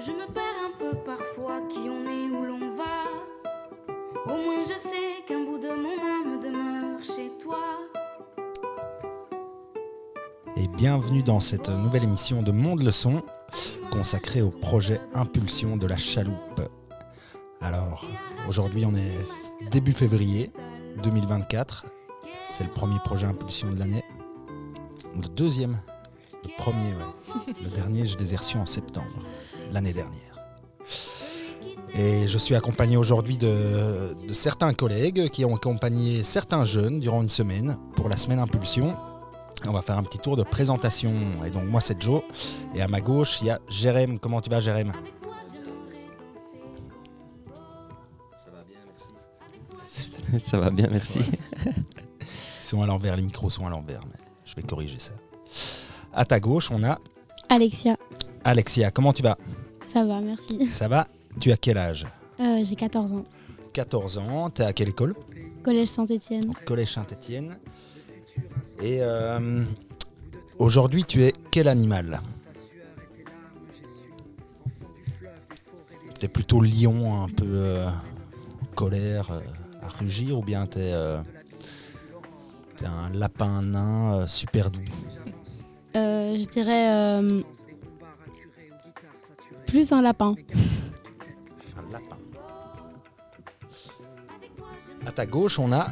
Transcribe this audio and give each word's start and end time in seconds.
je 0.00 0.12
me 0.12 0.26
perds 0.30 0.42
un 0.62 0.78
peu 0.78 0.94
parfois 1.06 1.62
qui 1.68 1.78
on 1.78 2.04
est 2.04 2.30
où 2.30 2.44
l'on 2.44 2.76
va. 2.76 3.04
Au 4.26 4.36
moins 4.36 4.62
je 4.62 4.76
sais 4.78 5.24
qu'un 5.26 5.44
bout 5.44 5.58
de 5.58 5.68
mon 5.68 5.98
âme 5.98 6.40
demeure 6.40 7.02
chez 7.02 7.32
toi. 7.38 7.58
Et 10.56 10.68
bienvenue 10.68 11.22
dans 11.22 11.40
cette 11.40 11.70
nouvelle 11.70 12.04
émission 12.04 12.42
de 12.42 12.52
Monde 12.52 12.82
Leçon 12.82 13.22
consacrée 13.90 14.42
au 14.42 14.50
projet 14.50 15.00
Impulsion 15.14 15.78
de 15.78 15.86
la 15.86 15.96
chaloupe. 15.96 16.60
Alors, 17.62 18.06
aujourd'hui 18.48 18.84
on 18.84 18.94
est 18.94 19.70
début 19.70 19.92
février 19.92 20.52
2024. 21.02 21.86
C'est 22.50 22.64
le 22.64 22.70
premier 22.70 22.98
projet 22.98 23.26
Impulsion 23.26 23.70
de 23.70 23.78
l'année. 23.78 24.04
Le 25.14 25.28
deuxième. 25.28 25.78
Le 26.44 26.50
premier, 26.58 26.90
ouais. 26.94 27.54
Le 27.62 27.70
dernier, 27.70 28.06
je 28.06 28.16
les 28.18 28.34
ai 28.34 28.38
en 28.56 28.66
septembre, 28.66 29.22
l'année 29.72 29.92
dernière. 29.92 30.20
Et 31.94 32.28
je 32.28 32.38
suis 32.38 32.54
accompagné 32.54 32.96
aujourd'hui 32.96 33.38
de, 33.38 34.14
de 34.26 34.32
certains 34.34 34.74
collègues 34.74 35.30
qui 35.30 35.44
ont 35.44 35.54
accompagné 35.56 36.22
certains 36.22 36.64
jeunes 36.64 37.00
durant 37.00 37.22
une 37.22 37.30
semaine 37.30 37.78
pour 37.94 38.08
la 38.08 38.16
semaine 38.16 38.38
Impulsion. 38.38 38.96
On 39.66 39.72
va 39.72 39.80
faire 39.80 39.96
un 39.96 40.02
petit 40.02 40.18
tour 40.18 40.36
de 40.36 40.42
présentation. 40.42 41.14
Et 41.46 41.50
donc 41.50 41.64
moi 41.64 41.80
c'est 41.80 42.00
Joe. 42.00 42.22
Et 42.74 42.82
à 42.82 42.88
ma 42.88 43.00
gauche, 43.00 43.40
il 43.40 43.46
y 43.46 43.50
a 43.50 43.58
Jérém. 43.68 44.18
Comment 44.18 44.40
tu 44.42 44.50
vas 44.50 44.60
Jérém? 44.60 44.92
Ça 50.38 50.58
va 50.58 50.70
bien, 50.70 50.88
merci. 50.90 51.20
Ils 51.64 52.60
sont 52.60 52.82
à 52.82 52.86
l'envers, 52.86 53.16
les 53.16 53.22
micros 53.22 53.48
sont 53.48 53.66
à 53.66 53.70
l'envers. 53.70 54.00
Mais 54.04 54.18
je 54.44 54.54
vais 54.54 54.62
corriger 54.62 54.98
ça. 54.98 55.12
À 56.12 56.24
ta 56.24 56.40
gauche, 56.40 56.70
on 56.70 56.82
a 56.84 56.98
Alexia, 57.48 57.95
Alexia. 58.46 58.90
Comment 58.90 59.12
tu 59.12 59.22
vas 59.22 59.36
ça 59.86 60.04
va, 60.04 60.20
merci. 60.20 60.68
Ça 60.70 60.88
va 60.88 61.06
Tu 61.40 61.52
as 61.52 61.56
quel 61.56 61.78
âge 61.78 62.06
Euh, 62.40 62.62
J'ai 62.64 62.74
14 62.74 63.12
ans. 63.12 63.22
14 63.72 64.18
ans. 64.18 64.50
T'es 64.50 64.64
à 64.64 64.72
quelle 64.72 64.88
école 64.88 65.14
Collège 65.62 65.88
Saint-Étienne. 65.88 66.52
Collège 66.64 66.92
Saint-Étienne. 66.92 67.56
Et 68.82 68.98
euh, 69.00 69.62
aujourd'hui, 70.58 71.04
tu 71.04 71.22
es 71.22 71.32
quel 71.50 71.68
animal 71.68 72.20
T'es 76.18 76.28
plutôt 76.28 76.60
lion, 76.60 77.22
un 77.22 77.28
peu 77.28 77.44
euh, 77.46 77.88
colère, 78.74 79.30
euh, 79.30 79.40
à 79.82 79.88
rugir, 79.88 80.38
ou 80.38 80.42
bien 80.42 80.66
t'es 80.66 80.92
euh, 80.92 81.18
un 82.84 83.10
lapin 83.14 83.62
nain 83.62 84.26
super 84.26 84.70
doux 84.70 84.80
je 85.94 86.44
dirais 86.50 87.22
plus 89.66 89.92
un 89.92 90.02
lapin. 90.02 90.34
Un 91.76 91.92
lapin. 91.92 92.16
À 95.06 95.12
ta 95.12 95.26
gauche, 95.26 95.58
on 95.58 95.72
a. 95.72 95.88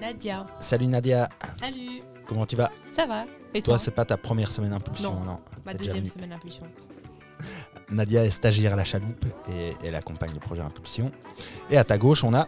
Nadia. 0.00 0.46
Salut 0.60 0.86
Nadia, 0.86 1.28
Salut. 1.60 2.02
comment 2.26 2.46
tu 2.46 2.54
vas? 2.56 2.70
Ça 2.94 3.06
va 3.06 3.24
Et 3.54 3.62
Toi, 3.62 3.74
toi, 3.74 3.78
c'est 3.78 3.90
pas 3.92 4.04
ta 4.04 4.16
première 4.16 4.52
semaine 4.52 4.72
impulsion, 4.72 5.18
non, 5.24 5.38
Ma 5.64 5.72
deuxième 5.74 6.06
semaine 6.06 6.32
impulsion. 6.32 6.64
Nadia 7.90 8.24
est 8.24 8.30
stagiaire 8.30 8.72
à 8.74 8.76
la 8.76 8.84
chaloupe 8.84 9.24
et 9.48 9.72
elle 9.84 9.94
accompagne 9.94 10.32
le 10.34 10.40
projet 10.40 10.60
Impulsion. 10.62 11.10
Et 11.70 11.76
à 11.76 11.84
ta 11.84 11.96
gauche, 11.98 12.24
on 12.24 12.34
a 12.34 12.46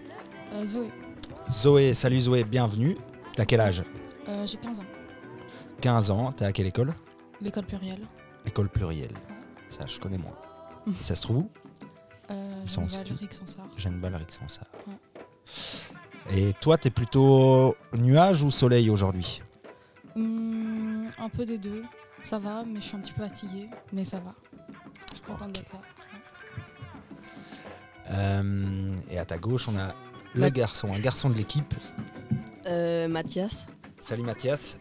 Euh, 0.55 0.67
Zoé, 0.67 0.91
Zoé. 1.49 1.95
Salut 1.95 2.21
Zoé, 2.21 2.45
bienvenue. 2.45 2.95
T'as 3.37 3.45
quel 3.45 3.61
âge? 3.61 3.83
Euh, 4.29 4.47
j'ai 4.47 4.57
15 4.59 4.81
ans. 4.81 4.85
15 5.81 6.11
ans. 6.11 6.33
T'es 6.33 6.45
à 6.45 6.53
quelle 6.53 6.67
école? 6.67 6.93
L'école 7.41 7.65
plurielle. 7.65 8.03
École 8.47 8.69
plurielle. 8.69 9.13
Ça, 9.69 9.85
je 9.87 9.99
connais 10.01 10.19
moins. 10.19 10.35
Et 11.01 11.03
ça 11.03 11.15
se 11.15 11.23
trouve 11.23 11.37
où 11.39 11.51
Euh, 12.31 12.65
Jeanne 12.67 14.01
Balric 14.01 14.33
sans 14.33 14.49
ça. 14.49 14.63
Ouais. 14.87 16.37
Et 16.37 16.53
toi, 16.55 16.77
t'es 16.77 16.91
plutôt 16.91 17.75
nuage 17.95 18.43
ou 18.43 18.51
soleil 18.51 18.91
aujourd'hui 18.91 19.41
Hum, 20.17 21.07
un 21.19 21.29
peu 21.29 21.47
des 21.47 21.59
deux. 21.59 21.83
Ça 22.23 22.39
va, 22.39 22.65
mais 22.67 22.81
je 22.81 22.87
suis 22.87 22.97
un 22.97 23.01
petit 23.01 23.13
peu 23.13 23.23
fatiguée. 23.23 23.71
Mais 23.93 24.05
ça 24.05 24.19
va. 24.19 24.35
Je 25.11 25.17
suis 25.17 25.25
contente 25.25 25.53
d'être 25.53 25.73
là. 25.73 25.81
Euh, 28.11 28.89
Et 29.11 29.19
à 29.19 29.25
ta 29.25 29.39
gauche, 29.39 29.69
on 29.69 29.77
a 29.77 29.95
le 30.35 30.41
Ma- 30.41 30.51
garçon, 30.51 30.93
un 30.93 30.99
garçon 31.01 31.31
de 31.31 31.35
l'équipe. 31.35 31.75
Euh, 32.67 33.09
Mathias, 33.09 33.67
Salut 34.01 34.23
Mathias. 34.23 34.79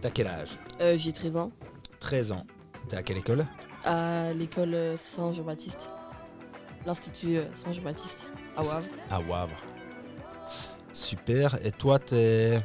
T'as 0.00 0.10
quel 0.10 0.26
âge 0.28 0.58
euh, 0.80 0.96
j'ai 0.96 1.12
13 1.12 1.36
ans, 1.36 1.50
13 1.98 2.32
ans. 2.32 2.46
T'es 2.88 2.96
à 2.96 3.02
quelle 3.02 3.18
école 3.18 3.44
à 3.84 4.32
l'école 4.32 4.96
Saint-Jean-Baptiste. 4.98 5.90
L'Institut 6.86 7.36
euh, 7.38 7.44
Saint-Jean-Baptiste, 7.54 8.30
à 8.56 8.62
Wavre. 8.62 8.86
À 9.10 9.20
Wavre. 9.20 9.56
Super. 10.92 11.64
Et 11.64 11.70
toi, 11.72 11.98
t'es. 11.98 12.60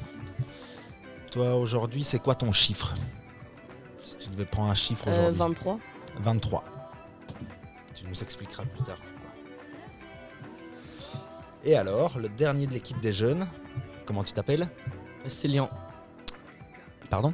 Toi, 1.32 1.56
aujourd'hui, 1.56 2.04
c'est 2.06 2.20
quoi 2.20 2.34
ton 2.36 2.52
chiffre? 2.54 2.94
Si 4.02 4.18
tu 4.18 4.30
devais 4.30 4.46
prendre 4.46 4.70
un 4.72 4.76
chiffre 4.76 5.08
Euh, 5.10 5.12
aujourd'hui. 5.32 5.38
23. 5.38 5.80
23. 6.22 6.64
Tu 7.94 8.06
nous 8.08 8.24
expliqueras 8.24 8.64
plus 8.64 8.84
tard. 8.84 9.00
Et 11.66 11.76
alors, 11.76 12.18
le 12.20 12.30
dernier 12.30 12.68
de 12.68 12.74
l'équipe 12.74 13.00
des 13.02 13.12
jeunes, 13.12 13.46
comment 14.06 14.24
tu 14.24 14.32
t'appelles? 14.34 14.70
Célian. 15.28 15.70
Pardon? 17.10 17.34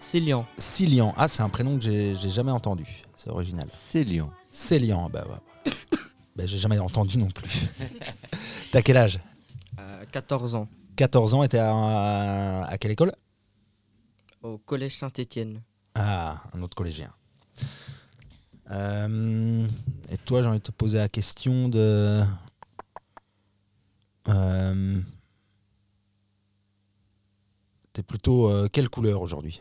Célian. 0.00 0.46
Cilian. 0.58 1.14
Ah, 1.16 1.28
c'est 1.28 1.42
un 1.42 1.48
prénom 1.48 1.78
que 1.78 1.84
j'ai 1.84 2.30
jamais 2.30 2.50
entendu. 2.50 2.86
C'est 3.16 3.30
original. 3.30 3.66
Lyon. 3.94 4.30
Célian, 4.50 5.08
bah 5.10 5.24
ouais. 5.28 5.72
bah, 6.36 6.46
j'ai 6.46 6.58
jamais 6.58 6.78
entendu 6.78 7.18
non 7.18 7.28
plus. 7.28 7.68
T'as 8.72 8.82
quel 8.82 8.96
âge 8.96 9.20
euh, 9.78 10.04
14 10.10 10.54
ans. 10.54 10.68
14 10.96 11.34
ans 11.34 11.42
et 11.42 11.48
t'es 11.48 11.58
à, 11.58 12.64
à 12.64 12.78
quelle 12.78 12.90
école 12.92 13.12
Au 14.42 14.58
collège 14.58 14.96
Saint-Étienne. 14.98 15.62
Ah, 15.94 16.42
un 16.52 16.62
autre 16.62 16.76
collégien. 16.76 17.12
Euh, 18.70 19.66
et 20.10 20.18
toi, 20.18 20.42
j'ai 20.42 20.48
envie 20.48 20.58
de 20.58 20.64
te 20.64 20.72
poser 20.72 20.98
la 20.98 21.08
question 21.08 21.68
de. 21.68 22.22
Euh, 24.28 25.00
T'es 27.98 28.02
plutôt 28.04 28.48
euh, 28.48 28.68
quelle 28.70 28.88
couleur 28.88 29.22
aujourd'hui? 29.22 29.60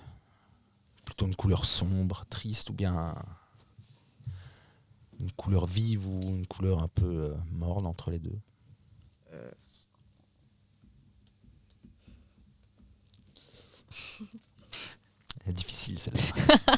Plutôt 1.18 1.30
une 1.32 1.36
couleur 1.36 1.66
sombre, 1.66 2.26
triste 2.30 2.70
ou 2.70 2.74
bien 2.74 3.16
une 5.20 5.32
couleur 5.32 5.66
vive 5.66 6.08
ou 6.08 6.22
une 6.22 6.46
couleur 6.46 6.84
un 6.84 6.88
peu 6.88 7.06
euh, 7.06 7.36
morne 7.52 7.88
entre 7.88 8.12
les 8.12 8.20
deux 8.20 8.38
Euh. 9.34 9.52
C'est 15.44 15.54
difficile 15.54 15.98
celle-là. 15.98 16.78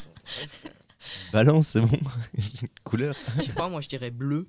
Balance, 1.34 1.68
c'est 1.68 1.82
bon. 1.82 2.00
Couleur. 2.84 3.14
Je 3.36 3.42
sais 3.42 3.52
pas, 3.52 3.68
moi 3.68 3.82
je 3.82 3.88
dirais 3.88 4.10
bleu. 4.10 4.48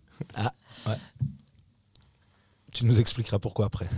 Tu 2.71 2.85
nous 2.85 2.97
expliqueras 2.97 3.39
pourquoi 3.39 3.65
après. 3.65 3.89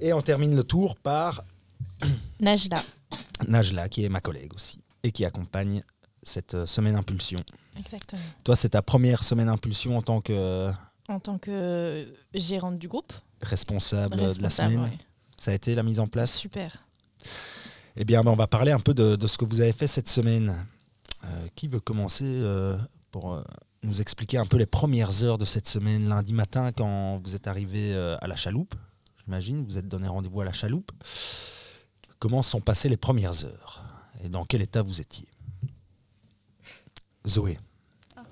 Et 0.00 0.12
on 0.12 0.22
termine 0.22 0.56
le 0.56 0.64
tour 0.64 0.96
par 0.96 1.44
Najla. 2.40 2.82
Najla, 3.48 3.88
qui 3.88 4.04
est 4.04 4.08
ma 4.08 4.20
collègue 4.20 4.52
aussi, 4.54 4.78
et 5.02 5.12
qui 5.12 5.24
accompagne 5.24 5.82
cette 6.22 6.54
euh, 6.54 6.66
semaine 6.66 6.96
Impulsion. 6.96 7.42
Exactement. 7.78 8.22
Toi, 8.44 8.56
c'est 8.56 8.70
ta 8.70 8.82
première 8.82 9.24
semaine 9.24 9.48
Impulsion 9.48 9.96
en 9.98 10.02
tant 10.02 10.20
que 10.20 10.70
En 11.08 11.20
tant 11.20 11.38
que 11.38 12.06
gérante 12.32 12.78
du 12.78 12.88
groupe. 12.88 13.12
responsable, 13.42 14.16
de 14.16 14.42
la 14.42 14.50
semaine. 14.50 14.82
ouais. 14.82 14.98
Ça 15.36 15.50
a 15.50 15.54
été 15.54 15.74
la 15.74 15.82
mise 15.82 16.00
en 16.00 16.06
place 16.06 16.34
Super. 16.34 16.84
Eh 17.96 18.04
bien, 18.04 18.22
on 18.26 18.34
va 18.34 18.46
parler 18.46 18.72
un 18.72 18.80
peu 18.80 18.94
de, 18.94 19.14
de 19.16 19.26
ce 19.26 19.36
que 19.36 19.44
vous 19.44 19.60
avez 19.60 19.72
fait 19.72 19.86
cette 19.86 20.08
semaine. 20.08 20.66
Euh, 21.24 21.46
qui 21.54 21.68
veut 21.68 21.80
commencer 21.80 22.24
euh, 22.26 22.76
pour 23.10 23.32
euh, 23.32 23.42
nous 23.82 24.02
expliquer 24.02 24.36
un 24.36 24.44
peu 24.44 24.58
les 24.58 24.66
premières 24.66 25.24
heures 25.24 25.38
de 25.38 25.46
cette 25.46 25.66
semaine, 25.66 26.06
lundi 26.08 26.34
matin, 26.34 26.70
quand 26.72 27.18
vous 27.24 27.34
êtes 27.34 27.46
arrivé 27.46 27.94
à 28.20 28.26
la 28.26 28.36
chaloupe 28.36 28.74
J'imagine, 29.24 29.64
vous 29.64 29.78
êtes 29.78 29.88
donné 29.88 30.06
rendez-vous 30.06 30.42
à 30.42 30.44
la 30.44 30.52
chaloupe. 30.52 30.90
Comment 32.18 32.42
sont 32.42 32.60
passées 32.60 32.88
les 32.88 32.96
premières 32.96 33.44
heures 33.44 33.82
Et 34.22 34.28
dans 34.28 34.44
quel 34.44 34.62
état 34.62 34.82
vous 34.82 35.00
étiez? 35.00 35.28
Zoé, 37.26 37.58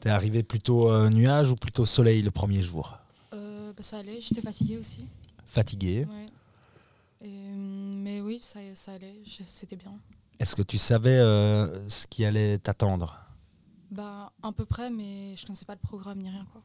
t'es 0.01 0.11
arrivé 0.11 0.43
plutôt 0.43 0.91
euh, 0.91 1.09
nuage 1.09 1.51
ou 1.51 1.57
plutôt 1.57 1.87
soleil 1.87 2.23
le 2.23 2.31
premier 2.31 2.63
jour? 2.63 2.99
Euh, 3.33 3.73
bah, 3.73 3.83
ça 3.83 3.99
allait, 3.99 4.21
j'étais 4.21 4.43
fatiguée 4.43 4.77
aussi. 4.77 5.07
Fatigué 5.47 6.07
Ouais. 6.07 6.27
Et, 7.27 7.29
hum, 7.29 8.03
mais 8.03 8.21
oui, 8.21 8.39
ça, 8.39 8.61
ça 8.75 8.93
allait, 8.93 9.15
c'était 9.27 9.77
bien. 9.77 9.93
Est-ce 10.39 10.57
que 10.57 10.63
tu 10.63 10.77
savais 10.77 11.19
euh, 11.19 11.89
ce 11.89 12.07
qui 12.07 12.25
allait 12.25 12.59
t'attendre? 12.59 13.17
Bah, 13.91 14.33
à 14.43 14.53
peu 14.53 14.65
près, 14.65 14.91
mais 14.91 15.37
je 15.37 15.47
connaissais 15.47 15.65
pas 15.65 15.75
le 15.75 15.81
programme 15.81 16.19
ni 16.21 16.29
rien, 16.31 16.47
quoi. 16.53 16.63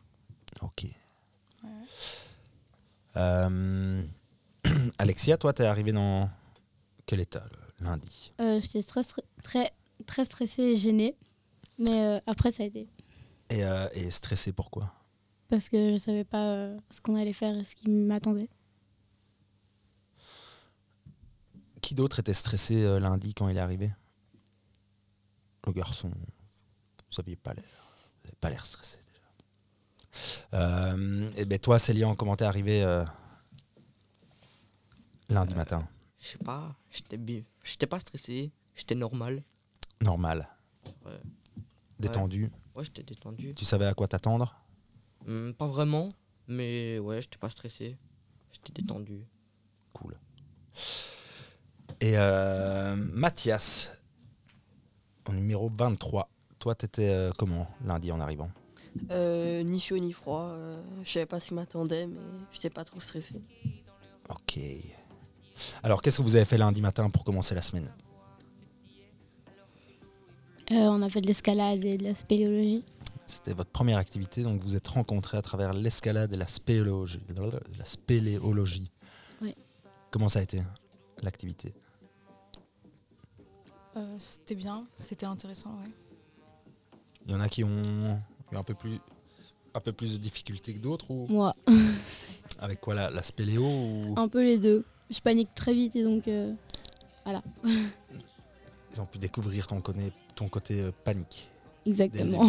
Ok. 0.62 0.86
Ouais. 1.64 1.70
Euh, 3.18 4.04
Alexia, 4.98 5.38
toi, 5.38 5.54
t'es 5.54 5.66
arrivé 5.66 5.92
dans 5.92 6.30
quel 7.08 7.20
état 7.22 7.44
le 7.80 7.86
lundi? 7.86 8.32
Euh, 8.40 8.62
J'étais 8.62 8.84
très, 8.84 9.02
très, 9.42 9.74
très 10.06 10.26
stressée 10.26 10.62
et 10.62 10.78
gênée. 10.78 11.18
Mais 11.80 12.06
euh, 12.06 12.20
après, 12.28 12.52
ça 12.52 12.64
a 12.64 12.66
été. 12.68 12.88
Et, 13.50 13.64
euh, 13.64 13.88
et 13.94 14.12
stressé 14.12 14.52
pourquoi? 14.52 14.94
Parce 15.50 15.70
que 15.70 15.94
je 15.94 15.98
savais 15.98 16.24
pas 16.26 16.44
euh, 16.46 16.78
ce 16.92 17.02
qu'on 17.02 17.16
allait 17.16 17.34
faire 17.34 17.56
et 17.58 17.64
ce 17.64 17.76
qui 17.76 17.90
m'attendait. 17.90 18.50
Qui 21.82 21.96
d'autre 21.96 22.20
était 22.20 22.34
stressé 22.34 22.84
euh, 22.84 23.00
lundi 23.00 23.34
quand 23.34 23.48
il 23.48 23.58
est 23.58 23.62
arrivé? 23.62 23.92
Le 25.66 25.72
garçon. 25.72 26.10
Vous 26.10 27.20
aviez 27.20 27.36
pas 27.36 27.54
l'air. 27.54 27.64
Pas 28.42 28.50
l'air 28.50 28.66
stressé 28.66 28.98
déjà. 29.08 30.58
Euh, 30.60 31.30
et 31.38 31.46
ben 31.46 31.60
toi, 31.60 31.80
Célian, 31.80 32.16
comment 32.16 32.36
t'es 32.36 32.46
arrivé 32.46 32.84
euh, 32.84 33.06
lundi 35.30 35.54
Euh, 35.54 35.58
matin? 35.58 35.88
Je 36.20 36.30
sais 36.30 36.38
pas, 36.40 36.76
j'étais 36.98 37.18
bien. 37.18 37.42
J'étais 37.64 37.88
pas 37.88 38.00
stressé, 38.00 38.52
j'étais 38.76 38.96
normal. 38.96 39.44
Normal. 40.02 40.48
Ouais. 41.06 41.12
Détendu. 42.00 42.52
Ouais, 42.76 42.84
j'étais 42.84 43.04
détendu. 43.04 43.54
Tu 43.56 43.66
savais 43.66 43.86
à 43.86 43.94
quoi 43.94 44.08
t'attendre? 44.08 44.56
Hmm, 45.26 45.52
pas 45.54 45.68
vraiment, 45.68 46.10
mais 46.48 47.00
ouais, 47.00 47.22
j'étais 47.22 47.38
pas 47.38 47.50
stressé. 47.50 47.98
J'étais 48.52 48.82
détendu. 48.82 49.26
Cool. 49.94 50.16
Et 52.00 52.18
euh, 52.18 52.96
Mathias, 52.96 54.00
au 55.28 55.34
numéro 55.34 55.70
23. 55.74 56.30
Toi, 56.60 56.76
t'étais 56.76 57.10
euh, 57.10 57.32
comment 57.38 57.68
lundi 57.84 58.12
en 58.12 58.20
arrivant? 58.20 58.50
Euh, 59.12 59.64
ni 59.64 59.80
chaud 59.80 59.98
ni 59.98 60.12
froid. 60.14 60.50
euh, 60.52 60.82
je 61.04 61.12
savais 61.12 61.26
pas 61.26 61.40
ce 61.40 61.50
qui 61.50 61.54
m'attendait, 61.56 62.08
mais 62.08 62.20
j'étais 62.52 62.70
pas 62.70 62.86
trop 62.86 63.00
stressé. 63.00 63.42
Ok. 64.30 64.60
Alors, 65.84 66.02
qu'est-ce 66.02 66.18
que 66.18 66.22
vous 66.24 66.36
avez 66.36 66.46
fait 66.46 66.58
lundi 66.58 66.82
matin 66.82 67.10
pour 67.10 67.24
commencer 67.24 67.56
la 67.56 67.62
semaine 67.62 67.92
Euh, 70.72 70.76
on 70.76 71.02
a 71.02 71.10
fait 71.10 71.22
de 71.22 71.28
l'escalade 71.28 71.84
et 71.86 71.98
de 71.98 72.04
la 72.04 72.16
spéléologie. 72.16 72.84
C'était 73.26 73.54
votre 73.54 73.70
première 73.72 73.98
activité, 73.98 74.44
donc 74.44 74.62
vous 74.62 74.76
êtes 74.76 74.88
rencontrés 74.88 75.38
à 75.38 75.42
travers 75.42 75.74
l'escalade 75.74 76.34
et 76.34 76.38
la 76.38 76.48
spéléologie. 76.48 77.22
La 77.78 77.86
spéléologie. 77.86 78.92
Oui. 79.42 79.54
Comment 80.12 80.30
ça 80.30 80.40
a 80.40 80.42
été 80.44 80.62
l'activité 81.22 81.74
Euh, 83.98 84.16
c'était 84.20 84.56
bien, 84.56 84.86
c'était 84.94 85.26
intéressant, 85.26 85.72
ouais. 85.72 85.90
Il 87.26 87.32
y 87.32 87.36
en 87.36 87.40
a 87.42 87.50
qui 87.50 87.64
ont 87.64 87.82
eu 88.52 88.56
un 88.56 88.64
peu 88.64 88.74
plus, 88.76 89.00
un 89.74 89.80
peu 89.82 89.92
plus 89.92 90.14
de 90.14 90.18
difficultés 90.18 90.74
que 90.74 90.80
d'autres 90.80 91.10
ou 91.12 91.28
Moi, 91.28 91.54
avec 92.60 92.80
quoi 92.80 92.94
la, 92.96 93.10
la 93.10 93.24
spéléo 93.24 93.64
ou 93.66 94.14
un 94.18 94.28
peu 94.30 94.44
les 94.44 94.58
deux. 94.60 94.86
Je 95.10 95.20
panique 95.22 95.54
très 95.56 95.74
vite 95.74 95.96
et 95.96 96.04
donc. 96.04 96.28
euh, 96.28 96.54
ils 97.66 99.02
ont 99.02 99.06
pu 99.06 99.18
découvrir 99.18 99.68
ton, 99.68 99.82
côté- 99.82 100.14
ton 100.36 100.48
côté 100.48 100.82
euh, 100.82 100.92
panique. 101.04 101.50
exactement. 101.86 102.46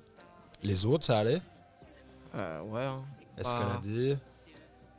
Les 0.62 0.84
autres, 0.86 1.04
ça 1.04 1.18
allait? 1.18 1.40
Euh, 2.34 2.62
ouais, 2.62 2.82
hein. 2.84 3.04
Escalader, 3.36 4.16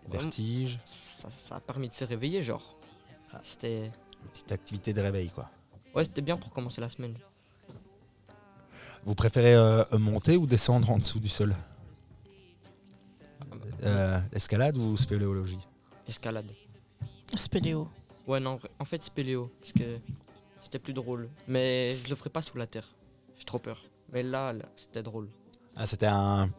Vraiment, 0.07 0.23
vertige, 0.23 0.79
ça, 0.85 1.29
ça 1.31 1.55
a 1.55 1.59
permis 1.59 1.89
de 1.89 1.94
se 1.94 2.05
réveiller, 2.05 2.41
genre. 2.44 2.77
Ah. 3.33 3.39
C'était. 3.44 3.85
une 3.85 4.29
petite 4.31 4.51
activité 4.51 4.94
de 4.94 5.01
réveil 5.01 5.29
quoi. 5.29 5.49
Ouais, 5.95 6.03
c'était 6.05 6.21
bien 6.21 6.38
pour 6.38 6.51
commencer 6.51 6.79
la 6.79 6.89
semaine. 6.89 7.15
Vous 9.03 9.15
préférez 9.15 9.55
euh, 9.55 9.83
monter 9.97 10.38
ou 10.38 10.45
descendre 10.45 10.89
en 10.91 10.97
dessous 10.99 11.19
du 11.19 11.27
sol? 11.29 11.55
Euh, 13.83 14.19
Escalade 14.33 14.77
ou 14.77 14.95
spéléologie? 14.97 15.59
Escalade. 16.07 16.51
Spéléo. 17.35 17.88
Ouais, 18.25 18.39
non, 18.39 18.59
en 18.79 18.85
fait, 18.85 19.03
spéléo, 19.03 19.51
parce 19.59 19.71
que 19.71 20.00
c'était 20.62 20.79
plus 20.79 20.94
drôle. 20.94 21.29
Mais 21.47 21.95
je 21.97 22.09
le 22.09 22.15
ferai 22.15 22.29
pas 22.29 22.41
sous 22.41 22.57
la 22.57 22.68
terre. 22.68 22.89
J'ai 23.38 23.45
trop 23.45 23.59
peur. 23.59 23.83
Mais 24.12 24.24
là, 24.24 24.53
là, 24.53 24.65
c'était 24.75 25.03
drôle. 25.03 25.29
Ah, 25.75 25.85
c'était 25.85 26.07
un, 26.07 26.50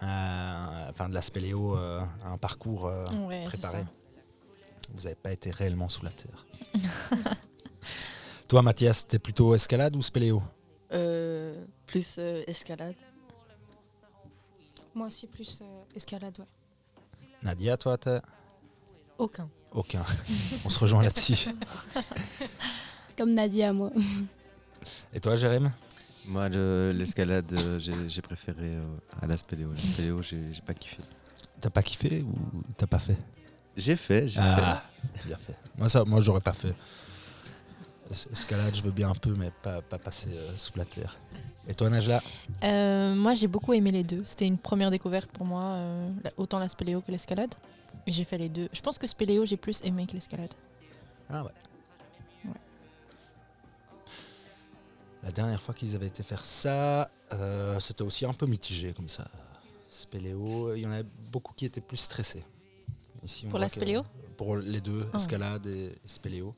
enfin 0.00 1.08
de 1.08 1.14
la 1.14 1.22
spéléo, 1.22 1.76
euh, 1.76 2.00
un 2.24 2.38
parcours 2.38 2.86
euh, 2.86 3.04
Ouais, 3.26 3.44
préparé. 3.44 3.84
Vous 4.94 5.02
n'avez 5.02 5.16
pas 5.16 5.32
été 5.32 5.50
réellement 5.50 5.88
sous 5.88 6.04
la 6.04 6.10
terre. 6.10 6.46
Toi, 8.48 8.62
Mathias, 8.62 8.98
c'était 8.98 9.18
plutôt 9.18 9.54
escalade 9.54 9.96
ou 9.96 10.02
spéléo? 10.02 10.42
Euh, 10.92 11.64
plus 11.86 12.16
euh, 12.18 12.44
escalade. 12.46 12.94
Moi 14.94 15.08
aussi, 15.08 15.26
plus 15.26 15.58
euh, 15.62 15.82
escalade, 15.94 16.38
ouais. 16.38 16.46
Nadia, 17.42 17.76
toi, 17.76 17.98
t'as 17.98 18.20
Aucun. 19.18 19.50
Aucun. 19.76 20.02
On 20.64 20.70
se 20.70 20.78
rejoint 20.78 21.02
là-dessus. 21.02 21.48
Comme 23.18 23.32
Nadia, 23.34 23.72
moi. 23.72 23.90
Et 25.12 25.20
toi, 25.20 25.36
Jérém? 25.36 25.70
Moi, 26.26 26.48
le- 26.48 26.92
l'escalade, 26.94 27.50
euh, 27.52 27.78
j'ai 28.08 28.22
préféré 28.22 28.72
euh, 28.74 28.84
à 29.22 29.26
la 29.26 29.36
spéléo. 29.36 29.70
La 29.72 29.78
spéléo, 29.80 30.22
j'ai 30.22 30.50
pas 30.64 30.74
kiffé. 30.74 30.98
T'as 31.60 31.70
pas 31.70 31.82
kiffé 31.82 32.22
ou 32.22 32.34
t'as 32.76 32.86
pas 32.86 32.98
fait? 32.98 33.16
J'ai 33.76 33.96
fait, 33.96 34.26
j'ai 34.28 34.40
Ah, 34.42 34.82
t'as 35.20 35.26
bien 35.26 35.36
fait. 35.36 35.56
Moi, 35.78 35.88
ça, 35.88 36.04
moi, 36.04 36.20
j'aurais 36.20 36.40
pas 36.40 36.52
fait. 36.52 36.74
Es- 38.10 38.28
Escalade, 38.32 38.74
je 38.74 38.82
veux 38.82 38.90
bien 38.90 39.10
un 39.10 39.14
peu, 39.14 39.34
mais 39.36 39.50
pas, 39.62 39.82
pas 39.82 39.98
passer 39.98 40.30
euh, 40.32 40.50
sous 40.56 40.76
la 40.76 40.84
terre. 40.84 41.16
Et 41.68 41.74
toi, 41.74 41.88
Najla? 41.90 42.22
Euh, 42.64 43.14
moi, 43.14 43.34
j'ai 43.34 43.46
beaucoup 43.48 43.72
aimé 43.72 43.90
les 43.90 44.04
deux. 44.04 44.22
C'était 44.24 44.46
une 44.46 44.58
première 44.58 44.90
découverte 44.90 45.30
pour 45.32 45.46
moi, 45.46 45.62
euh, 45.64 46.08
autant 46.36 46.58
la 46.58 46.68
spéléo 46.68 47.00
que 47.00 47.10
l'escalade. 47.12 47.54
J'ai 48.06 48.24
fait 48.24 48.38
les 48.38 48.48
deux. 48.48 48.68
Je 48.72 48.80
pense 48.80 48.98
que 48.98 49.06
spéléo, 49.06 49.44
j'ai 49.46 49.56
plus 49.56 49.80
aimé 49.82 50.06
que 50.06 50.12
l'escalade. 50.12 50.52
Ah 51.28 51.42
ouais. 51.44 51.50
Ouais. 52.44 52.52
La 55.22 55.32
dernière 55.32 55.60
fois 55.60 55.74
qu'ils 55.74 55.94
avaient 55.96 56.06
été 56.06 56.22
faire 56.22 56.44
ça, 56.44 57.10
euh, 57.32 57.80
c'était 57.80 58.02
aussi 58.02 58.24
un 58.24 58.32
peu 58.32 58.46
mitigé 58.46 58.92
comme 58.92 59.08
ça. 59.08 59.26
Spéléo, 59.90 60.74
il 60.74 60.80
y 60.82 60.86
en 60.86 60.92
avait 60.92 61.08
beaucoup 61.32 61.52
qui 61.54 61.64
étaient 61.64 61.80
plus 61.80 61.96
stressés. 61.96 62.44
Ici, 63.24 63.44
on 63.46 63.50
Pour 63.50 63.58
la 63.58 63.66
que- 63.66 63.72
spéléo? 63.72 64.04
Pour 64.36 64.56
les 64.56 64.80
deux, 64.80 65.08
Ah. 65.12 65.16
escalade 65.16 65.66
et, 65.66 65.86
et 65.86 66.08
spéléo. 66.08 66.54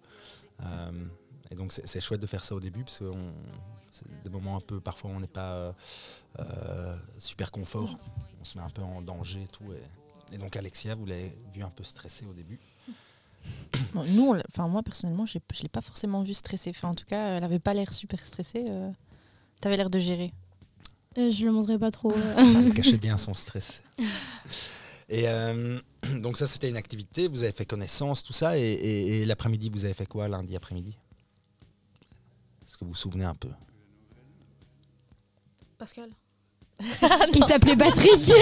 Euh, 0.62 0.90
et 1.50 1.54
donc 1.54 1.72
c'est 1.72 2.00
chouette 2.00 2.20
de 2.20 2.26
faire 2.26 2.44
ça 2.44 2.54
au 2.54 2.60
début 2.60 2.82
parce 2.82 2.98
que 2.98 3.04
on- 3.04 3.32
c'est 3.92 4.04
des 4.24 4.28
moments 4.28 4.56
un 4.56 4.60
peu, 4.60 4.80
parfois 4.80 5.10
on 5.12 5.20
n'est 5.20 5.26
pas 5.28 5.52
euh, 5.52 5.72
euh, 6.40 6.96
super 7.18 7.50
confort. 7.52 7.96
On 8.40 8.44
se 8.44 8.58
met 8.58 8.64
un 8.64 8.68
peu 8.70 8.82
en 8.82 9.00
danger 9.00 9.42
et 9.42 9.46
tout. 9.46 9.64
Et, 9.72 9.80
et 10.32 10.38
donc 10.38 10.56
Alexia, 10.56 10.94
vous 10.94 11.06
l'avez 11.06 11.32
vu 11.54 11.62
un 11.62 11.70
peu 11.70 11.84
stressée 11.84 12.26
au 12.26 12.32
début. 12.32 12.58
Bon, 13.94 14.04
nous, 14.04 14.34
enfin 14.50 14.68
moi 14.68 14.82
personnellement, 14.82 15.24
je 15.24 15.38
l'ai 15.62 15.68
pas 15.68 15.80
forcément 15.80 16.22
vue 16.22 16.34
stressée. 16.34 16.70
Enfin, 16.70 16.88
en 16.88 16.94
tout 16.94 17.04
cas, 17.06 17.36
elle 17.36 17.44
avait 17.44 17.58
pas 17.60 17.72
l'air 17.72 17.94
super 17.94 18.18
stressée. 18.24 18.64
euh. 18.74 18.90
T'avais 19.60 19.76
l'air 19.76 19.88
de 19.90 19.98
gérer. 19.98 20.32
Euh, 21.16 21.32
je 21.32 21.44
le 21.44 21.52
montrais 21.52 21.78
pas 21.78 21.90
trop. 21.90 22.12
euh. 22.12 22.34
Elle 22.36 22.74
cachait 22.74 22.98
bien 22.98 23.16
son 23.16 23.32
stress. 23.34 23.82
Et 25.08 25.26
euh, 25.28 25.80
donc 26.20 26.36
ça, 26.36 26.46
c'était 26.46 26.68
une 26.68 26.76
activité, 26.76 27.28
vous 27.28 27.42
avez 27.42 27.52
fait 27.52 27.64
connaissance, 27.64 28.22
tout 28.22 28.34
ça, 28.34 28.58
et, 28.58 28.62
et- 28.62 29.22
et 29.22 29.24
l'après-midi, 29.24 29.70
vous 29.70 29.84
avez 29.86 29.94
fait 29.94 30.06
quoi 30.06 30.28
lundi 30.28 30.54
après-midi? 30.54 30.98
Est-ce 32.66 32.76
que 32.76 32.84
vous 32.84 32.90
vous 32.90 32.94
souvenez 32.96 33.24
un 33.24 33.34
peu? 33.34 33.48
Pascal 35.78 36.10
Il 37.34 37.44
s'appelait 37.44 37.76
Patrick. 37.76 38.32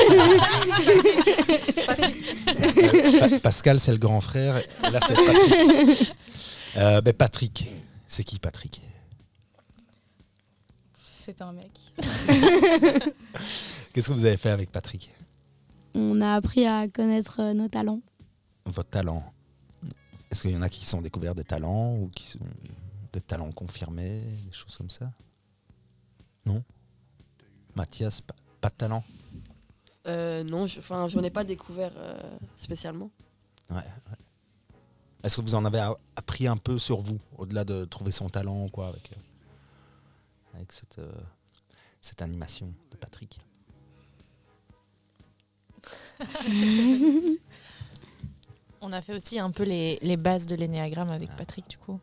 Pa- 3.21 3.39
Pascal, 3.41 3.81
c'est 3.81 3.93
le 3.93 3.99
grand 3.99 4.21
frère, 4.21 4.59
et 4.59 4.91
là, 4.91 5.01
c'est 5.07 5.15
Patrick. 5.15 6.13
Euh, 6.79 7.01
ben, 7.01 7.15
Patrick, 7.15 7.71
c'est 8.07 8.23
qui 8.23 8.39
Patrick? 8.39 8.83
C'est 10.95 11.41
un 11.41 11.53
mec. 11.53 11.71
Qu'est-ce 13.95 14.09
que 14.09 14.13
vous 14.13 14.27
avez 14.27 14.37
fait 14.37 14.51
avec 14.51 14.71
Patrick? 14.71 15.11
On 15.95 16.21
a 16.21 16.35
appris 16.35 16.67
à 16.67 16.87
connaître 16.87 17.41
euh, 17.41 17.55
nos 17.55 17.69
talents. 17.69 18.03
Votre 18.67 18.91
talent 18.91 19.25
Est-ce 20.31 20.43
qu'il 20.43 20.51
y 20.51 20.57
en 20.57 20.61
a 20.61 20.69
qui 20.69 20.85
sont 20.85 21.01
découverts 21.01 21.35
des 21.35 21.45
talents, 21.45 21.95
ou 21.95 22.11
qui 22.15 22.27
sont 22.27 22.41
des 23.15 23.23
talents 23.23 23.51
confirmés, 23.53 24.21
des 24.21 24.53
choses 24.53 24.77
comme 24.77 24.91
ça? 24.91 25.11
Non? 26.45 26.63
Mathias, 27.77 28.21
pas, 28.21 28.35
pas 28.61 28.69
de 28.71 28.75
talent 28.75 29.05
Euh, 30.07 30.43
non, 30.45 30.67
je- 30.67 30.79
enfin, 30.81 31.07
j'en 31.09 31.23
ai 31.23 31.31
pas 31.31 31.45
découvert 31.45 31.93
euh, 31.97 32.19
spécialement. 32.57 33.11
Est-ce 35.23 35.37
que 35.37 35.41
vous 35.43 35.55
en 35.57 35.65
avez 35.65 35.81
appris 36.15 36.47
un 36.47 36.57
peu 36.57 36.79
sur 36.79 36.99
vous, 37.01 37.19
au-delà 37.37 37.65
de 37.65 37.85
trouver 37.85 38.13
son 38.13 38.29
talent 38.29 38.65
ou 38.65 38.69
quoi, 38.69 38.89
avec, 38.89 39.11
euh, 39.13 39.17
avec 40.55 40.73
cette, 40.73 40.99
euh, 41.01 41.11
cette 42.01 42.23
animation 42.23 42.73
de 42.93 42.97
Patrick 42.97 43.39
On 48.81 48.93
a 48.93 49.03
fait 49.03 49.15
aussi 49.15 49.39
un 49.39 49.51
peu 49.51 49.65
les, 49.65 49.99
les 50.03 50.17
bases 50.17 50.47
de 50.47 50.55
l'énéagramme 50.55 51.09
avec 51.11 51.29
Ah. 51.33 51.37
Patrick, 51.39 51.69
du 51.69 51.79
coup. 51.79 51.99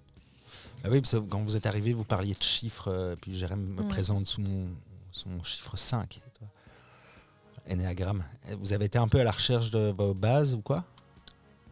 Bah 0.84 0.90
Oui, 0.92 1.00
parce 1.02 1.14
que 1.14 1.18
quand 1.20 1.40
vous 1.42 1.56
êtes 1.56 1.66
arrivé, 1.66 1.94
vous 1.94 2.04
parliez 2.04 2.34
de 2.34 2.44
chiffres, 2.44 2.90
euh, 2.90 3.16
puis 3.16 3.36
Jérém 3.36 3.60
me 3.62 3.84
Mm. 3.84 3.88
présente 3.88 4.28
sous 4.28 4.42
mon, 4.42 4.68
son 5.14 5.42
chiffre 5.44 5.78
5. 5.78 6.22
toi. 6.34 6.48
Ennéagramme. 7.72 8.24
Et 8.50 8.56
Vous 8.56 8.74
avez 8.74 8.86
été 8.86 8.98
un 8.98 9.08
peu 9.08 9.20
à 9.20 9.24
la 9.24 9.32
recherche 9.32 9.72
de 9.72 9.94
vos 9.98 10.14
bases 10.14 10.54
ou 10.54 10.62
quoi? 10.62 10.84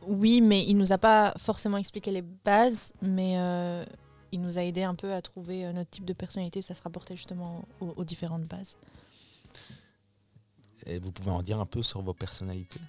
Oui, 0.08 0.40
mais 0.40 0.64
il 0.66 0.78
nous 0.78 0.94
a 0.94 0.98
pas 0.98 1.34
forcément 1.38 1.78
expliqué 1.78 2.12
les 2.12 2.22
bases, 2.22 2.94
mais 3.02 3.38
euh, 3.38 3.84
il 4.32 4.42
nous 4.42 4.58
a 4.58 4.64
aidé 4.64 4.84
un 4.84 4.96
peu 4.96 5.14
à 5.14 5.22
trouver 5.22 5.66
euh, 5.66 5.74
notre 5.74 5.90
type 5.90 6.06
de 6.06 6.14
personnalité. 6.14 6.62
Ça 6.62 6.74
se 6.74 6.82
rapportait 6.82 7.18
justement 7.18 7.66
aux, 7.82 7.94
aux 7.98 8.04
différentes 8.06 8.46
bases. 8.46 8.78
Et 10.86 11.00
vous 11.00 11.12
pouvez 11.12 11.32
en 11.32 11.44
dire 11.44 11.60
un 11.60 11.66
peu 11.66 11.84
sur 11.84 12.02
vos 12.02 12.14
personnalités? 12.14 12.80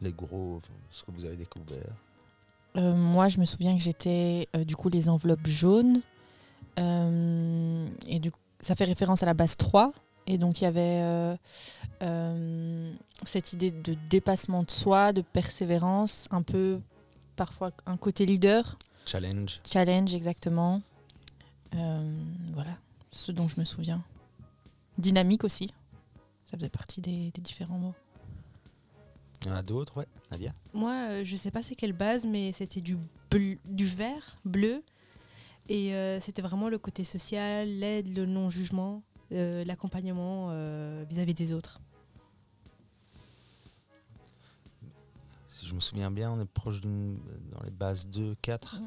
Les 0.00 0.12
gros, 0.12 0.56
enfin, 0.56 0.72
ce 0.90 1.04
que 1.04 1.12
vous 1.12 1.24
avez 1.24 1.36
découvert? 1.36 1.94
Euh, 2.76 2.94
moi, 2.94 3.28
je 3.28 3.38
me 3.38 3.44
souviens 3.44 3.74
que 3.74 3.82
j'étais 3.82 4.48
euh, 4.56 4.64
du 4.64 4.76
coup 4.76 4.88
les 4.88 5.08
enveloppes 5.08 5.46
jaunes. 5.46 6.00
Euh, 6.78 7.86
et 8.06 8.18
du 8.18 8.30
coup, 8.30 8.40
ça 8.62 8.74
fait 8.74 8.84
référence 8.84 9.22
à 9.22 9.26
la 9.26 9.34
base 9.34 9.56
3. 9.56 9.92
Et 10.26 10.38
donc, 10.38 10.60
il 10.60 10.64
y 10.64 10.66
avait 10.68 11.00
euh, 11.02 11.36
euh, 12.02 12.92
cette 13.26 13.52
idée 13.52 13.70
de 13.70 13.96
dépassement 14.08 14.62
de 14.62 14.70
soi, 14.70 15.12
de 15.12 15.20
persévérance, 15.20 16.26
un 16.30 16.42
peu 16.42 16.80
parfois 17.36 17.72
un 17.86 17.96
côté 17.96 18.24
leader, 18.24 18.78
Challenge. 19.04 19.60
challenge 19.66 20.14
exactement. 20.14 20.80
Euh, 21.74 22.16
voilà, 22.52 22.76
ce 23.10 23.32
dont 23.32 23.48
je 23.48 23.58
me 23.58 23.64
souviens. 23.64 24.02
Dynamique 24.98 25.42
aussi. 25.42 25.72
Ça 26.50 26.56
faisait 26.56 26.68
partie 26.68 27.00
des, 27.00 27.30
des 27.34 27.40
différents 27.40 27.78
mots. 27.78 27.94
Il 29.44 29.48
y 29.48 29.50
en 29.50 29.56
a 29.56 29.62
d'autres, 29.62 29.96
ouais. 29.96 30.06
Nadia? 30.30 30.52
Moi, 30.72 30.92
euh, 31.08 31.24
je 31.24 31.34
sais 31.34 31.50
pas 31.50 31.62
c'est 31.62 31.74
quelle 31.74 31.94
base, 31.94 32.24
mais 32.24 32.52
c'était 32.52 32.80
du, 32.80 32.96
bleu- 33.30 33.58
du 33.64 33.86
vert, 33.86 34.36
bleu. 34.44 34.84
Et 35.72 35.94
euh, 35.94 36.20
c'était 36.20 36.42
vraiment 36.42 36.68
le 36.68 36.78
côté 36.78 37.02
social, 37.02 37.66
l'aide, 37.66 38.14
le 38.14 38.26
non-jugement, 38.26 39.02
euh, 39.32 39.64
l'accompagnement 39.64 40.48
euh, 40.50 41.02
vis-à-vis 41.08 41.32
des 41.32 41.54
autres. 41.54 41.80
Si 45.48 45.64
je 45.64 45.74
me 45.74 45.80
souviens 45.80 46.10
bien, 46.10 46.30
on 46.30 46.38
est 46.38 46.44
proche 46.44 46.82
dans 46.82 47.62
les 47.64 47.70
bases 47.70 48.06
2, 48.08 48.36
4. 48.42 48.82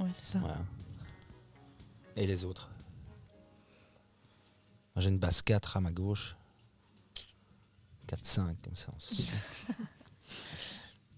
Ouais, 0.00 0.10
c'est 0.12 0.26
ça. 0.26 0.40
Ouais. 0.40 0.50
Et 2.16 2.26
les 2.26 2.44
autres 2.44 2.68
J'ai 4.96 5.10
une 5.10 5.20
base 5.20 5.40
4 5.40 5.76
à 5.76 5.80
ma 5.80 5.92
gauche. 5.92 6.34
4-5, 8.08 8.56
comme 8.60 8.74
ça, 8.74 8.88
on 8.92 8.98
se 8.98 9.14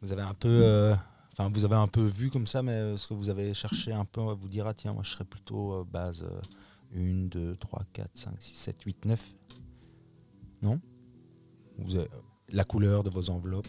vous 0.02 0.12
avez 0.12 0.22
un 0.22 0.34
peu. 0.34 0.94
Euh, 1.38 1.42
Enfin, 1.44 1.50
vous 1.52 1.64
avez 1.64 1.76
un 1.76 1.86
peu 1.88 2.02
vu 2.04 2.30
comme 2.30 2.46
ça, 2.46 2.62
mais 2.62 2.72
euh, 2.72 2.94
est-ce 2.94 3.06
que 3.08 3.14
vous 3.14 3.28
avez 3.28 3.54
cherché 3.54 3.92
un 3.92 4.04
peu 4.04 4.20
à 4.22 4.34
vous 4.34 4.48
dire, 4.48 4.66
ah 4.66 4.74
tiens, 4.74 4.92
moi 4.92 5.02
je 5.04 5.10
serais 5.10 5.24
plutôt 5.24 5.72
euh, 5.74 5.84
base 5.84 6.26
1, 6.96 7.26
2, 7.28 7.56
3, 7.56 7.82
4, 7.92 8.10
5, 8.14 8.34
6, 8.42 8.54
7, 8.54 8.82
8, 8.84 9.04
9 9.04 9.34
Non? 10.62 10.80
Vous 11.78 11.96
avez, 11.96 12.08
La 12.50 12.64
couleur 12.64 13.04
de 13.04 13.10
vos 13.10 13.30
enveloppes? 13.30 13.68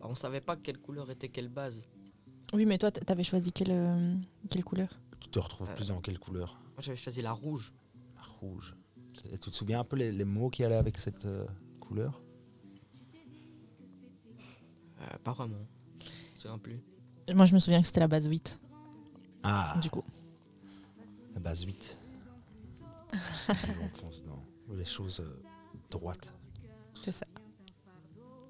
Bah, 0.00 0.06
on 0.08 0.14
savait 0.14 0.40
pas 0.40 0.56
quelle 0.56 0.78
couleur 0.78 1.10
était 1.10 1.28
quelle 1.28 1.48
base. 1.48 1.82
Oui, 2.52 2.64
mais 2.66 2.78
toi, 2.78 2.90
t- 2.90 3.00
t'avais 3.02 3.24
choisi 3.24 3.52
quelle, 3.52 3.70
euh, 3.70 4.14
quelle 4.50 4.64
couleur? 4.64 4.88
Tu 5.20 5.28
te 5.28 5.38
retrouves 5.38 5.68
Euh. 5.70 5.74
plus 5.74 5.88
dans 5.88 6.00
quelle 6.00 6.18
couleur? 6.18 6.58
Moi 6.74 6.80
j'avais 6.80 6.96
choisi 6.96 7.20
la 7.20 7.32
rouge. 7.32 7.72
La 8.16 8.22
rouge. 8.22 8.74
Et 9.30 9.36
tu 9.38 9.50
te 9.50 9.54
souviens 9.54 9.80
un 9.80 9.84
peu 9.84 9.96
les, 9.96 10.10
les 10.12 10.24
mots 10.24 10.48
qui 10.48 10.64
allaient 10.64 10.76
avec 10.76 10.96
cette 10.98 11.26
euh, 11.26 11.44
couleur? 11.80 12.22
Euh, 15.00 15.18
pas 15.22 15.32
vraiment. 15.32 15.56
Je 16.38 16.44
me 16.44 16.48
souviens 16.48 16.58
plus. 16.58 16.80
Moi, 17.34 17.44
je 17.46 17.54
me 17.54 17.58
souviens 17.58 17.80
que 17.80 17.86
c'était 17.86 18.00
la 18.00 18.08
base 18.08 18.26
8, 18.26 18.60
Ah, 19.42 19.76
du 19.82 19.90
coup. 19.90 20.04
la 21.34 21.40
base 21.40 21.62
8. 21.62 21.98
on 23.12 23.88
fonce 23.88 24.22
dans 24.22 24.74
les 24.74 24.84
choses 24.84 25.20
euh, 25.20 25.42
droites. 25.90 26.32
C'est 27.02 27.12
ça. 27.12 27.26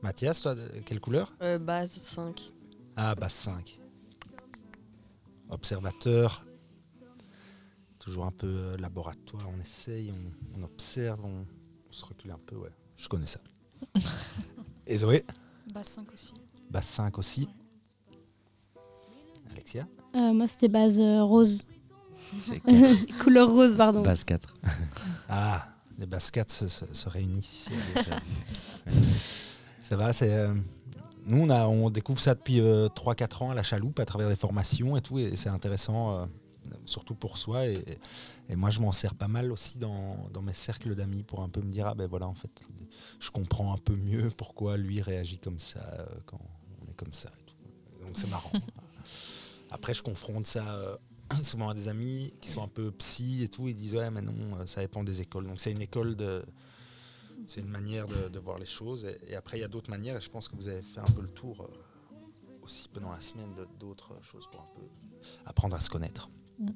Mathias, 0.02 0.42
toi, 0.42 0.54
de- 0.54 0.80
quelle 0.84 1.00
couleur? 1.00 1.32
Euh, 1.42 1.58
base 1.58 1.92
5. 1.92 2.52
Ah, 2.96 3.14
base 3.14 3.32
5. 3.32 3.80
Observateur. 5.50 6.44
Toujours 7.98 8.26
un 8.26 8.32
peu 8.32 8.46
euh, 8.46 8.76
laboratoire. 8.76 9.48
On 9.48 9.60
essaye, 9.60 10.12
on, 10.12 10.60
on 10.60 10.62
observe, 10.64 11.24
on, 11.24 11.44
on 11.88 11.92
se 11.92 12.04
recule 12.04 12.30
un 12.30 12.38
peu. 12.38 12.56
Ouais, 12.56 12.70
je 12.96 13.08
connais 13.08 13.26
ça. 13.26 13.40
Et 14.86 14.98
Zoé? 14.98 15.24
Base 15.72 15.88
5 15.88 16.12
aussi. 16.12 16.34
Base 16.70 16.84
5 16.86 17.18
aussi. 17.18 17.48
Alexia 19.58 19.88
Euh, 20.14 20.32
moi, 20.32 20.46
c'était 20.46 20.68
base 20.68 21.00
euh, 21.00 21.22
rose. 21.24 21.64
Couleur 23.22 23.50
rose, 23.50 23.74
pardon. 23.76 24.02
base 24.02 24.22
4. 24.24 24.52
Ah, 25.28 25.66
les 25.98 26.06
bases 26.06 26.30
4 26.30 26.50
se, 26.50 26.68
se- 26.68 26.94
se 26.94 27.08
réunissent 27.08 27.66
ici. 27.68 27.70
déjà. 27.94 28.20
ça 29.82 29.96
va, 29.96 30.12
c'est. 30.12 30.32
euh, 30.32 30.54
nous, 31.26 31.42
on, 31.42 31.50
a, 31.50 31.66
on 31.66 31.90
découvre 31.90 32.20
ça 32.20 32.34
depuis 32.34 32.60
3-4 32.60 33.42
ans 33.44 33.50
à 33.50 33.54
la 33.54 33.62
chaloupe 33.62 33.98
à 34.00 34.04
travers 34.04 34.28
des 34.28 34.36
formations 34.36 34.96
et 34.96 35.02
tout, 35.02 35.18
et 35.18 35.36
c'est 35.36 35.48
intéressant, 35.50 36.16
euh, 36.20 36.26
surtout 36.84 37.14
pour 37.14 37.36
soi. 37.36 37.66
Et, 37.66 37.84
et 38.48 38.56
moi, 38.56 38.70
je 38.70 38.80
m'en 38.80 38.92
sers 38.92 39.14
pas 39.14 39.28
mal 39.28 39.50
aussi 39.52 39.76
dans, 39.78 40.16
dans 40.32 40.40
mes 40.40 40.54
cercles 40.54 40.94
d'amis 40.94 41.24
pour 41.24 41.42
un 41.42 41.48
peu 41.50 41.60
me 41.60 41.70
dire 41.70 41.86
ah 41.88 41.94
ben 41.94 42.06
voilà, 42.06 42.26
en 42.28 42.34
fait, 42.34 42.50
je 43.20 43.30
comprends 43.30 43.74
un 43.74 43.78
peu 43.78 43.94
mieux 43.96 44.28
pourquoi 44.36 44.76
lui 44.78 45.02
réagit 45.02 45.38
comme 45.38 45.58
ça 45.60 45.80
euh, 45.98 46.04
quand 46.26 46.40
on 46.86 46.90
est 46.90 46.94
comme 46.94 47.12
ça. 47.12 47.28
et 47.28 47.44
tout. 47.44 48.04
Donc 48.06 48.12
c'est 48.14 48.30
marrant. 48.30 48.52
Après, 49.70 49.94
je 49.94 50.02
confronte 50.02 50.46
ça 50.46 50.74
euh, 50.74 50.96
souvent 51.42 51.68
à 51.68 51.74
des 51.74 51.88
amis 51.88 52.32
qui 52.40 52.50
sont 52.50 52.62
un 52.62 52.68
peu 52.68 52.90
psy 52.92 53.42
et 53.42 53.48
tout. 53.48 53.68
Ils 53.68 53.76
disent 53.76 53.94
ouais, 53.94 54.10
mais 54.10 54.22
non, 54.22 54.34
euh, 54.58 54.66
ça 54.66 54.80
dépend 54.80 55.04
des 55.04 55.20
écoles. 55.20 55.46
Donc 55.46 55.60
c'est 55.60 55.72
une 55.72 55.82
école 55.82 56.16
de. 56.16 56.44
C'est 57.46 57.60
une 57.60 57.68
manière 57.68 58.06
de, 58.08 58.28
de 58.28 58.38
voir 58.38 58.58
les 58.58 58.66
choses. 58.66 59.06
Et, 59.06 59.32
et 59.32 59.36
après, 59.36 59.58
il 59.58 59.60
y 59.60 59.64
a 59.64 59.68
d'autres 59.68 59.90
manières. 59.90 60.16
Et 60.16 60.20
je 60.20 60.28
pense 60.28 60.48
que 60.48 60.56
vous 60.56 60.68
avez 60.68 60.82
fait 60.82 61.00
un 61.00 61.10
peu 61.12 61.22
le 61.22 61.28
tour 61.28 61.62
euh, 61.62 62.54
aussi 62.62 62.88
pendant 62.88 63.12
la 63.12 63.20
semaine 63.20 63.54
d'autres 63.78 64.12
choses 64.22 64.46
pour 64.50 64.60
un 64.60 64.68
peu 64.74 64.82
apprendre 65.46 65.76
à 65.76 65.80
se 65.80 65.88
connaître. 65.88 66.28
Mm. 66.58 66.68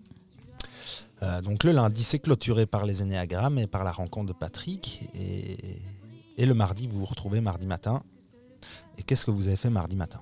Euh, 1.23 1.41
donc 1.41 1.65
le 1.65 1.73
lundi, 1.73 2.03
c'est 2.03 2.19
clôturé 2.19 2.67
par 2.67 2.87
les 2.87 3.03
énéagrammes 3.03 3.59
et 3.59 3.67
par 3.67 3.85
la 3.85 3.93
rencontre 3.93 4.27
de 4.27 4.33
Patrick. 4.33 5.09
Et, 5.15 5.81
et 6.37 6.47
le 6.47 6.55
mardi, 6.55 6.87
vous 6.87 7.01
vous 7.01 7.07
retrouvez 7.07 7.41
mardi 7.41 7.67
matin. 7.67 8.03
Et 8.99 9.03
qu'est-ce 9.03 9.27
que 9.27 9.31
vous 9.31 9.49
avez 9.49 9.57
fait 9.57 9.71
mardi 9.71 9.97
matin? 9.97 10.21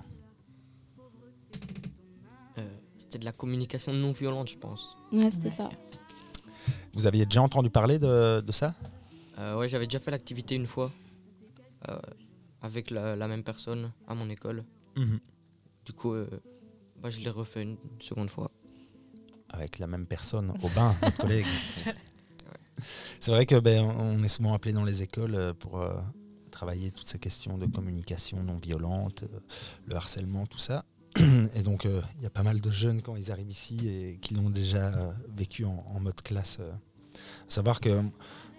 De 3.21 3.25
la 3.25 3.31
communication 3.31 3.93
non 3.93 4.11
violente, 4.11 4.49
je 4.49 4.57
pense. 4.57 4.97
Ouais, 5.13 5.31
c'était 5.31 5.47
Ouais. 5.47 5.53
ça. 5.53 5.69
Vous 6.93 7.05
aviez 7.05 7.25
déjà 7.25 7.41
entendu 7.41 7.69
parler 7.69 7.97
de, 7.99 8.41
de 8.41 8.51
ça? 8.51 8.73
Euh, 9.39 9.57
ouais, 9.57 9.69
j'avais 9.69 9.85
déjà 9.87 9.99
fait 9.99 10.11
l'activité 10.11 10.55
une 10.55 10.67
fois. 10.67 10.91
euh, 11.89 11.97
avec 12.61 12.91
la, 12.91 13.15
la 13.15 13.27
même 13.27 13.43
personne 13.43 13.91
à 14.07 14.13
mon 14.13 14.29
école. 14.29 14.63
Du 14.95 15.93
coup, 15.93 16.13
euh, 16.13 16.27
bah, 17.01 17.09
je 17.09 17.19
l'ai 17.21 17.29
refait 17.31 17.63
une 17.63 17.77
seconde 17.99 18.29
fois. 18.29 18.51
avec 19.49 19.79
la 19.79 19.87
même 19.87 20.05
personne 20.05 20.51
au 20.61 20.69
bain, 20.75 20.93
notre 21.01 21.17
collègue. 21.17 21.47
C'est 23.19 23.31
vrai 23.31 23.45
que 23.47 23.59
ben, 23.59 23.83
on 23.83 24.21
est 24.23 24.27
souvent 24.27 24.53
appelé 24.53 24.73
dans 24.73 24.83
les 24.83 25.01
écoles 25.01 25.33
euh, 25.35 25.53
pour 25.53 25.81
euh, 25.81 25.99
travailler 26.51 26.91
toutes 26.91 27.07
ces 27.07 27.17
questions 27.19 27.57
de 27.57 27.65
communication 27.65 28.43
non 28.43 28.57
violente, 28.57 29.23
le 29.87 29.95
harcèlement, 29.95 30.45
tout 30.45 30.57
ça. 30.59 30.85
Et 31.55 31.63
donc 31.63 31.85
euh, 31.85 32.01
il 32.17 32.23
y 32.23 32.25
a 32.25 32.29
pas 32.29 32.43
mal 32.43 32.61
de 32.61 32.71
jeunes 32.71 33.01
quand 33.01 33.15
ils 33.15 33.31
arrivent 33.31 33.49
ici 33.51 33.87
et 33.87 34.17
qui 34.21 34.33
l'ont 34.33 34.49
déjà 34.49 34.87
euh, 34.87 35.11
vécu 35.35 35.65
en, 35.65 35.85
en 35.93 35.99
mode 35.99 36.21
classe. 36.21 36.57
euh. 36.61 36.71
Savoir 37.47 37.79
que 37.81 38.01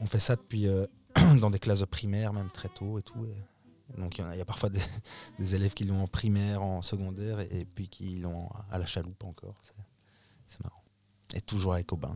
on 0.00 0.06
fait 0.06 0.20
ça 0.20 0.36
depuis 0.36 0.68
euh, 0.68 0.86
dans 1.40 1.50
des 1.50 1.58
classes 1.58 1.80
de 1.80 1.84
primaire, 1.86 2.32
même 2.32 2.50
très 2.50 2.68
tôt 2.68 2.98
et 2.98 3.02
tout. 3.02 3.24
et 3.24 4.00
donc 4.00 4.18
il 4.18 4.20
y, 4.22 4.24
a, 4.24 4.34
il 4.34 4.38
y 4.38 4.42
a 4.42 4.44
parfois 4.44 4.68
des, 4.70 4.80
des 5.38 5.54
élèves 5.54 5.72
qui 5.74 5.84
l'ont 5.84 6.02
en 6.02 6.06
primaire, 6.08 6.62
en 6.62 6.82
secondaire, 6.82 7.40
et, 7.40 7.48
et 7.60 7.64
puis 7.64 7.88
qui 7.88 8.16
l'ont 8.18 8.48
à 8.70 8.78
la 8.78 8.86
chaloupe 8.86 9.24
encore. 9.24 9.54
C'est- 9.62 10.62
marrant. 10.62 10.82
Et 11.34 11.40
toujours 11.40 11.72
avec 11.72 11.90
Aubin. 11.92 12.14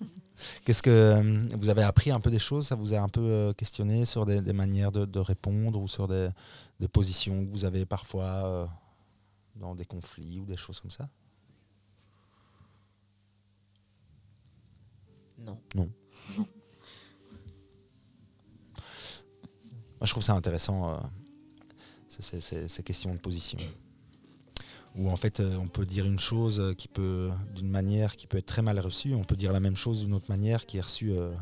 Qu'est-ce 0.64 0.82
que 0.82 1.54
vous 1.54 1.68
avez 1.68 1.82
appris 1.82 2.10
un 2.10 2.20
peu 2.20 2.30
des 2.30 2.38
choses? 2.38 2.66
Ça 2.68 2.74
vous 2.74 2.94
a 2.94 2.98
un 2.98 3.08
peu 3.10 3.52
questionné 3.58 4.06
sur 4.06 4.24
des, 4.24 4.40
des 4.40 4.54
manières 4.54 4.90
de, 4.90 5.04
de 5.04 5.18
répondre 5.18 5.78
ou 5.78 5.86
sur 5.86 6.08
des, 6.08 6.30
des 6.78 6.88
positions 6.88 7.44
que 7.44 7.50
vous 7.50 7.66
avez 7.66 7.84
parfois 7.84 8.70
dans 9.56 9.74
des 9.74 9.84
conflits 9.84 10.38
ou 10.40 10.44
des 10.46 10.56
choses 10.56 10.80
comme 10.80 10.90
ça 10.90 11.08
Non. 15.74 15.90
Moi, 19.98 20.06
je 20.06 20.10
trouve 20.10 20.22
ça 20.22 20.34
intéressant, 20.34 20.90
euh, 20.94 20.96
ces- 22.08 22.22
ces- 22.22 22.40
ces- 22.40 22.68
ces 22.68 22.82
questions 22.82 23.14
de 23.14 23.18
position. 23.20 23.58
Où 24.96 25.08
en 25.08 25.16
fait, 25.16 25.40
euh, 25.40 25.56
on 25.56 25.68
peut 25.68 25.86
dire 25.86 26.04
une 26.06 26.18
chose 26.18 26.74
qui 26.76 26.88
peut, 26.88 27.30
d'une 27.54 27.68
manière 27.70 28.16
qui 28.16 28.26
peut 28.26 28.38
être 28.38 28.46
très 28.46 28.62
mal 28.62 28.78
reçue, 28.80 29.14
on 29.14 29.24
peut 29.24 29.36
dire 29.36 29.52
la 29.52 29.60
même 29.60 29.76
chose 29.76 30.00
d'une 30.00 30.14
autre 30.14 30.28
manière 30.28 30.66
qui 30.66 30.78
est 30.78 30.80
reçue 30.80 31.12
euh, 31.12 31.32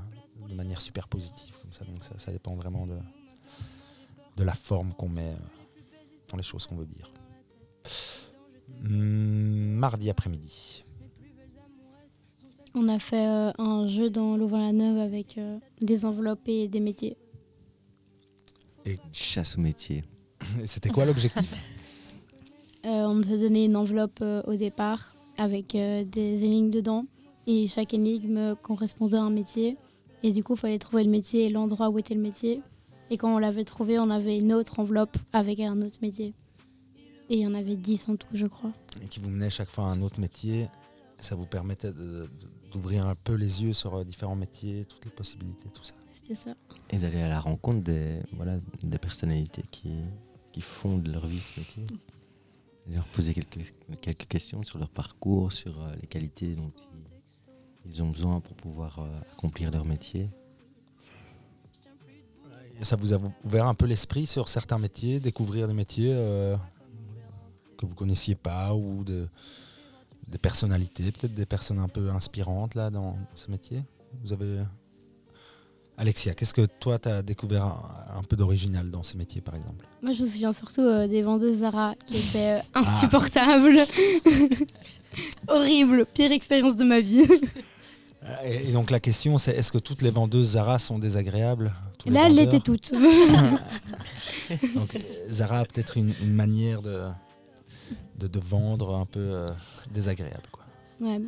de 0.49 0.55
manière 0.55 0.81
super 0.81 1.09
positive. 1.09 1.57
Comme 1.63 1.73
ça. 1.73 1.85
Donc 1.85 2.03
ça, 2.05 2.19
ça 2.19 2.31
dépend 2.33 2.55
vraiment 2.57 2.87
de, 2.87 2.99
de 4.37 4.45
la 4.45 4.55
forme 4.55 4.93
qu'on 4.95 5.09
met 5.09 5.35
dans 6.29 6.37
les 6.37 6.43
choses 6.43 6.67
qu'on 6.67 6.77
veut 6.77 6.87
dire. 6.87 7.11
Mardi 8.83 10.11
après-midi. 10.11 10.85
On 12.75 12.89
a 12.89 12.99
fait 12.99 13.27
euh, 13.27 13.53
un 13.59 13.87
jeu 13.89 14.11
dans 14.11 14.37
Louvain-la-Neuve 14.37 14.99
avec 14.99 15.39
euh, 15.39 15.59
des 15.81 16.05
enveloppes 16.05 16.47
et 16.47 16.69
des 16.69 16.81
métiers. 16.81 17.17
Chasse 19.13 19.59
au 19.59 19.61
métier. 19.61 20.05
Et 20.63 20.67
C'était 20.67 20.89
quoi 20.89 21.05
l'objectif? 21.05 21.55
On 22.85 23.15
nous 23.15 23.33
a 23.33 23.37
donné 23.37 23.65
une 23.65 23.77
enveloppe 23.77 24.25
au 24.47 24.55
départ 24.55 25.15
avec 25.37 25.73
des 25.73 26.45
énigmes 26.45 26.71
dedans. 26.71 27.05
Et 27.47 27.67
chaque 27.67 27.93
énigme 27.93 28.55
correspondait 28.63 29.19
à 29.19 29.23
un 29.23 29.31
métier. 29.31 29.77
Et 30.23 30.33
du 30.33 30.43
coup, 30.43 30.55
il 30.55 30.59
fallait 30.59 30.79
trouver 30.79 31.05
le 31.05 31.11
métier 31.11 31.47
et 31.47 31.51
l'endroit 31.51 31.91
où 31.91 31.99
était 31.99 32.15
le 32.15 32.21
métier. 32.21 32.63
Et 33.11 33.17
quand 33.17 33.35
on 33.35 33.39
l'avait 33.39 33.65
trouvé, 33.65 33.99
on 33.99 34.11
avait 34.11 34.39
une 34.39 34.53
autre 34.53 34.81
enveloppe 34.81 35.17
avec 35.33 35.61
un 35.61 35.83
autre 35.83 35.99
métier. 36.03 36.35
Et 37.31 37.37
il 37.37 37.41
y 37.41 37.47
en 37.47 37.55
avait 37.55 37.77
10 37.77 38.09
en 38.09 38.17
tout, 38.17 38.29
je 38.33 38.47
crois. 38.47 38.73
Et 39.03 39.09
qui 39.09 39.21
vous 39.21 39.29
menait 39.29 39.51
chaque 39.51 39.69
fois 39.69 39.85
à 39.85 39.89
un 39.89 40.01
autre 40.01 40.19
métier. 40.19 40.69
Ça 41.19 41.35
vous 41.35 41.47
permettait 41.47 41.93
d'ouvrir 42.73 43.07
un 43.07 43.15
peu 43.15 43.35
les 43.35 43.63
yeux 43.63 43.73
sur 43.73 43.97
euh, 43.97 44.05
différents 44.05 44.37
métiers, 44.37 44.85
toutes 44.85 45.05
les 45.05 45.11
possibilités, 45.11 45.69
tout 45.75 45.83
ça. 45.83 45.95
C'était 46.13 46.37
ça. 46.37 46.55
Et 46.91 46.99
d'aller 46.99 47.21
à 47.21 47.29
la 47.29 47.41
rencontre 47.41 47.83
des, 47.83 48.21
voilà, 48.33 48.59
des 48.83 48.99
personnalités 48.99 49.65
qui, 49.71 49.91
qui 50.53 50.61
fondent 50.61 51.09
leur 51.09 51.27
vie 51.27 51.41
ce 51.41 51.61
métier. 51.61 51.83
Et 52.89 52.95
leur 52.95 53.05
poser 53.07 53.35
quelques, 53.35 53.75
quelques 54.01 54.29
questions 54.29 54.63
sur 54.63 54.79
leur 54.79 54.89
parcours, 54.89 55.53
sur 55.53 55.83
euh, 55.83 55.93
les 56.01 56.07
qualités 56.07 56.55
dont 56.55 56.71
ils, 57.87 57.91
ils 57.93 58.03
ont 58.03 58.11
besoin 58.11 58.41
pour 58.41 58.55
pouvoir 58.55 59.01
euh, 59.01 59.21
accomplir 59.37 59.71
leur 59.71 59.85
métier. 59.85 60.31
Ça 62.83 62.95
vous 62.95 63.13
a 63.13 63.19
ouvert 63.45 63.67
un 63.67 63.75
peu 63.75 63.87
l'esprit 63.87 64.25
sur 64.25 64.49
certains 64.49 64.79
métiers, 64.79 65.19
découvrir 65.19 65.67
des 65.67 65.75
métiers 65.75 66.15
que 67.79 67.87
vous 67.87 67.95
connaissiez 67.95 68.35
pas 68.35 68.75
ou 68.75 69.05
de, 69.05 69.29
des 70.27 70.39
personnalités, 70.39 71.11
peut-être 71.13 71.35
des 71.35 71.47
personnes 71.47 71.79
un 71.79 71.89
peu 71.89 72.11
inspirantes 72.11 72.75
là 72.75 72.91
dans 72.91 73.17
ce 73.35 73.51
métier? 73.51 73.85
Vous 74.23 74.33
avez 74.33 74.63
Alexia, 76.01 76.33
qu'est-ce 76.33 76.55
que 76.55 76.65
toi 76.65 77.01
tu 77.01 77.09
as 77.09 77.23
découvert 77.23 77.65
un, 78.17 78.23
peu 78.23 78.37
d'original 78.37 78.89
dans 78.89 79.03
ce 79.03 79.17
métier 79.17 79.41
par 79.41 79.57
exemple? 79.57 79.85
Moi 80.01 80.13
je 80.13 80.23
me 80.23 80.29
souviens 80.29 80.53
surtout 80.53 80.83
euh, 80.83 81.09
des 81.09 81.23
vendeuses 81.23 81.59
Zara 81.59 81.97
qui 82.07 82.19
étaient 82.19 82.59
euh, 82.59 82.61
ah. 82.75 82.85
insupportables. 82.87 83.79
Horrible, 85.49 86.07
pire 86.15 86.31
expérience 86.31 86.77
de 86.77 86.85
ma 86.85 87.01
vie. 87.01 87.27
Et, 88.45 88.73
donc 88.73 88.91
la 88.91 89.01
question 89.01 89.39
c'est 89.39 89.57
est-ce 89.57 89.73
que 89.73 89.79
toutes 89.79 90.03
les 90.03 90.13
vendeuses 90.13 90.51
Zara 90.51 90.79
sont 90.79 91.01
désagréables? 91.01 91.73
Là, 92.07 92.27
elles 92.27 92.37
l'étaient 92.37 92.61
toutes. 92.61 92.93
donc 94.75 94.99
Zara 95.29 95.61
a 95.61 95.65
peut-être 95.65 95.97
une 95.97 96.15
manière 96.23 96.81
de, 96.81 97.09
de, 98.17 98.39
vendre 98.39 98.95
un 98.97 99.07
peu 99.07 99.21
euh, 99.21 99.49
désagréable. 99.91 100.49
Quoi. 100.53 100.65
Ouais, 101.01 101.21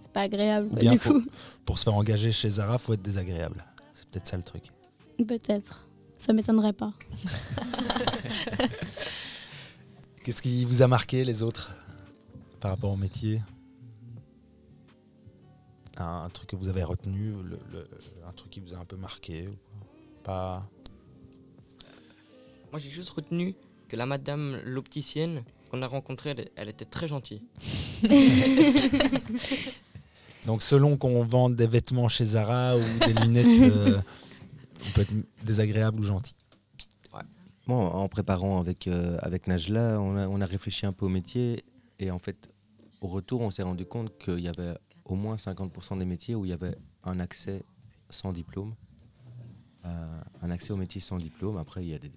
c'est 0.00 0.10
pas 0.10 0.22
agréable. 0.22 0.76
du 0.78 0.98
coup. 0.98 1.22
Pour 1.64 1.78
se 1.78 1.84
faire 1.84 1.94
engager 1.94 2.32
chez 2.32 2.48
Zara, 2.48 2.78
faut 2.78 2.92
être 2.94 3.02
désagréable. 3.02 3.64
C'est 3.94 4.08
peut-être 4.08 4.28
ça 4.28 4.36
le 4.36 4.42
truc. 4.42 4.64
Peut-être. 5.26 5.86
Ça 6.18 6.32
m'étonnerait 6.32 6.72
pas. 6.72 6.92
Qu'est-ce 10.22 10.42
qui 10.42 10.64
vous 10.64 10.82
a 10.82 10.86
marqué 10.86 11.24
les 11.24 11.42
autres 11.42 11.74
par 12.60 12.70
rapport 12.70 12.90
au 12.90 12.96
métier? 12.96 13.40
Un, 15.96 16.28
truc 16.30 16.50
que 16.50 16.56
vous 16.56 16.68
avez 16.68 16.82
retenu, 16.82 17.34
un 18.26 18.32
truc 18.32 18.50
qui 18.50 18.60
vous 18.60 18.74
a 18.74 18.78
un 18.78 18.84
peu 18.84 18.96
marqué 18.96 19.48
Pas? 20.22 20.66
Moi 22.70 22.78
j'ai 22.78 22.90
juste 22.90 23.10
retenu 23.10 23.54
que 23.90 23.96
la 23.96 24.06
madame 24.06 24.60
l'opticienne 24.64 25.42
qu'on 25.68 25.82
a 25.82 25.86
rencontrée, 25.86 26.36
elle, 26.56 26.68
était 26.68 26.84
très 26.84 27.08
gentille. 27.08 27.42
Donc 30.46 30.62
selon 30.62 30.96
qu'on 30.96 31.24
vende 31.24 31.56
des 31.56 31.66
vêtements 31.66 32.08
chez 32.08 32.24
Zara 32.24 32.76
ou 32.76 32.80
des 33.04 33.12
lunettes, 33.14 33.46
euh, 33.72 34.00
on 34.88 34.90
peut 34.92 35.00
être 35.02 35.12
désagréable 35.44 36.00
ou 36.00 36.04
gentil. 36.04 36.34
Bon, 37.66 37.86
en 37.86 38.08
préparant 38.08 38.58
avec, 38.58 38.88
euh, 38.88 39.18
avec 39.22 39.46
Najla, 39.46 40.00
on 40.00 40.16
a, 40.16 40.26
on 40.26 40.40
a 40.40 40.46
réfléchi 40.46 40.86
un 40.86 40.92
peu 40.92 41.06
au 41.06 41.10
métier 41.10 41.64
et 41.98 42.10
en 42.10 42.18
fait, 42.18 42.48
au 43.00 43.08
retour, 43.08 43.42
on 43.42 43.50
s'est 43.50 43.62
rendu 43.62 43.86
compte 43.86 44.16
qu'il 44.18 44.40
y 44.40 44.48
avait 44.48 44.74
au 45.04 45.14
moins 45.14 45.36
50% 45.36 45.98
des 45.98 46.04
métiers 46.04 46.34
où 46.34 46.44
il 46.44 46.50
y 46.50 46.54
avait 46.54 46.76
un 47.04 47.20
accès 47.20 47.62
sans 48.08 48.32
diplôme. 48.32 48.74
Euh, 49.84 50.20
un 50.42 50.50
accès 50.50 50.72
au 50.72 50.76
métier 50.76 51.00
sans 51.00 51.18
diplôme. 51.18 51.56
Après, 51.56 51.84
il 51.84 51.90
y 51.90 51.94
a 51.94 51.98
des, 51.98 52.10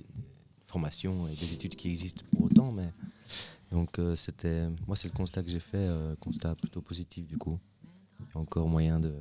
formations 0.74 1.28
et 1.28 1.36
des 1.36 1.54
études 1.54 1.76
qui 1.76 1.90
existent 1.90 2.24
pour 2.32 2.46
autant, 2.46 2.72
mais 2.72 2.92
donc 3.72 4.00
euh, 4.00 4.16
c'était, 4.16 4.68
moi 4.88 4.96
c'est 4.96 5.08
le 5.08 5.14
constat 5.14 5.44
que 5.44 5.50
j'ai 5.50 5.60
fait, 5.60 5.78
euh, 5.78 6.16
constat 6.20 6.56
plutôt 6.56 6.82
positif 6.82 7.28
du 7.28 7.38
coup. 7.38 7.60
Il 8.20 8.26
y 8.34 8.38
a 8.38 8.42
encore 8.42 8.68
moyen 8.68 9.00
de, 9.00 9.14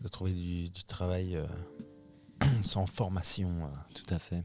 de 0.00 0.08
trouver 0.08 0.32
du, 0.32 0.84
travail 0.84 1.36
euh, 1.36 1.44
sans 2.62 2.86
formation. 2.86 3.50
Tout 3.94 4.14
à 4.14 4.18
fait. 4.18 4.44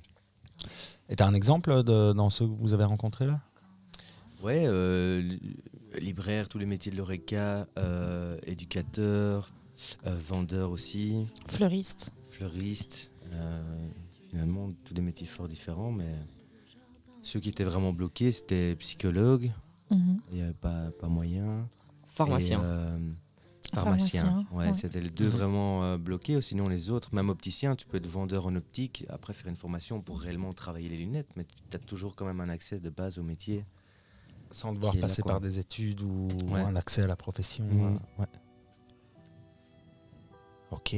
Et 1.07 1.15
tu 1.15 1.23
as 1.23 1.27
un 1.27 1.33
exemple 1.33 1.81
de, 1.83 2.11
dans 2.11 2.29
ceux 2.29 2.45
que 2.45 2.53
vous 2.53 2.73
avez 2.73 2.83
rencontrés 2.83 3.27
là? 3.27 3.39
Ouais, 4.43 4.65
libraire, 5.99 6.49
tous 6.49 6.57
les 6.57 6.65
métiers 6.65 6.91
de 6.91 6.97
l'ORECA, 6.97 7.67
éducateur, 8.47 9.51
vendeur 10.03 10.71
aussi. 10.71 11.27
Fleuriste. 11.47 12.11
Fleuriste 12.27 13.11
finalement 14.31 14.71
tous 14.85 14.93
des 14.93 15.01
métiers 15.01 15.27
fort 15.27 15.47
différents, 15.47 15.91
mais 15.91 16.15
ceux 17.21 17.39
qui 17.39 17.49
étaient 17.49 17.65
vraiment 17.65 17.91
bloqués, 17.91 18.31
c'était 18.31 18.75
psychologue, 18.77 19.51
mhm. 19.91 20.21
il 20.31 20.37
n'y 20.37 20.41
avait 20.41 20.53
pas, 20.53 20.91
pas 20.99 21.07
moyen. 21.07 21.67
Pharmacien. 22.07 22.63
Euh, 22.63 22.97
pharmacien, 23.73 24.45
ouais, 24.53 24.73
c'était 24.73 25.01
les 25.01 25.09
deux 25.09 25.25
mhm. 25.25 25.31
vraiment 25.31 25.83
euh, 25.83 25.97
bloqués. 25.97 26.41
Sinon, 26.41 26.69
les 26.69 26.89
autres, 26.89 27.13
même 27.13 27.29
opticien, 27.29 27.75
tu 27.75 27.85
peux 27.85 27.97
être 27.97 28.07
vendeur 28.07 28.47
en 28.47 28.55
optique, 28.55 29.05
après 29.09 29.33
faire 29.33 29.47
une 29.47 29.57
formation 29.57 30.01
pour 30.01 30.21
réellement 30.21 30.53
travailler 30.53 30.87
les 30.87 30.97
lunettes, 30.97 31.29
mais 31.35 31.45
tu 31.69 31.75
as 31.75 31.79
toujours 31.79 32.15
quand 32.15 32.25
même 32.25 32.39
un 32.39 32.49
accès 32.49 32.79
de 32.79 32.89
base 32.89 33.19
au 33.19 33.23
métier. 33.23 33.65
Sans 34.53 34.73
devoir 34.73 34.97
passer 34.97 35.23
par 35.23 35.39
des 35.39 35.59
études 35.59 36.01
ou 36.01 36.27
un 36.53 36.75
accès 36.75 37.03
à 37.03 37.07
la 37.07 37.15
profession. 37.15 37.65
Mhm. 37.65 37.99
Ouais. 38.17 38.25
Ok. 40.71 40.95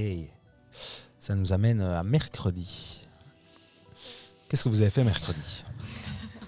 Ça 1.20 1.36
nous 1.36 1.54
amène 1.54 1.82
à 1.82 2.04
mercredi. 2.04 3.04
Qu'est-ce 4.54 4.66
que 4.66 4.70
vous 4.70 4.82
avez 4.84 4.92
fait 4.92 5.04
mercredi 5.04 5.64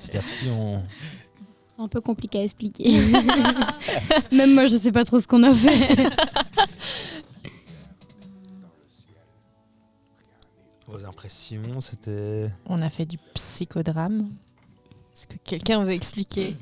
Petit 0.00 0.16
à 0.16 0.20
petit, 0.20 0.48
on. 0.48 0.80
C'est 1.74 1.82
un 1.82 1.88
peu 1.88 2.00
compliqué 2.00 2.38
à 2.38 2.44
expliquer. 2.44 2.92
Même 4.32 4.54
moi, 4.54 4.68
je 4.68 4.76
sais 4.76 4.92
pas 4.92 5.04
trop 5.04 5.20
ce 5.20 5.26
qu'on 5.26 5.42
a 5.42 5.52
fait. 5.52 5.96
Vos 10.86 11.04
impressions, 11.04 11.80
c'était. 11.80 12.48
On 12.66 12.80
a 12.80 12.88
fait 12.88 13.06
du 13.06 13.18
psychodrame. 13.34 14.30
Est-ce 15.12 15.26
que 15.26 15.34
quelqu'un 15.42 15.82
veut 15.82 15.94
expliquer 15.94 16.56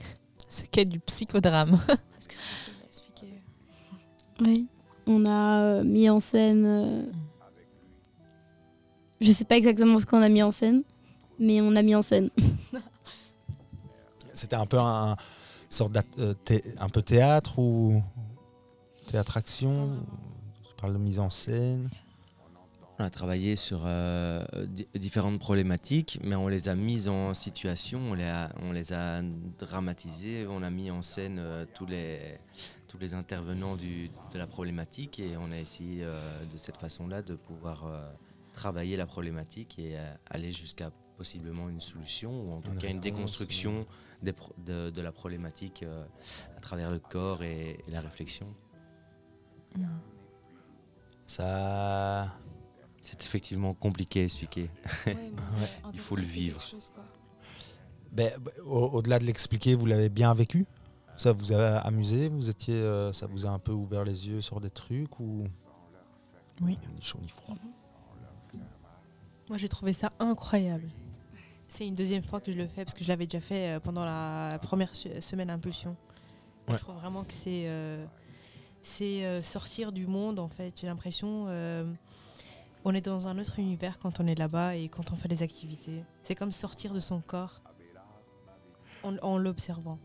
ce 0.49 0.62
qu'est 0.62 0.87
du 0.87 0.99
psychodrame 1.01 1.79
Est-ce 1.90 2.27
que 2.27 2.35
c'est 2.35 2.47
possible 2.47 2.79
d'expliquer? 2.81 3.35
Oui. 4.40 4.66
On 5.07 5.27
a 5.27 5.61
euh, 5.61 5.85
mis 5.85 6.09
en 6.09 6.21
scène. 6.21 7.05
Je 9.20 9.33
sais 9.33 9.44
pas 9.44 9.56
exactement 9.56 9.98
ce 9.98 10.06
qu'on 10.06 10.22
a 10.22 10.30
mis 10.30 10.42
en 10.42 10.50
scène, 10.50 10.83
mais 11.38 11.61
on 11.61 11.76
a 11.76 11.83
mis 11.83 11.94
en 11.94 12.00
scène. 12.00 12.30
C'était 14.33 14.56
un 14.56 14.64
peu 14.64 14.78
un 14.78 15.16
sorte 15.68 15.94
euh, 16.18 16.35
un 16.78 16.88
peu 16.88 17.02
théâtre 17.02 17.59
ou 17.59 18.02
théâtre 19.06 19.37
action? 19.37 19.90
Je 20.70 20.74
parle 20.80 20.94
de 20.94 20.98
mise 20.98 21.18
en 21.18 21.28
scène? 21.28 21.90
On 22.98 23.04
a 23.04 23.11
travaillé 23.11 23.56
sur 23.56 23.83
euh, 23.85 24.42
différentes 24.94 25.38
problématiques, 25.38 26.18
mais 26.22 26.35
on 26.35 26.48
les 26.48 26.68
a 26.68 26.74
mises 26.74 27.09
en 27.09 27.35
situation, 27.35 27.98
on 28.11 28.14
les 28.14 28.24
a, 28.24 28.50
on 28.62 28.72
les 28.72 28.92
a 28.92 29.22
dramatisées, 29.59 30.46
on 30.48 30.62
a 30.62 30.70
mis 30.70 30.90
en 30.90 31.02
scène 31.02 31.38
euh, 31.38 31.66
tous, 31.74 31.87
les, 31.87 32.38
tous 32.88 32.98
les 32.98 33.12
intervenants 33.12 33.76
du, 33.76 34.11
de 34.33 34.38
la 34.38 34.46
problématique 34.46 35.18
et 35.18 35.37
on 35.38 35.52
a 35.52 35.59
essayé 35.59 36.04
de 36.04 36.59
cette 36.59 36.78
façon-là 36.78 37.20
de 37.20 37.35
pouvoir 37.35 37.85
travailler 38.61 38.96
la 38.99 39.07
problématique 39.07 39.79
et 39.79 39.96
euh, 39.96 40.14
aller 40.29 40.53
jusqu'à 40.53 40.90
possiblement 41.16 41.70
une 41.70 41.81
solution 41.81 42.31
ou 42.42 42.53
en 42.53 42.61
tout 42.61 42.73
cas 42.73 42.88
une 42.88 43.01
déconstruction 43.01 43.87
de, 44.23 45.01
la 45.01 45.12
problématique 45.12 45.83
euh, 45.83 46.05
à 46.59 46.61
travers 46.61 46.90
le 46.90 46.99
corps 46.99 47.42
et, 47.42 47.79
la 47.88 48.03
réflexion. 48.03 48.46
Ça. 51.27 52.37
C'est 53.03 53.23
effectivement 53.23 53.73
compliqué 53.73 54.20
à 54.20 54.25
expliquer. 54.25 54.70
Il 55.94 56.01
faut 56.01 56.16
le 56.16 56.23
vivre. 56.23 56.62
Ben, 58.12 58.31
Au-delà 58.66 59.18
de 59.18 59.25
l'expliquer, 59.25 59.75
vous 59.75 59.87
l'avez 59.87 60.11
bien 60.11 60.35
vécu? 60.35 60.66
Ça 61.16 61.33
vous 61.33 61.53
a 61.55 61.79
amusé? 61.79 62.29
Vous 62.29 62.51
étiez, 62.51 62.75
euh, 62.75 63.12
ça 63.14 63.27
vous 63.27 63.46
a 63.46 63.49
un 63.49 63.59
peu 63.59 63.73
ouvert 63.73 64.05
les 64.05 64.29
yeux 64.29 64.42
sur 64.42 64.61
des 64.61 64.70
trucs 64.70 65.18
ou? 65.18 65.44
Oui. 66.61 66.79
Ni 66.94 67.03
chaud 67.03 67.20
ni 67.23 67.29
froid. 67.29 67.57
Moi, 69.50 69.58
j'ai 69.58 69.68
trouvé 69.68 69.92
ça 69.92 70.12
incroyable. 70.20 70.88
C'est 71.66 71.84
une 71.84 71.96
deuxième 71.96 72.22
fois 72.22 72.40
que 72.40 72.52
je 72.52 72.56
le 72.56 72.68
fais 72.68 72.84
parce 72.84 72.94
que 72.94 73.02
je 73.02 73.08
l'avais 73.08 73.26
déjà 73.26 73.40
fait 73.40 73.76
euh, 73.76 73.80
pendant 73.80 74.04
la 74.04 74.60
première 74.62 74.94
semaine 74.94 75.50
Impulsion. 75.50 75.96
Je 76.68 76.76
trouve 76.76 76.94
vraiment 76.94 77.24
que 77.24 77.32
c'est 77.32 77.64
euh, 77.66 78.06
c'est 78.84 79.26
euh, 79.26 79.42
sortir 79.42 79.90
du 79.90 80.06
monde 80.06 80.38
en 80.38 80.48
fait. 80.48 80.72
J'ai 80.80 80.86
l'impression 80.86 81.46
on 82.84 82.94
est 82.94 83.00
dans 83.00 83.26
un 83.26 83.38
autre 83.40 83.58
univers 83.58 83.98
quand 83.98 84.20
on 84.20 84.26
est 84.28 84.36
là-bas 84.38 84.76
et 84.76 84.88
quand 84.88 85.10
on 85.12 85.16
fait 85.16 85.26
des 85.28 85.42
activités. 85.42 86.04
C'est 86.22 86.36
comme 86.36 86.52
sortir 86.52 86.94
de 86.94 87.00
son 87.00 87.20
corps. 87.20 87.60
en, 89.02 89.16
en 89.18 89.36
l'observant. 89.36 89.98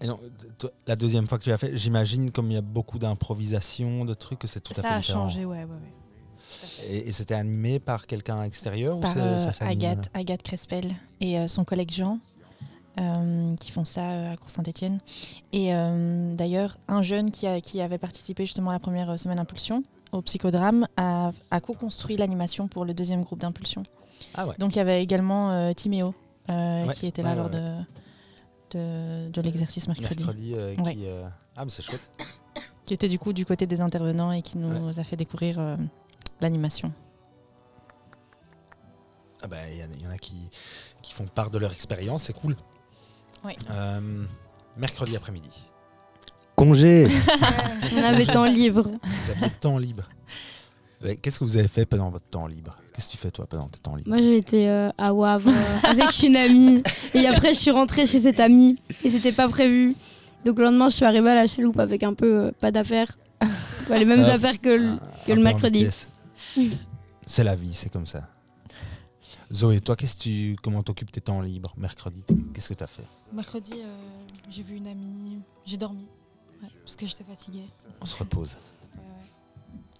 Et 0.00 0.06
non, 0.06 0.18
toi, 0.58 0.70
la 0.86 0.94
deuxième 0.96 1.26
fois 1.26 1.38
que 1.38 1.44
tu 1.44 1.50
l'as 1.50 1.58
fait, 1.58 1.76
j'imagine 1.76 2.30
comme 2.30 2.50
il 2.52 2.54
y 2.54 2.56
a 2.56 2.60
beaucoup 2.62 2.98
d'improvisation, 3.00 4.04
de 4.04 4.14
trucs, 4.14 4.38
que 4.38 4.46
c'est 4.46 4.60
tout 4.60 4.72
à 4.72 4.76
Ça 4.76 4.82
fait 4.82 4.88
a 4.94 4.98
différent. 5.00 5.28
changé, 5.28 5.44
ouais, 5.44 5.64
ouais, 5.64 5.70
ouais. 5.70 5.94
Et, 6.88 7.08
et 7.08 7.12
c'était 7.12 7.34
animé 7.34 7.78
par 7.78 8.06
quelqu'un 8.06 8.42
extérieur 8.44 8.98
Par 9.00 9.14
euh, 9.16 9.38
ça 9.38 9.66
Agathe, 9.66 10.08
Agathe 10.14 10.42
Crespel 10.42 10.90
et 11.20 11.38
euh, 11.38 11.48
son 11.48 11.64
collègue 11.64 11.90
Jean, 11.90 12.18
euh, 13.00 13.54
qui 13.56 13.70
font 13.72 13.84
ça 13.84 14.32
à 14.32 14.36
Cour 14.36 14.50
Saint-Etienne. 14.50 14.98
Et 15.52 15.74
euh, 15.74 16.34
d'ailleurs, 16.34 16.78
un 16.88 17.02
jeune 17.02 17.30
qui, 17.30 17.46
a- 17.46 17.60
qui 17.60 17.80
avait 17.80 17.98
participé 17.98 18.44
justement 18.46 18.70
à 18.70 18.74
la 18.74 18.80
première 18.80 19.18
semaine 19.18 19.38
Impulsion, 19.38 19.82
au 20.12 20.20
psychodrame, 20.22 20.86
a, 20.98 21.32
a 21.50 21.60
co-construit 21.60 22.16
l'animation 22.16 22.68
pour 22.68 22.84
le 22.84 22.92
deuxième 22.92 23.22
groupe 23.22 23.38
d'Impulsion. 23.40 23.82
Ah 24.34 24.46
ouais. 24.46 24.54
Donc 24.58 24.74
il 24.74 24.78
y 24.78 24.80
avait 24.80 25.02
également 25.02 25.50
euh, 25.52 25.72
Timéo 25.72 26.14
Ouais, 26.48 26.88
qui 26.94 27.06
était 27.06 27.22
là 27.22 27.30
ouais, 27.30 27.36
lors 27.36 27.50
de, 27.50 27.76
de, 28.72 29.30
de 29.30 29.40
l'exercice 29.40 29.86
mercredi. 29.88 30.24
Mercredi, 30.24 30.54
qui, 30.94 31.06
Ah, 31.56 31.64
mais 31.64 31.70
c'est 31.70 31.82
chouette. 31.82 32.00
Qui 32.84 32.94
était 32.94 33.08
du 33.08 33.18
coup 33.18 33.32
du 33.32 33.46
côté 33.46 33.66
des 33.66 33.80
intervenants 33.80 34.32
et 34.32 34.42
qui 34.42 34.58
nous 34.58 34.98
a 34.98 35.04
fait 35.04 35.16
découvrir 35.16 35.58
l'animation. 36.42 36.92
Ah 39.42 39.48
bah, 39.48 39.56
Il 39.72 39.78
y, 39.78 39.82
en 39.82 39.86
a- 39.86 39.88
il 39.98 40.02
y 40.02 40.06
en 40.06 40.10
a 40.10 40.18
qui, 40.18 40.36
qui 41.02 41.12
font 41.12 41.26
part 41.26 41.50
de 41.50 41.58
leur 41.58 41.72
expérience, 41.72 42.24
c'est 42.24 42.32
cool. 42.32 42.56
Euh, 43.70 44.24
mercredi 44.76 45.16
après-midi, 45.16 45.68
Congé 46.54 47.08
On 47.96 48.02
avait 48.04 48.24
temps 48.26 48.44
libre. 48.44 48.84
vous 49.02 49.30
aviez 49.32 49.50
temps 49.60 49.78
libre. 49.78 50.04
Qu'est-ce 51.20 51.40
que 51.40 51.44
vous 51.44 51.56
avez 51.56 51.66
fait 51.66 51.84
pendant 51.84 52.10
votre 52.10 52.26
temps 52.26 52.46
libre? 52.46 52.78
Qu'est-ce 52.94 53.06
que 53.08 53.12
tu 53.12 53.18
fais 53.18 53.32
toi 53.32 53.46
pendant 53.46 53.66
tes 53.66 53.80
temps 53.80 53.96
libres? 53.96 54.08
Moi, 54.10 54.18
j'ai 54.18 54.36
été 54.36 54.70
euh, 54.70 54.90
à 54.96 55.12
Wavre 55.12 55.48
euh, 55.48 55.88
avec 55.90 56.22
une 56.22 56.36
amie. 56.36 56.82
Et 57.14 57.26
après, 57.26 57.54
je 57.54 57.58
suis 57.58 57.70
rentrée 57.72 58.06
chez 58.06 58.20
cette 58.20 58.38
amie. 58.38 58.78
Et 59.02 59.10
c'était 59.10 59.32
pas 59.32 59.48
prévu. 59.48 59.96
Donc, 60.44 60.58
le 60.58 60.64
lendemain, 60.66 60.90
je 60.90 60.94
suis 60.96 61.04
arrivée 61.04 61.30
à 61.30 61.34
la 61.34 61.46
chaloupe 61.48 61.80
avec 61.80 62.04
un 62.04 62.14
peu 62.14 62.36
euh, 62.42 62.50
pas 62.60 62.70
d'affaires. 62.70 63.18
Les 63.90 64.04
mêmes 64.04 64.24
Ah, 64.28 64.34
affaires 64.34 64.60
que 64.60 64.68
le, 64.68 64.90
que 65.26 65.32
en 65.32 65.42
mercredi. 65.42 65.88
C'est 67.26 67.44
la 67.44 67.54
vie, 67.54 67.72
c'est 67.74 67.90
comme 67.90 68.06
ça. 68.06 68.28
Zoé, 69.52 69.80
toi, 69.80 69.96
qu'est-ce 69.96 70.16
que 70.16 70.22
tu, 70.22 70.56
comment 70.62 70.82
t'occupes 70.82 71.12
tes 71.12 71.20
temps 71.20 71.40
libres 71.40 71.74
mercredi? 71.76 72.24
Qu'est-ce 72.54 72.68
que 72.70 72.74
tu 72.74 72.84
as 72.84 72.86
fait? 72.86 73.06
Mercredi, 73.32 73.74
euh, 73.76 74.26
j'ai 74.48 74.62
vu 74.62 74.76
une 74.76 74.88
amie, 74.88 75.40
j'ai 75.64 75.76
dormi. 75.76 76.06
Ouais, 76.62 76.68
parce 76.80 76.96
que 76.96 77.06
j'étais 77.06 77.24
fatiguée. 77.24 77.66
On 78.00 78.06
se 78.06 78.16
repose. 78.16 78.56
Ouais. 78.96 79.02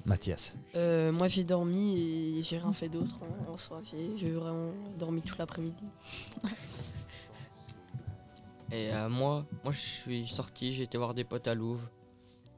Mathias. 0.05 0.55
Euh, 0.75 1.13
moi 1.13 1.29
j'ai 1.29 1.45
dormi 1.45 1.99
et 1.99 2.43
j'ai 2.43 2.59
rien 2.59 2.73
fait 2.73 2.89
d'autre 2.89 3.19
en, 3.23 3.53
en 3.53 3.57
soi. 3.57 3.83
J'ai 3.91 4.17
j'ai 4.17 4.31
vraiment 4.31 4.73
dormi 4.99 5.21
toute 5.23 5.39
l'après-midi. 5.39 5.85
Et 8.71 8.91
euh, 8.91 9.11
moi, 9.11 9.45
moi, 9.63 9.73
je 9.75 9.81
suis 9.81 10.27
sorti, 10.27 10.73
j'ai 10.73 10.85
été 10.85 10.97
voir 10.97 11.13
des 11.13 11.25
potes 11.25 11.47
à 11.47 11.53
Louvre. 11.53 11.83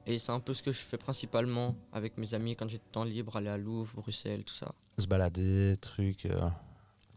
Et 0.06 0.18
c'est 0.18 0.32
un 0.32 0.40
peu 0.40 0.52
ce 0.52 0.62
que 0.62 0.70
je 0.70 0.78
fais 0.78 0.98
principalement 0.98 1.74
avec 1.92 2.18
mes 2.18 2.34
amis 2.34 2.56
quand 2.56 2.68
j'ai 2.68 2.76
du 2.78 2.84
temps 2.92 3.04
libre, 3.04 3.36
aller 3.36 3.48
à 3.48 3.56
Louvre, 3.56 3.94
Bruxelles, 3.94 4.44
tout 4.44 4.54
ça. 4.54 4.72
Se 4.98 5.06
balader, 5.06 5.76
trucs, 5.80 6.26
euh, 6.26 6.48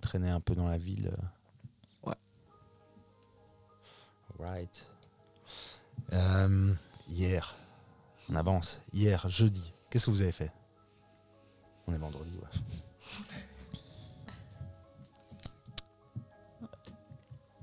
traîner 0.01 0.29
un 0.29 0.39
peu 0.39 0.55
dans 0.55 0.67
la 0.67 0.77
ville. 0.77 1.11
euh. 1.13 2.09
Ouais. 2.09 2.15
Right. 4.39 4.91
Euh, 6.13 6.73
hier, 7.09 7.55
on 8.29 8.35
avance. 8.35 8.79
Hier, 8.93 9.27
jeudi, 9.27 9.73
qu'est-ce 9.89 10.05
que 10.05 10.11
vous 10.11 10.21
avez 10.21 10.31
fait? 10.31 10.51
On 11.87 11.93
est 11.93 11.97
vendredi, 11.97 12.31
ouais. 12.37 13.27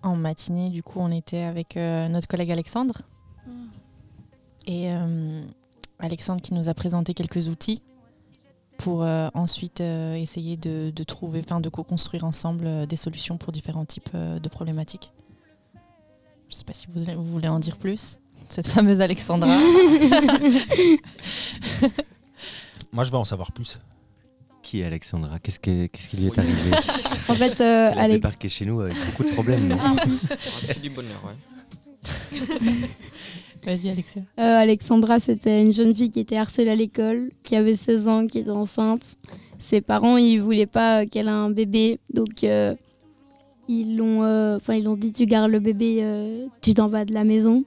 En 0.03 0.17
matinée, 0.17 0.69
du 0.69 0.83
coup, 0.83 1.01
on 1.01 1.11
était 1.11 1.45
avec 1.45 1.79
euh, 1.79 2.09
notre 2.09 2.29
collègue 2.29 2.53
Alexandre. 2.53 3.01
Et 4.67 4.91
euh, 4.93 5.43
Alexandre 5.99 6.41
qui 6.43 6.55
nous 6.55 6.69
a 6.69 6.75
présenté 6.75 7.13
quelques 7.15 7.49
outils 7.49 7.83
pour 8.79 9.03
euh, 9.03 9.29
ensuite 9.35 9.81
euh, 9.81 10.15
essayer 10.15 10.57
de, 10.57 10.91
de 10.95 11.03
trouver, 11.05 11.43
enfin 11.47 11.61
de 11.61 11.69
co-construire 11.69 12.25
ensemble 12.25 12.67
euh, 12.67 12.87
des 12.87 12.97
solutions 12.97 13.37
pour 13.37 13.53
différents 13.53 13.85
types 13.85 14.11
euh, 14.15 14.39
de 14.39 14.49
problématiques. 14.49 15.13
Je 16.49 16.55
ne 16.55 16.59
sais 16.59 16.65
pas 16.65 16.75
si 16.75 16.87
vous, 16.93 17.05
vous 17.05 17.25
voulez 17.25 17.49
en 17.49 17.59
dire 17.61 17.77
plus. 17.77 18.19
Cette 18.49 18.67
fameuse 18.69 19.01
Alexandra. 19.01 19.49
Moi, 22.93 23.05
je 23.05 23.11
veux 23.11 23.17
en 23.17 23.25
savoir 23.25 23.53
plus. 23.53 23.79
Qui 24.63 24.81
est 24.81 24.85
Alexandra? 24.85 25.39
Qu'est-ce 25.41 25.59
qui, 25.59 25.89
qu'est-ce 25.91 26.09
qui 26.09 26.17
lui 26.19 26.27
est 26.27 26.39
arrivé? 26.39 26.71
En 27.29 27.35
fait, 27.35 27.59
euh, 27.63 27.91
Elle 27.93 27.99
Alex- 27.99 28.17
débarqué 28.21 28.49
chez 28.51 28.67
nous 28.67 28.81
avec 28.83 28.95
beaucoup 29.07 29.25
de 29.25 29.31
problèmes. 29.33 29.67
non? 29.69 29.79
C'est 30.39 30.81
du 30.83 30.91
bonheur, 30.91 31.19
ouais. 31.25 31.33
Vas-y, 33.67 33.89
Alexia. 33.89 34.23
Euh, 34.39 34.59
Alexandra, 34.59 35.21
c'était 35.21 35.63
une 35.63 35.73
jeune 35.73 35.95
fille 35.95 36.11
qui 36.11 36.21
était 36.21 36.37
harcelée 36.37 36.71
à 36.71 36.75
l'école, 36.75 37.31
qui 37.43 37.57
avait 37.57 37.77
16 37.77 38.09
ans, 38.09 38.27
qui 38.27 38.39
était 38.41 38.51
enceinte. 38.51 39.03
Ses 39.59 39.81
parents, 39.81 40.17
ils 40.19 40.39
voulaient 40.39 40.67
pas 40.67 41.03
euh, 41.03 41.07
qu'elle 41.07 41.27
ait 41.27 41.31
un 41.31 41.51
bébé, 41.51 41.99
donc 42.13 42.45
euh, 42.45 42.75
ils 43.69 43.97
l'ont, 43.97 44.23
euh, 44.23 44.57
enfin 44.57 44.75
ils 44.75 44.85
l'ont 44.85 44.97
dit 44.97 45.13
tu 45.13 45.25
gardes 45.25 45.51
le 45.51 45.61
bébé, 45.61 46.01
euh, 46.03 46.47
tu 46.61 46.75
t'en 46.75 46.89
vas 46.89 47.05
de 47.07 47.15
la 47.15 47.25
maison. 47.25 47.65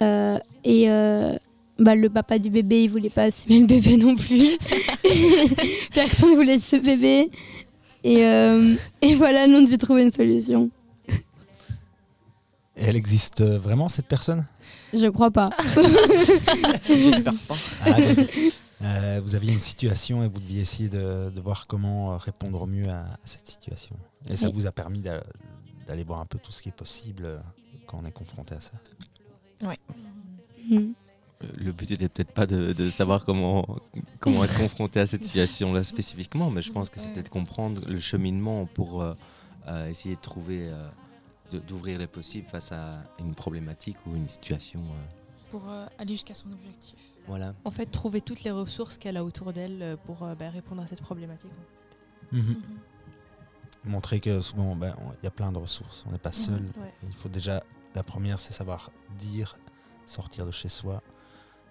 Euh, 0.00 0.38
et 0.64 0.90
euh, 0.90 1.36
bah, 1.78 1.94
le 1.94 2.08
papa 2.08 2.38
du 2.38 2.48
bébé, 2.48 2.84
il 2.84 2.90
voulait 2.90 3.10
pas 3.10 3.24
assumer 3.24 3.60
le 3.60 3.66
bébé 3.66 3.98
non 3.98 4.16
plus. 4.16 4.56
Personne 5.94 6.34
voulait 6.34 6.58
ce 6.58 6.76
bébé. 6.76 7.30
Et, 8.02 8.24
euh, 8.24 8.74
et 9.02 9.14
voilà, 9.14 9.46
nous 9.46 9.58
on 9.58 9.62
devait 9.62 9.76
trouver 9.76 10.04
une 10.04 10.12
solution. 10.12 10.70
Et 12.76 12.84
elle 12.84 12.96
existe 12.96 13.42
vraiment, 13.42 13.90
cette 13.90 14.06
personne? 14.06 14.46
Je 14.92 15.08
crois 15.08 15.30
pas. 15.30 15.48
J'espère 16.86 17.34
pas. 17.48 17.56
Ah, 17.84 17.96
euh, 18.82 19.20
Vous 19.22 19.34
aviez 19.34 19.52
une 19.52 19.60
situation 19.60 20.24
et 20.24 20.28
vous 20.28 20.40
deviez 20.40 20.60
essayer 20.62 20.88
de, 20.88 21.30
de 21.30 21.40
voir 21.40 21.66
comment 21.66 22.12
euh, 22.12 22.16
répondre 22.16 22.62
au 22.62 22.66
mieux 22.66 22.88
à, 22.88 23.00
à 23.02 23.18
cette 23.24 23.46
situation. 23.46 23.96
Et 24.28 24.36
ça 24.36 24.46
Oui. 24.48 24.52
vous 24.54 24.66
a 24.66 24.72
permis 24.72 25.00
d'a- 25.00 25.22
d'aller 25.86 26.04
voir 26.04 26.20
un 26.20 26.26
peu 26.26 26.38
tout 26.38 26.52
ce 26.52 26.62
qui 26.62 26.68
est 26.70 26.76
possible 26.76 27.24
euh, 27.26 27.38
quand 27.86 28.00
on 28.02 28.06
est 28.06 28.12
confronté 28.12 28.54
à 28.54 28.60
ça. 28.60 28.72
Hmm. 30.68 30.92
Le 31.56 31.72
but 31.72 31.90
était 31.90 32.08
peut-être 32.08 32.32
pas 32.32 32.46
de, 32.46 32.72
de 32.74 32.90
savoir 32.90 33.24
comment, 33.24 33.66
comment 34.20 34.44
être 34.44 34.58
confronté 34.58 35.00
à 35.00 35.06
cette 35.06 35.24
situation-là 35.24 35.84
spécifiquement, 35.84 36.50
mais 36.50 36.60
je 36.60 36.70
pense 36.70 36.90
que 36.90 37.00
c'était 37.00 37.22
de 37.22 37.28
comprendre 37.30 37.80
le 37.88 37.98
cheminement 37.98 38.66
pour 38.66 39.00
euh, 39.02 39.14
euh, 39.68 39.88
essayer 39.88 40.16
de 40.16 40.20
trouver, 40.20 40.68
euh, 40.68 40.88
d'ouvrir 41.56 41.98
les 41.98 42.06
possibles 42.06 42.46
face 42.48 42.72
à 42.72 43.02
une 43.18 43.34
problématique 43.34 43.96
ou 44.06 44.14
une 44.14 44.28
situation. 44.28 44.80
euh, 44.80 45.06
Pour 45.50 45.68
euh, 45.68 45.86
aller 45.98 46.14
jusqu'à 46.14 46.34
son 46.34 46.52
objectif. 46.52 46.94
voilà. 47.26 47.54
En 47.64 47.70
fait, 47.70 47.86
trouver 47.86 48.20
toutes 48.20 48.42
les 48.44 48.50
ressources 48.50 48.96
qu'elle 48.98 49.16
a 49.16 49.24
autour 49.24 49.52
d'elle 49.52 49.82
euh, 49.82 49.96
pour 49.96 50.22
euh, 50.22 50.34
bah, 50.34 50.50
répondre 50.50 50.82
à 50.82 50.86
cette 50.86 51.02
problématique. 51.02 51.50
Mhm. 52.32 52.56
Montrer 53.84 54.20
que 54.20 54.40
souvent, 54.40 54.76
ben, 54.76 54.94
on- 55.02 55.12
il 55.20 55.24
y 55.24 55.26
a 55.26 55.30
plein 55.30 55.50
de 55.52 55.58
ressources, 55.58 56.04
on 56.06 56.12
n'est 56.12 56.18
pas 56.18 56.32
seul. 56.32 56.62
Ouais. 56.76 56.92
Il 57.02 57.12
faut 57.14 57.28
déjà, 57.30 57.62
la 57.94 58.02
première, 58.02 58.38
c'est 58.38 58.52
savoir 58.52 58.90
dire, 59.18 59.56
sortir 60.06 60.44
de 60.46 60.50
chez 60.50 60.68
soi, 60.68 61.02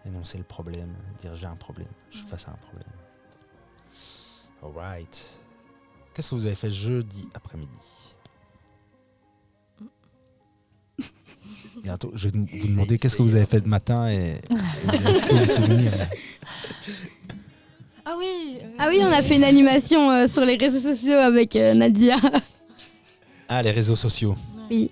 énoncer 0.06 0.38
le 0.40 0.44
problème, 0.44 0.94
dire 1.22 1.36
j'ai 1.36 1.46
un 1.46 1.56
problème, 1.56 1.88
je 2.10 2.18
suis 2.18 2.28
face 2.28 2.48
à 2.48 2.52
un 2.52 2.56
problème. 2.56 2.88
Alright. 4.64 5.40
Qu'est-ce 6.14 6.32
que 6.32 6.36
vous 6.36 6.46
avez 6.48 6.56
fait 6.56 6.72
jeudi 6.72 7.28
après-midi? 7.34 8.16
Bientôt, 11.84 12.12
je 12.14 12.28
vais 12.28 12.38
vous 12.38 12.68
demander 12.68 12.98
qu'est-ce 12.98 13.16
que 13.16 13.22
vous 13.22 13.36
avez 13.36 13.46
fait 13.46 13.62
de 13.62 13.68
matin 13.68 14.10
et, 14.10 14.36
le 15.32 15.48
souvenir. 15.48 15.92
Ah 18.06 18.16
oui 18.18 18.58
euh, 18.62 18.68
Ah 18.80 18.88
oui, 18.90 19.00
on 19.02 19.12
a 19.12 19.22
fait 19.22 19.36
une 19.36 19.44
animation 19.44 20.10
euh, 20.12 20.28
sur 20.28 20.44
les 20.46 20.56
réseaux 20.58 20.82
sociaux 20.82 21.18
avec 21.18 21.56
euh, 21.56 21.74
Nadia. 21.74 22.18
Ah, 23.48 23.62
les 23.62 23.72
réseaux 23.72 23.96
sociaux. 23.96 24.36
Oui. 24.70 24.92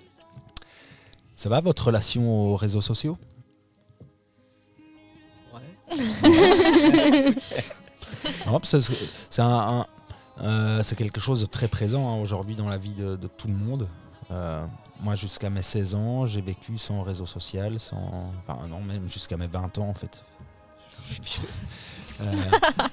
Ça 1.36 1.48
va 1.48 1.60
votre 1.60 1.86
relation 1.86 2.28
aux 2.52 2.56
réseaux 2.56 2.80
sociaux? 2.80 3.16
Que 8.60 8.94
c'est 9.30 9.42
un- 9.42 9.46
un- 9.80 9.86
euh, 10.42 10.82
quelque 10.96 11.20
chose 11.20 11.40
de 11.40 11.46
très 11.46 11.68
présent 11.68 12.08
hein, 12.08 12.20
aujourd'hui 12.20 12.54
dans 12.54 12.68
la 12.68 12.78
vie 12.78 12.92
de, 12.94 13.16
de 13.16 13.26
tout 13.26 13.48
le 13.48 13.54
monde. 13.54 13.88
Euh, 14.30 14.64
moi, 15.00 15.14
jusqu'à 15.14 15.50
mes 15.50 15.62
16 15.62 15.94
ans, 15.94 16.26
j'ai 16.26 16.40
vécu 16.42 16.76
sans 16.78 17.02
réseau 17.02 17.26
social, 17.26 17.78
sans. 17.78 18.32
Enfin, 18.46 18.66
non, 18.66 18.80
même 18.80 19.08
jusqu'à 19.08 19.36
mes 19.36 19.46
20 19.46 19.78
ans, 19.78 19.88
en 19.88 19.94
fait. 19.94 20.22
Je 21.00 21.06
suis 21.14 21.22
vieux. 21.22 21.48
Euh, 22.20 22.32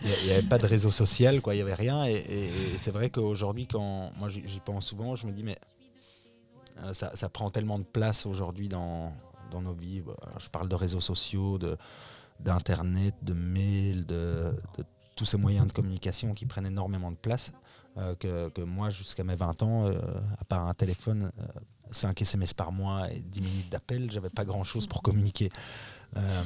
Il 0.03 0.25
n'y 0.27 0.31
avait 0.33 0.47
pas 0.47 0.59
de 0.59 0.67
réseau 0.67 0.91
social, 0.91 1.41
quoi. 1.41 1.53
Il 1.55 1.57
n'y 1.57 1.63
avait 1.63 1.73
rien. 1.73 2.05
Et, 2.05 2.13
et- 2.13 2.73
et 2.73 2.77
c'est 2.77 2.91
vrai 2.91 3.09
qu'aujourd'hui, 3.09 3.65
quand 3.65 4.11
moi 4.17 4.29
j'y 4.29 4.59
pense 4.63 4.85
souvent, 4.85 5.15
je 5.15 5.25
me 5.25 5.31
dis, 5.31 5.41
mais 5.43 5.57
euh, 6.83 6.93
ça, 6.93 7.11
ça 7.15 7.27
prend 7.29 7.49
tellement 7.49 7.79
de 7.79 7.85
place 7.85 8.25
aujourd'hui 8.27 8.67
dans, 8.69 9.11
dans 9.51 9.61
nos 9.61 9.73
vies. 9.73 10.01
Bah, 10.01 10.13
alors, 10.27 10.39
je 10.39 10.49
parle 10.49 10.69
de 10.69 10.75
réseaux 10.75 11.01
sociaux, 11.01 11.57
d'internet, 12.39 13.15
de 13.23 13.33
mails, 13.33 14.05
de, 14.05 14.53
de 14.77 14.83
tous 15.15 15.25
ces 15.25 15.37
moyens 15.37 15.65
de 15.67 15.71
communication 15.71 16.33
qui 16.33 16.45
prennent 16.45 16.65
énormément 16.67 17.09
de 17.11 17.17
place. 17.17 17.51
euh, 17.97 18.13
que, 18.15 18.49
que 18.49 18.61
moi, 18.61 18.89
jusqu'à 18.89 19.23
mes 19.23 19.35
20 19.35 19.63
ans, 19.63 19.85
euh, 19.87 19.97
à 20.39 20.43
part 20.43 20.67
un 20.67 20.73
téléphone, 20.73 21.31
euh, 21.39 21.45
5 21.91 22.21
SMS 22.21 22.53
par 22.53 22.71
mois 22.71 23.11
et 23.11 23.19
10 23.21 23.41
minutes 23.41 23.69
d'appel, 23.69 24.11
j'avais 24.11 24.29
pas 24.29 24.45
grand-chose 24.45 24.87
pour 24.87 25.01
communiquer. 25.01 25.49
Euh, 26.17 26.43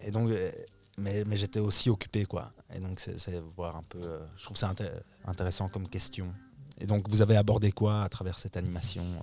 et 0.00 0.10
donc, 0.10 0.30
euh, 0.30 0.50
mais, 0.98 1.24
j'étais 1.36 1.60
aussi 1.60 1.90
occupé, 1.90 2.24
quoi. 2.24 2.52
Et 2.74 2.78
donc, 2.80 3.00
c'est 3.00 3.40
voir 3.56 3.76
un 3.76 3.82
peu. 3.82 4.00
euh, 4.02 4.26
je 4.36 4.44
trouve 4.44 4.56
ça 4.56 4.72
inté- 4.72 4.90
intéressant 5.24 5.68
comme 5.68 5.88
question. 5.88 6.32
Et 6.78 6.86
donc, 6.86 7.08
vous 7.08 7.22
avez 7.22 7.36
abordé 7.36 7.72
quoi 7.72 8.02
à 8.02 8.08
travers 8.08 8.38
cette 8.38 8.56
animation 8.56 9.22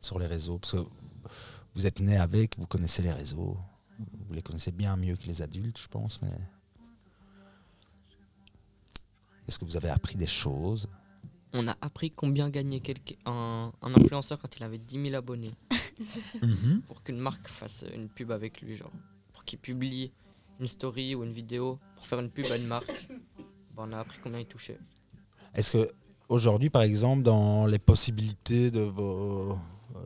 sur 0.00 0.18
les 0.18 0.26
réseaux? 0.26 0.58
Parce 0.58 0.72
que 0.72 0.84
vous 1.74 1.86
êtes 1.86 2.00
né 2.00 2.16
avec, 2.16 2.58
vous 2.58 2.66
connaissez 2.66 3.02
les 3.02 3.12
réseaux, 3.12 3.56
vous 3.98 4.34
les 4.34 4.42
connaissez 4.42 4.72
bien 4.72 4.96
mieux 4.96 5.16
que 5.16 5.26
les 5.26 5.42
adultes, 5.42 5.78
je 5.80 5.88
pense. 5.88 6.20
Mais 6.22 6.30
est-ce 9.48 9.58
que 9.58 9.64
vous 9.64 9.76
avez 9.76 9.88
appris 9.90 10.16
des 10.16 10.26
choses? 10.26 10.88
On 11.52 11.66
a 11.68 11.76
appris 11.80 12.10
combien 12.10 12.48
gagnait 12.48 12.80
quelqu'un- 12.80 13.16
un, 13.26 13.72
un 13.82 13.94
influenceur 13.94 14.38
quand 14.38 14.56
il 14.56 14.62
avait 14.62 14.78
10 14.78 15.02
000 15.02 15.14
abonnés. 15.16 15.50
Pour 16.86 17.02
qu'une 17.02 17.18
marque 17.18 17.48
fasse 17.48 17.84
une 17.94 18.08
pub 18.08 18.30
avec 18.30 18.60
lui, 18.60 18.76
genre. 18.76 18.92
Pour 19.32 19.44
qu'il 19.44 19.58
publie 19.58 20.12
une 20.60 20.68
story 20.68 21.14
ou 21.14 21.24
une 21.24 21.32
vidéo 21.32 21.78
pour 21.96 22.06
faire 22.06 22.20
une 22.20 22.30
pub 22.30 22.46
à 22.50 22.56
une 22.56 22.66
marque. 22.66 23.06
Bah, 23.76 23.84
on 23.86 23.92
a 23.92 24.00
appris 24.00 24.18
combien 24.22 24.40
il 24.40 24.46
touchait. 24.46 24.78
Est-ce 25.54 25.70
que 25.72 25.90
aujourd'hui, 26.28 26.70
par 26.70 26.82
exemple, 26.82 27.22
dans 27.22 27.66
les 27.66 27.78
possibilités 27.78 28.70
de, 28.72 28.80
vos, 28.80 29.56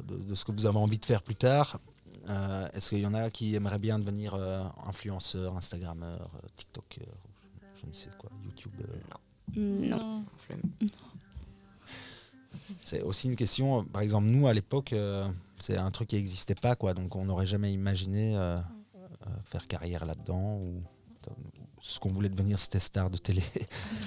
de, 0.07 0.17
de 0.19 0.35
ce 0.35 0.45
que 0.45 0.53
vous 0.53 0.67
avez 0.67 0.77
envie 0.77 0.99
de 0.99 1.05
faire 1.07 1.23
plus 1.23 1.35
tard, 1.35 1.79
euh, 2.29 2.69
est-ce 2.75 2.91
qu'il 2.91 2.99
y 3.01 3.07
en 3.07 3.15
a 3.15 3.31
qui 3.31 3.55
aimeraient 3.55 3.79
bien 3.79 3.99
devenir 3.99 4.35
euh, 4.35 4.63
influenceur, 4.87 5.57
instagrammeur, 5.57 6.31
euh, 6.37 6.47
tiktoker, 6.57 7.07
je, 7.75 7.81
je 7.81 7.87
ne 7.87 7.93
sais 7.93 8.11
quoi, 8.19 8.31
youtubeur 8.45 8.87
Non. 9.57 9.89
Non. 9.89 10.25
C'est 12.85 13.03
aussi 13.03 13.29
une 13.29 13.37
question, 13.37 13.85
par 13.85 14.03
exemple, 14.03 14.27
nous 14.27 14.47
à 14.47 14.55
l'époque, 14.55 14.93
euh, 14.93 15.29
c'est 15.59 15.77
un 15.77 15.91
truc 15.91 16.09
qui 16.09 16.17
n'existait 16.17 16.55
pas, 16.55 16.77
quoi, 16.77 16.95
donc 16.95 17.15
on 17.17 17.25
n'aurait 17.25 17.47
jamais 17.47 17.73
imaginé 17.73 18.37
euh, 18.37 18.57
euh, 18.57 19.31
faire 19.45 19.67
carrière 19.67 20.05
là-dedans. 20.07 20.59
Ou, 20.59 20.83
ce 21.87 22.01
qu'on 22.01 22.09
voulait 22.13 22.31
devenir, 22.31 22.59
c'était 22.59 22.79
star 22.79 23.11
de 23.11 23.19
télé, 23.19 23.43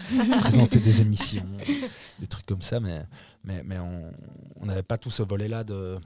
présenter 0.39 0.79
des 0.79 1.01
émissions, 1.01 1.45
des 2.19 2.25
trucs 2.27 2.45
comme 2.47 2.61
ça, 2.63 2.79
mais, 2.79 3.03
mais, 3.43 3.61
mais 3.63 3.77
on 3.79 4.65
n'avait 4.65 4.81
pas 4.83 4.97
tout 4.97 5.11
ce 5.11 5.21
volet-là 5.21 5.63
de- 5.63 5.99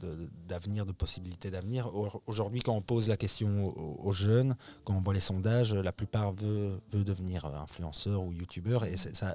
de- 0.00 0.28
d'avenir, 0.48 0.86
de, 0.86 0.92
possibilités 0.92 1.50
d'avenir. 1.50 1.88
Au- 1.94 2.22
Aujourd'hui, 2.26 2.60
quand 2.60 2.74
on 2.74 2.80
pose 2.80 3.08
la 3.08 3.16
question 3.16 3.68
aux, 4.06 4.12
jeunes, 4.12 4.54
quand 4.84 4.94
on 4.94 5.00
voit 5.00 5.12
les 5.14 5.18
sondages, 5.20 5.74
la 5.74 5.90
plupart 5.92 6.32
veut, 6.32 6.80
veut 6.92 7.02
devenir 7.04 7.44
influenceur 7.44 8.22
ou 8.22 8.32
youtubeur, 8.32 8.84
et 8.84 8.96
ça, 8.96 9.34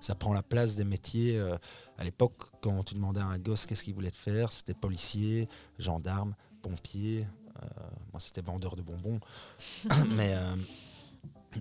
ça 0.00 0.14
prend 0.14 0.34
la 0.34 0.42
place 0.42 0.76
des 0.76 0.84
métiers. 0.84 1.38
euh, 1.38 1.56
à 1.96 2.04
l'époque, 2.04 2.36
quand 2.60 2.82
tu 2.84 2.94
demandais 2.94 3.20
à 3.20 3.26
un 3.26 3.38
gosse 3.38 3.64
qu'est-ce 3.64 3.82
qu'il 3.82 3.94
voulait 3.94 4.10
faire, 4.12 4.52
c'était 4.52 4.74
policier, 4.74 5.48
gendarme, 5.78 6.34
pompier. 6.60 7.26
euh, 7.62 7.66
moi, 8.12 8.20
c'était 8.20 8.42
vendeur 8.42 8.76
de 8.76 8.82
bonbons. 8.82 9.20
mais 10.16 10.34
euh, 10.34 10.54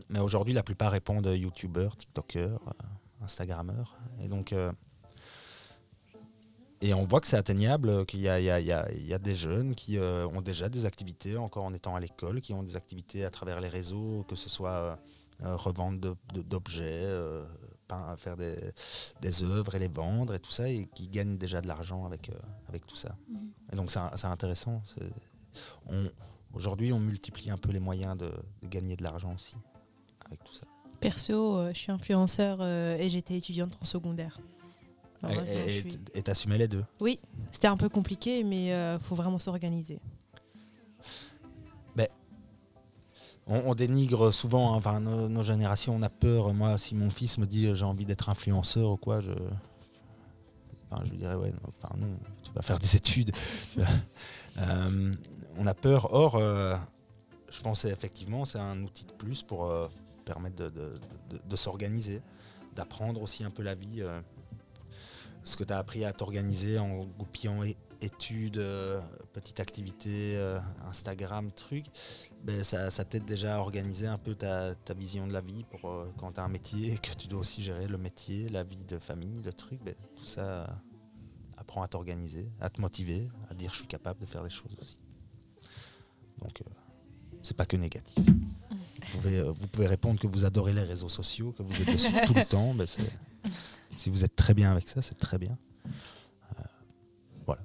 mais 0.10 0.20
aujourd'hui, 0.20 0.54
la 0.54 0.64
plupart 0.64 0.92
répondent 0.92 1.26
youtubeur, 1.28 1.96
tiktoker, 1.96 2.60
euh, 2.68 2.72
instagrammeur. 3.24 3.96
Et 4.22 4.28
donc, 4.28 4.54
euh, 4.54 4.72
et 6.82 6.94
on 6.94 7.06
voit 7.06 7.22
que 7.22 7.28
c'est 7.28 7.38
atteignable, 7.38 8.06
qu'il 8.06 8.20
y 8.20 8.24
y 8.24 8.26
y 8.26 8.50
a- 8.50 8.60
il 8.92 9.06
y 9.08 9.14
a 9.14 9.20
des 9.20 9.36
jeunes 9.36 9.74
qui 9.74 9.98
euh, 9.98 10.28
ont 10.28 10.42
déjà 10.42 10.68
des 10.70 10.86
activités, 10.86 11.38
encore 11.38 11.64
en 11.64 11.74
étant 11.74 11.96
à 11.96 12.00
l'école, 12.00 12.42
qui 12.42 12.54
ont 12.54 12.64
des 12.64 12.76
activités 12.76 13.24
à 13.24 13.30
travers 13.30 13.62
les 13.62 13.70
réseaux, 13.70 14.26
que 14.28 14.36
ce 14.36 14.50
soit 14.50 14.98
euh, 15.42 15.56
revendre 15.56 16.00
de- 16.00 16.16
de- 16.34 16.42
d'objets, 16.42 17.06
faire 18.18 18.36
des, 18.38 18.56
des 19.22 19.44
œuvres 19.44 19.76
et 19.76 19.80
les 19.80 19.88
vendre 19.88 20.34
et 20.34 20.40
tout 20.40 20.52
ça, 20.52 20.68
et 20.68 20.88
qui 20.96 21.08
gagnent 21.08 21.38
déjà 21.38 21.62
de 21.62 21.68
l'argent 21.68 22.06
avec, 22.06 22.32
avec 22.68 22.86
tout 22.88 22.96
ça. 22.96 23.16
Et 23.72 23.76
donc 23.76 23.92
c'est 23.92 24.26
intéressant. 24.26 24.82
Aujourd'hui, 26.54 26.92
on 26.94 27.00
multiplie 27.00 27.50
un 27.50 27.58
peu 27.58 27.72
les 27.72 27.80
moyens 27.80 28.18
de, 28.18 28.32
de 28.62 28.68
gagner 28.68 28.96
de 28.96 29.04
l'argent 29.04 29.34
aussi 29.36 29.56
avec 30.34 30.44
tout 30.44 30.54
ça. 30.54 30.66
Perso, 31.00 31.58
euh, 31.58 31.72
je 31.74 31.80
suis 31.80 31.92
influenceur 31.92 32.58
euh, 32.62 32.98
et 32.98 33.10
j'étais 33.10 33.36
étudiante 33.38 33.78
en 33.82 33.86
secondaire. 33.86 34.40
Alors, 35.22 35.44
Et- 35.46 35.70
suis- 35.82 36.00
et 36.14 36.22
t'assumais 36.22 36.58
les 36.58 36.68
deux? 36.68 36.84
C'était 37.52 37.68
un 37.68 37.78
peu 37.78 37.88
compliqué, 37.90 38.44
mais 38.44 38.68
il 38.68 39.00
faut 39.00 39.16
vraiment 39.16 39.40
s'organiser. 39.40 40.00
On, 43.46 43.58
on 43.66 43.76
dénigre 43.76 44.32
souvent, 44.32 44.72
hein, 44.74 44.78
enfin 44.78 45.02
nos, 45.02 45.28
nos 45.28 45.44
générations, 45.44 45.94
on 45.96 46.02
a 46.02 46.10
peur. 46.10 46.54
Moi, 46.54 46.78
si 46.78 46.96
mon 46.96 47.10
fils 47.10 47.38
me 47.38 47.46
dit 47.46 47.66
euh, 47.66 47.76
j'ai 47.76 47.84
envie 47.84 48.06
d'être 48.06 48.30
influenceur 48.30 48.92
ou 48.92 48.96
quoi, 48.96 49.20
je, 49.20 49.32
enfin, 50.90 51.04
je 51.06 51.12
lui 51.12 51.18
dirais 51.18 51.36
ouais, 51.36 51.50
non, 51.52 51.74
enfin, 51.78 51.94
non, 51.98 52.08
tu 52.42 52.52
vas 52.54 52.62
faire 52.62 52.80
des 52.80 52.96
études. 52.96 53.32
Euh, 54.60 55.12
on 55.58 55.66
a 55.66 55.74
peur. 55.74 56.14
Or, 56.14 56.36
euh, 56.36 56.76
je 57.50 57.60
pense 57.62 57.86
effectivement, 57.86 58.46
c'est 58.46 58.60
un 58.60 58.84
outil 58.84 59.04
de 59.06 59.12
plus 59.12 59.42
pour 59.42 59.66
euh, 59.66 59.88
permettre 60.24 60.56
de, 60.56 60.70
de- 60.70 61.00
de- 61.50 61.56
s'organiser, 61.56 62.22
d'apprendre 62.76 63.22
aussi 63.22 63.44
un 63.44 63.52
peu 63.52 63.64
la 63.64 63.76
vie. 63.76 64.02
euh, 64.02 64.22
ce 65.46 65.58
que 65.58 65.64
tu 65.66 65.74
as 65.74 65.78
appris 65.78 66.06
à 66.06 66.14
t'organiser 66.14 66.80
en 66.80 67.04
goupillant 67.04 67.64
é- 67.64 67.76
études, 68.00 68.58
euh, 68.60 69.02
petites 69.34 69.60
activités, 69.60 70.38
euh, 70.38 70.58
Instagram, 70.88 71.52
trucs 71.52 71.88
ben, 72.44 72.64
ça, 72.64 72.90
ça 72.92 73.04
t'aide 73.06 73.26
déjà 73.26 73.56
à 73.56 73.60
organiser 73.60 74.08
un 74.08 74.18
peu 74.18 74.36
ta, 74.36 74.74
ta 74.76 74.94
vision 74.94 75.28
de 75.28 75.34
la 75.34 75.42
vie 75.42 75.64
pour 75.66 75.90
euh, 75.90 76.10
quand 76.18 76.32
tu 76.34 76.40
as 76.40 76.44
un 76.44 76.48
métier, 76.50 76.98
que 77.02 77.14
tu 77.16 77.28
dois 77.28 77.42
aussi 77.42 77.62
gérer 77.62 77.88
le 77.88 77.98
métier, 77.98 78.48
la 78.50 78.64
vie 78.64 78.84
de 78.84 78.98
famille, 79.00 79.42
le 79.44 79.52
truc. 79.52 79.82
ben, 79.84 79.96
tout 80.16 80.26
ça 80.26 80.42
euh, 80.42 80.66
apprend 81.58 81.82
à 81.84 81.88
t'organiser, 81.90 82.50
à 82.62 82.70
te 82.70 82.80
motiver, 82.80 83.30
à 83.50 83.54
dire 83.54 83.72
je 83.74 83.80
suis 83.80 83.88
capable 83.88 84.22
de 84.22 84.26
faire 84.26 84.44
des 84.44 84.50
choses 84.50 84.78
aussi. 84.82 84.98
Donc, 86.42 86.62
c'est 87.42 87.56
pas 87.58 87.66
que 87.66 87.76
négatif. 87.78 88.18
Vous 89.24 89.30
pouvez, 89.30 89.40
euh, 89.40 89.54
vous 89.58 89.68
pouvez 89.68 89.88
répondre 89.88 90.20
que 90.20 90.28
vous 90.28 90.44
adorez 90.44 90.74
les 90.74 90.84
réseaux 90.84 91.08
sociaux, 91.08 91.54
que 91.58 91.64
vous 91.64 91.82
êtes 91.82 91.94
dessus 91.94 92.12
tout 92.26 92.34
le 92.34 92.44
temps. 92.44 92.74
ben, 92.74 92.86
si 93.96 94.10
vous 94.10 94.26
êtes 94.26 94.36
très 94.36 94.54
bien 94.54 94.70
avec 94.70 94.90
ça, 94.90 95.02
c'est 95.02 95.18
très 95.18 95.38
bien. 95.38 95.58
Euh, 95.86 96.64
voilà. 97.46 97.62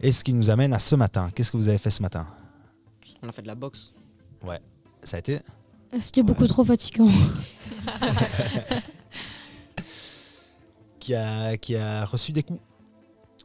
Et 0.00 0.12
ce 0.12 0.24
qui 0.24 0.32
nous 0.32 0.48
amène 0.48 0.72
à 0.72 0.78
ce 0.78 0.94
matin. 0.94 1.30
Qu'est-ce 1.34 1.52
que 1.52 1.58
vous 1.58 1.68
avez 1.68 1.76
fait 1.76 1.90
ce 1.90 2.00
matin? 2.00 2.26
On 3.22 3.28
a 3.28 3.32
fait 3.32 3.42
de 3.42 3.48
la 3.48 3.54
boxe. 3.54 3.92
Ça 5.02 5.16
a 5.16 5.20
été? 5.20 5.40
C'était 6.00 6.22
beaucoup 6.22 6.46
trop 6.46 6.64
fatigant? 6.64 7.10
qui 11.00 11.14
a, 11.14 11.56
qui 11.58 11.76
a 11.76 12.06
reçu 12.06 12.32
des 12.32 12.42
coups? 12.44 12.60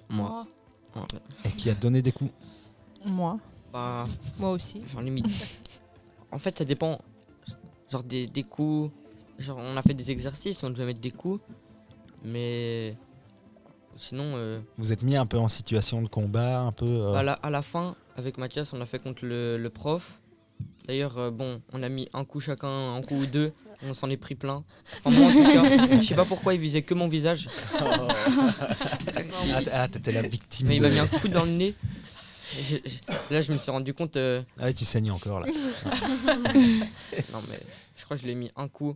Moi. 0.07 0.47
Ouais. 0.95 1.01
et 1.43 1.51
qui 1.51 1.69
a 1.69 1.73
donné 1.73 2.01
des 2.01 2.13
coups? 2.13 2.31
Moi, 3.03 3.37
Bah, 3.73 4.05
moi 4.39 4.51
aussi. 4.51 4.81
genre 4.91 5.01
limite. 5.01 5.27
en 6.31 6.39
fait, 6.39 6.57
ça 6.57 6.65
dépend. 6.65 6.99
Genre 7.91 8.03
des, 8.03 8.27
des 8.27 8.43
coups. 8.43 8.91
Genre, 9.39 9.57
on 9.59 9.77
a 9.77 9.81
fait 9.81 9.93
des 9.93 10.09
exercices, 10.11 10.63
on 10.63 10.69
devait 10.69 10.85
mettre 10.85 11.01
des 11.01 11.11
coups. 11.11 11.41
Mais. 12.23 12.95
Sinon, 13.99 14.33
euh, 14.35 14.59
Vous 14.77 14.91
êtes 14.91 15.01
mis 15.01 15.15
un 15.15 15.25
peu 15.25 15.37
en 15.39 15.47
situation 15.47 16.01
de 16.03 16.07
combat, 16.07 16.59
un 16.59 16.71
peu. 16.71 16.85
euh, 16.85 17.13
à, 17.15 17.23
la, 17.23 17.33
à 17.33 17.49
la 17.49 17.63
fin, 17.63 17.95
avec 18.15 18.37
Mathias, 18.37 18.71
on 18.73 18.79
a 18.81 18.85
fait 18.85 18.99
contre 18.99 19.25
le, 19.25 19.57
le 19.57 19.69
prof. 19.71 20.19
D'ailleurs, 20.87 21.17
euh, 21.17 21.31
bon, 21.31 21.61
on 21.73 21.81
a 21.81 21.89
mis 21.89 22.07
un 22.13 22.23
coup 22.23 22.39
chacun, 22.39 22.93
un 22.95 23.01
coup 23.01 23.15
ou 23.15 23.25
deux. 23.25 23.51
On 23.83 23.93
s'en 23.95 24.09
est 24.11 24.17
pris 24.17 24.35
plein. 24.35 24.63
Enfin, 25.03 25.19
moi, 25.19 25.29
en 25.29 25.33
tout 25.33 25.43
cas, 25.51 26.01
je 26.01 26.07
sais 26.07 26.15
pas 26.15 26.25
pourquoi 26.25 26.53
il 26.53 26.59
visait 26.59 26.81
que 26.83 26.93
mon 26.93 27.07
visage. 27.07 27.47
Ah, 29.49 29.61
ah, 29.73 29.87
t'étais 29.87 30.11
la 30.11 30.21
victime. 30.23 30.67
Mais 30.67 30.75
il 30.77 30.81
m'a 30.81 30.89
mis 30.89 30.99
un 30.99 31.07
coup 31.07 31.27
dans 31.27 31.45
le 31.45 31.51
nez. 31.51 31.75
Là, 33.29 33.41
je 33.41 33.51
me 33.51 33.57
suis 33.57 33.71
rendu 33.71 33.93
compte. 33.93 34.15
euh, 34.17 34.41
Ah 34.59 34.63
ouais, 34.65 34.73
tu 34.73 34.85
saignes 34.85 35.11
encore 35.11 35.39
là. 35.41 35.47
non, 37.33 37.41
mais 37.49 37.59
je 37.95 38.03
crois 38.05 38.15
que 38.17 38.23
je 38.23 38.27
l'ai 38.27 38.35
mis 38.35 38.51
un 38.55 38.67
coup. 38.67 38.95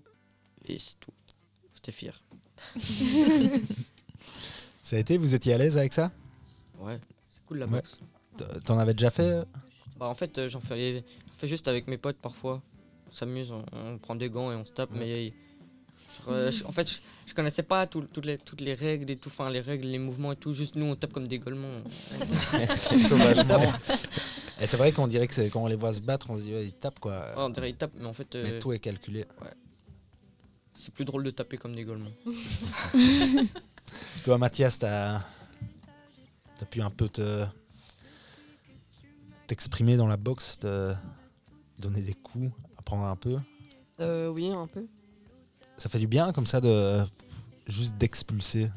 Et 0.68 0.78
c'est 0.78 0.96
tout. 1.00 1.12
J'étais 1.76 1.92
fier. 1.92 2.22
Ça 4.84 4.96
a 4.96 5.00
été? 5.00 5.18
Vous 5.18 5.34
étiez 5.36 5.54
à 5.54 5.58
l'aise 5.58 5.78
avec 5.78 5.94
ça? 5.94 6.12
Ouais, 6.80 7.00
c'est 7.32 7.40
cool 7.46 7.60
la 7.60 7.66
Ouais. 7.66 7.72
boxe. 7.82 8.00
T'en 8.66 8.78
avais 8.80 8.94
déjà 8.94 9.10
fait 9.12 9.24
euh? 9.24 9.44
Bah, 9.98 10.08
en 10.08 10.16
fait, 10.16 10.38
euh, 10.38 10.50
j'en 10.50 10.60
fais, 10.62 11.04
juste 11.44 11.68
avec 11.68 11.88
mes 11.88 11.98
potes 11.98 12.18
parfois. 12.18 12.62
On 13.10 13.14
s'amuse, 13.14 13.52
on, 13.52 13.64
on 13.74 13.98
prend 13.98 14.16
des 14.16 14.30
gants 14.30 14.52
et 14.52 14.56
on 14.56 14.66
se 14.66 14.72
tape. 14.72 14.90
Mais 14.94 15.34
euh, 16.30 16.52
je- 16.52 16.64
en 16.66 16.72
fait, 16.72 16.90
je, 16.90 16.96
je 17.28 17.34
connaissais 17.34 17.64
pas 17.64 17.88
tout- 17.88 18.08
toutes, 18.12 18.26
les, 18.26 18.38
toutes 18.38 18.62
les 18.62 18.74
règles 18.74 19.10
et 19.12 19.18
tout. 19.18 19.30
Enfin, 19.30 19.50
les 19.50 19.60
règles, 19.62 19.88
les 19.88 20.00
mouvements 20.00 20.32
et 20.32 20.36
tout. 20.36 20.54
Juste 20.54 20.76
nous, 20.76 20.86
on 20.86 20.96
tape 20.96 21.14
comme 21.14 21.28
des 21.28 21.40
golemons. 21.40 21.84
Sauvagement. 23.00 23.74
Et 24.60 24.68
c'est 24.68 24.78
vrai 24.78 24.92
qu'on 24.92 25.08
dirait 25.08 25.28
que 25.28 25.34
c'est- 25.34 25.50
quand 25.50 25.64
on 25.64 25.68
les 25.68 25.76
voit 25.76 25.94
se 25.94 26.02
battre, 26.02 26.30
on 26.30 26.38
se 26.38 26.44
dit 26.44 26.54
ouais, 26.54 26.66
ils 26.66 26.74
tapent 26.74 27.00
quoi. 27.00 27.20
Ouais, 27.20 27.34
on 27.38 27.50
dirait 27.50 27.70
ils 27.72 27.76
tapent, 27.76 27.94
mais 28.00 28.06
en 28.08 28.14
fait, 28.14 28.36
euh, 28.36 28.44
Mais 28.44 28.60
tout 28.60 28.72
est 28.74 28.80
calculé. 28.80 29.26
c'est 30.76 30.94
plus 30.94 31.06
drôle 31.06 31.24
de 31.24 31.32
taper 31.32 31.58
comme 31.58 31.76
des 31.76 31.84
golemons. 31.84 32.14
Toi, 34.24 34.38
Mathias, 34.38 34.80
t'as 34.80 35.16
as 36.62 36.66
pu 36.70 36.82
un 36.82 36.90
peu 36.92 37.10
te 37.10 37.46
t'exprimer 39.48 39.98
dans 39.98 40.08
la 40.08 40.18
boxe, 40.18 40.58
te 40.60 40.94
donner 41.80 42.02
des 42.02 42.14
coups, 42.14 42.52
apprendre 42.78 43.04
un 43.06 43.16
peu? 43.16 43.38
Euh, 44.00 44.30
oui, 44.30 44.50
un 44.50 44.68
peu. 44.68 44.86
Ça 45.82 45.90
fait 45.90 45.98
du 45.98 46.06
bien 46.06 46.32
comme 46.32 46.46
ça 46.46 46.62
de 46.62 47.00
juste 47.66 47.98
d'expulser. 47.98 48.70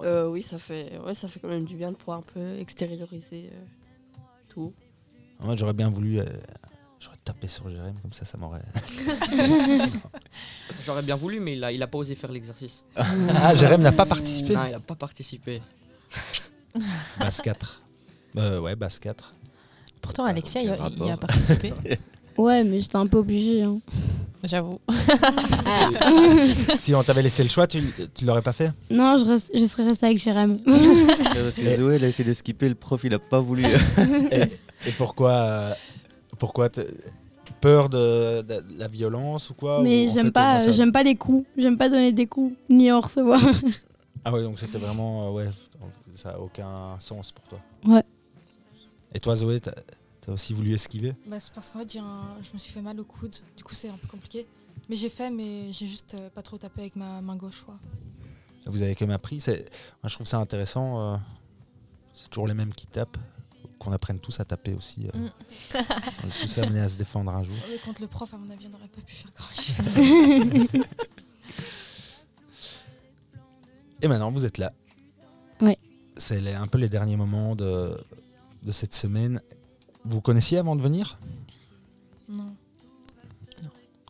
Euh, 0.00 0.28
oui, 0.30 0.42
ça 0.42 0.56
fait, 0.56 0.98
ouais, 1.04 1.12
ça 1.12 1.28
fait 1.28 1.40
quand 1.40 1.48
même 1.48 1.66
du 1.66 1.76
bien 1.76 1.92
de 1.92 1.96
pouvoir 1.96 2.20
un 2.20 2.22
peu 2.22 2.58
extérioriser 2.58 3.50
euh, 3.52 4.18
tout. 4.48 4.72
Moi, 5.40 5.56
j'aurais 5.56 5.74
bien 5.74 5.90
voulu. 5.90 6.20
euh, 6.20 6.24
j'aurais 6.98 7.18
tapé 7.22 7.48
sur 7.48 7.68
Jérém, 7.68 7.92
comme 8.00 8.14
ça, 8.14 8.24
ça 8.24 8.38
m'aurait. 8.38 8.62
J'aurais 10.86 11.02
bien 11.02 11.16
voulu, 11.16 11.38
mais 11.38 11.52
il 11.52 11.62
a, 11.62 11.70
il 11.70 11.82
a 11.82 11.86
pas 11.86 11.98
osé 11.98 12.14
faire 12.14 12.32
l'exercice. 12.32 12.82
ah, 12.96 13.54
Jérém 13.54 13.82
n'a 13.82 13.92
pas 13.92 14.06
participé 14.06 14.54
Non, 14.54 14.64
il 14.68 14.74
a 14.74 14.80
pas 14.80 14.94
participé. 14.94 15.60
Basse 17.18 17.42
4. 17.42 17.82
Euh, 18.38 18.58
ouais, 18.60 18.74
basse 18.74 18.98
4. 18.98 19.32
Pourtant, 20.00 20.24
Alexia, 20.24 20.62
il, 20.62 20.70
a- 20.70 20.88
y 20.88 21.16
participé. 21.18 21.74
Ouais, 22.38 22.64
mais 22.64 22.80
j'étais 22.80 22.96
un 22.96 23.06
peu 23.06 23.18
obligée. 23.18 23.62
hein. 23.62 23.78
J'avoue. 24.44 24.78
si 26.78 26.94
on 26.94 27.02
t'avait 27.02 27.22
laissé 27.22 27.42
le 27.42 27.48
choix, 27.48 27.66
tu, 27.66 27.82
tu 28.14 28.24
l'aurais 28.24 28.42
pas 28.42 28.52
fait? 28.52 28.70
Non, 28.90 29.18
je, 29.18 29.24
reste- 29.24 29.50
je 29.54 29.64
serais 29.66 29.84
restée 29.84 30.06
avec 30.06 30.18
Jérém. 30.18 30.56
Parce 30.64 31.56
que 31.56 31.68
Zoé, 31.76 31.96
elle 31.96 32.04
a 32.04 32.08
essayé 32.08 32.28
de 32.28 32.32
skipper, 32.32 32.68
le 32.68 32.74
prof, 32.74 33.00
il 33.04 33.12
a 33.14 33.18
pas 33.18 33.40
voulu. 33.40 33.64
Et 34.30 34.92
pourquoi 34.96 35.32
euh, 35.32 35.72
Pourquoi 36.38 36.68
Peur 37.60 37.88
de, 37.88 38.42
de 38.42 38.62
la 38.78 38.86
violence 38.86 39.50
ou 39.50 39.54
quoi 39.54 39.80
mais 39.82 40.08
j'aime 40.12 40.30
pas, 40.30 40.70
j'aime 40.70 40.92
pas 40.92 41.02
les 41.02 41.16
coups. 41.16 41.44
J'aime 41.56 41.76
pas 41.76 41.88
donner 41.88 42.12
des 42.12 42.26
coups, 42.26 42.54
ni 42.70 42.92
en 42.92 43.00
recevoir. 43.00 43.40
Ah 44.24 44.32
ouais, 44.32 44.42
donc 44.44 44.60
c'était 44.60 44.78
vraiment. 44.78 45.28
euh, 45.28 45.32
ouais, 45.32 45.46
ça 46.14 46.30
a 46.30 46.38
aucun 46.38 46.96
sens 47.00 47.32
pour 47.32 47.44
toi. 47.48 47.58
Ouais. 47.84 48.04
Et 49.12 49.18
toi, 49.18 49.34
Zoé, 49.34 49.60
t'as 50.28 50.32
as 50.32 50.34
aussi 50.34 50.52
voulu 50.52 50.72
esquiver 50.74 51.14
Bah, 51.26 51.40
c'est 51.40 51.52
parce 51.54 51.70
qu'en 51.70 51.78
fait, 51.80 51.90
j'ai 51.90 51.98
un- 52.00 52.36
je 52.42 52.50
me 52.52 52.58
suis 52.58 52.70
fait 52.72 52.82
mal 52.82 53.00
au 53.00 53.04
coude. 53.04 53.34
Du 53.56 53.64
coup, 53.64 53.74
c'est 53.74 53.88
un 53.88 53.96
peu 53.96 54.06
compliqué. 54.06 54.46
Mais 54.90 54.96
j'ai 54.96 55.08
fait, 55.08 55.30
mais 55.30 55.72
j'ai 55.72 55.86
juste 55.86 56.14
euh, 56.14 56.28
pas 56.30 56.42
trop 56.42 56.58
tapé 56.58 56.82
avec 56.82 56.96
ma 56.96 57.20
main 57.20 57.36
gauche. 57.36 57.62
Quoi. 57.64 57.78
Vous 58.66 58.82
avez 58.82 58.94
quand 58.94 59.06
même 59.06 59.14
appris. 59.14 59.40
c'est- 59.40 59.70
Moi, 60.02 60.08
je 60.08 60.14
trouve 60.14 60.26
ça 60.26 60.38
intéressant. 60.38 61.00
euh, 61.14 61.16
C'est 62.14 62.28
toujours 62.30 62.46
les 62.48 62.54
mêmes 62.54 62.74
qui 62.74 62.86
tapent. 62.86 63.16
Qu'on 63.78 63.92
apprenne 63.92 64.18
tous 64.18 64.40
à 64.40 64.44
taper 64.44 64.74
aussi. 64.74 65.06
euh. 65.14 65.18
Mm. 65.18 65.30
On 66.24 66.28
est 66.28 66.40
tous 66.42 66.58
amenés 66.58 66.80
à 66.80 66.88
se 66.88 66.98
défendre 66.98 67.30
un 67.32 67.42
jour. 67.44 67.54
Mais 67.70 67.78
contre 67.78 68.00
le 68.02 68.08
prof, 68.08 68.34
à 68.34 68.36
mon 68.36 68.50
avis, 68.50 68.66
on 68.66 68.70
n'aurait 68.70 68.88
pas 68.88 69.00
pu 69.02 69.14
faire 69.14 69.30
grand-chose. 69.36 70.84
Et 74.02 74.08
maintenant, 74.08 74.30
vous 74.30 74.44
êtes 74.44 74.58
là. 74.58 74.72
Ouais. 75.60 75.78
C'est 76.16 76.54
un 76.54 76.66
peu 76.66 76.78
les 76.78 76.88
derniers 76.88 77.16
moments 77.16 77.54
de, 77.56 77.96
de 78.64 78.72
cette 78.72 78.94
semaine. 78.94 79.40
Vous 80.04 80.20
connaissiez 80.20 80.58
avant 80.58 80.76
de 80.76 80.82
venir? 80.82 81.18
Non. 82.28 82.54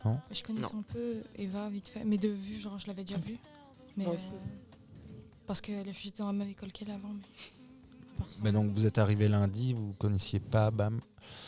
Non. 0.05 0.17
Je 0.31 0.41
connaissais 0.43 0.75
un 0.75 0.83
peu 0.93 1.15
Eva 1.37 1.69
vite 1.69 1.89
fait, 1.89 2.03
mais 2.05 2.17
de 2.17 2.29
vue, 2.29 2.59
genre 2.59 2.77
je 2.79 2.87
l'avais 2.87 3.03
déjà 3.03 3.17
vue. 3.19 3.37
Mais 3.97 4.05
Moi 4.05 4.13
aussi. 4.13 4.31
euh, 4.33 4.37
parce 5.45 5.59
que 5.59 5.71
j'étais 5.91 6.19
dans 6.19 6.27
la 6.27 6.33
même 6.33 6.49
école 6.49 6.71
qu'elle 6.71 6.91
avant. 6.91 7.09
Mais. 7.09 8.25
Mais 8.43 8.51
donc, 8.51 8.71
vous 8.73 8.85
êtes 8.85 8.97
arrivé 8.97 9.27
lundi, 9.27 9.73
vous 9.73 9.93
connaissiez 9.97 10.39
pas, 10.39 10.71
bam. 10.71 10.99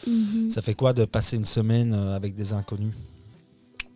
Mhm. 0.07 0.49
Ça 0.49 0.61
fait 0.61 0.73
quoi 0.73 0.93
de 0.93 1.05
passer 1.05 1.37
une 1.37 1.45
semaine 1.45 1.93
euh, 1.93 2.15
avec 2.15 2.33
des 2.35 2.53
inconnus? 2.53 2.93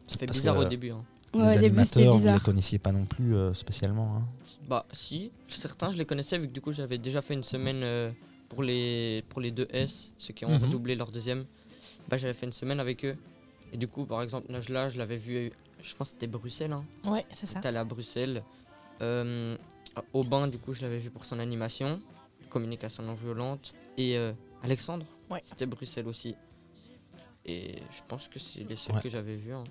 Ça 0.07 0.17
fait 0.17 0.25
Parce 0.25 0.39
bizarre 0.39 0.55
que- 0.55 0.61
au 0.65 0.69
début. 0.69 0.91
hein. 0.91 1.03
Ouais, 1.33 1.41
Les 1.41 1.47
au 1.47 1.51
début, 1.61 1.65
animateurs, 1.65 2.17
vous 2.17 2.27
les 2.33 2.39
connaissiez 2.39 2.79
pas 2.79 2.91
non 2.93 3.05
plus 3.05 3.35
euh, 3.35 3.53
spécialement. 3.53 4.15
hein. 4.17 4.25
Bah 4.69 4.85
si, 4.93 5.31
certains 5.49 5.91
je 5.91 5.97
les 5.97 6.05
connaissais 6.05 6.37
vu 6.39 6.47
que 6.47 6.53
du 6.53 6.61
coup 6.61 6.71
j'avais 6.73 6.97
déjà 6.97 7.21
fait 7.21 7.33
une 7.35 7.43
semaine 7.43 7.81
euh, 7.83 8.09
pour 8.49 8.63
les 8.63 9.23
pour 9.29 9.41
les 9.41 9.51
deux 9.51 9.67
S, 9.71 10.13
ceux 10.17 10.33
qui 10.33 10.45
ont 10.45 10.49
Mhm. 10.49 10.63
redoublé 10.65 10.95
leur 10.95 11.11
deuxième. 11.11 11.45
Bah 12.07 12.17
j'avais 12.17 12.33
fait 12.33 12.45
une 12.45 12.53
semaine 12.53 12.79
avec 12.79 13.03
eux. 13.05 13.17
Et 13.73 13.77
du 13.77 13.87
coup 13.87 14.05
par 14.05 14.21
exemple 14.21 14.51
Najla 14.51 14.89
je 14.89 14.97
l'avais 14.97 15.17
vu, 15.17 15.51
je 15.81 15.95
pense 15.95 16.09
que 16.09 16.13
c'était 16.13 16.27
Bruxelles. 16.27 16.71
Hein. 16.73 16.85
Ouais, 17.05 17.25
c'est 17.33 17.45
ça. 17.47 17.59
Allé 17.63 17.77
à 17.77 17.83
Bruxelles. 17.83 18.43
Euh, 19.01 19.57
Aubin 20.13 20.47
du 20.47 20.57
coup 20.59 20.73
je 20.73 20.81
l'avais 20.81 20.99
vu 20.99 21.09
pour 21.09 21.25
son 21.25 21.39
animation, 21.39 22.01
communication 22.49 23.03
non 23.03 23.15
violente. 23.15 23.73
Et 23.97 24.17
euh, 24.17 24.33
Alexandre, 24.63 25.05
Ouais. 25.29 25.41
c'était 25.43 25.65
Bruxelles 25.65 26.07
aussi. 26.07 26.35
Et 27.45 27.75
je 27.91 28.01
pense 28.07 28.27
que 28.27 28.39
c'est 28.39 28.63
les 28.63 28.75
seuls 28.77 28.95
Ouais. 28.95 29.01
que 29.01 29.09
j'avais 29.09 29.35
vus. 29.37 29.53
hein. 29.53 29.63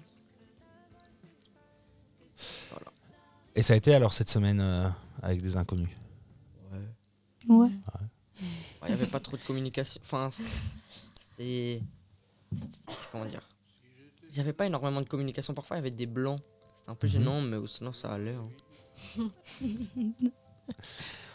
Voilà. 2.70 2.92
Et 3.54 3.62
ça 3.62 3.74
a 3.74 3.76
été 3.76 3.94
alors 3.94 4.12
cette 4.12 4.28
semaine 4.30 4.60
euh, 4.60 4.88
avec 5.22 5.40
des 5.40 5.56
inconnus? 5.56 5.88
Ouais. 6.72 7.54
Ouais. 7.56 7.70
Il 8.40 8.88
n'y 8.88 8.92
avait 8.92 9.06
pas 9.06 9.20
trop 9.20 9.36
de 9.36 9.42
communication. 9.42 10.00
Enfin, 10.04 10.30
c'était. 11.20 11.82
Comment 13.12 13.26
dire? 13.26 13.48
Il 14.30 14.34
n'y 14.34 14.40
avait 14.40 14.52
pas 14.52 14.66
énormément 14.66 15.00
de 15.00 15.08
communication. 15.08 15.54
Parfois, 15.54 15.76
il 15.76 15.78
y 15.78 15.82
avait 15.86 15.90
des 15.90 16.06
blancs. 16.06 16.40
C'était 16.78 16.90
un 16.90 16.94
peu 16.96 17.06
Mhm. 17.06 17.12
gênant, 17.12 17.40
mais 17.40 17.56
sinon, 17.68 17.92
ça 17.92 18.12
allait. 18.12 18.34
hein. 18.34 18.42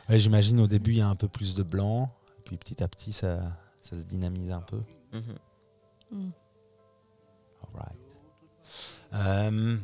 Ouais, 0.09 0.17
J'imagine 0.19 0.59
au 0.59 0.67
début 0.67 0.91
il 0.93 0.97
y 0.97 1.01
a 1.01 1.07
un 1.07 1.15
peu 1.15 1.27
plus 1.27 1.55
de 1.55 1.61
blanc, 1.61 2.09
puis 2.43 2.57
petit 2.57 2.81
à 2.81 2.87
petit 2.87 3.13
ça, 3.13 3.43
ça 3.79 3.95
se 3.95 4.03
dynamise 4.03 4.51
un 4.51 4.61
peu. 4.61 4.81
Mhm. 5.13 5.35
Mm. 6.11 6.29
Alright. 7.75 7.99
Euh, 9.13 9.77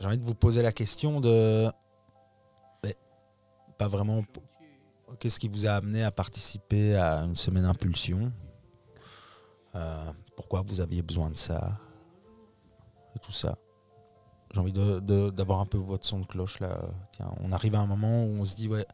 J'ai 0.00 0.06
envie 0.06 0.18
de 0.18 0.24
vous 0.24 0.34
poser 0.34 0.62
la 0.62 0.72
question 0.72 1.20
de. 1.20 1.70
mais 2.82 2.96
pas 3.78 3.86
vraiment. 3.88 4.24
Qu'est-ce 5.18 5.38
qui 5.38 5.48
vous 5.48 5.66
a 5.66 5.72
amené 5.72 6.02
à 6.02 6.10
participer 6.10 6.96
à 6.96 7.20
une 7.20 7.36
semaine 7.36 7.64
impulsion? 7.64 8.32
Euh, 9.74 10.12
Pourquoi 10.34 10.62
vous 10.62 10.80
aviez 10.80 11.02
besoin 11.02 11.30
de 11.30 11.36
ça? 11.36 11.78
Et 13.14 13.18
tout 13.20 13.32
ça. 13.32 13.56
J'ai 14.52 14.60
envie 14.60 14.72
d'avoir 14.72 15.60
un 15.60 15.66
peu 15.66 15.78
votre 15.78 16.06
son 16.06 16.20
de 16.20 16.26
cloche 16.26 16.60
là. 16.60 16.80
Tiens, 17.12 17.32
on 17.40 17.52
arrive 17.52 17.74
à 17.74 17.80
un 17.80 17.86
moment 17.86 18.24
où 18.24 18.28
on 18.40 18.44
se 18.44 18.54
dit 18.54 18.68
ouais, 18.68 18.86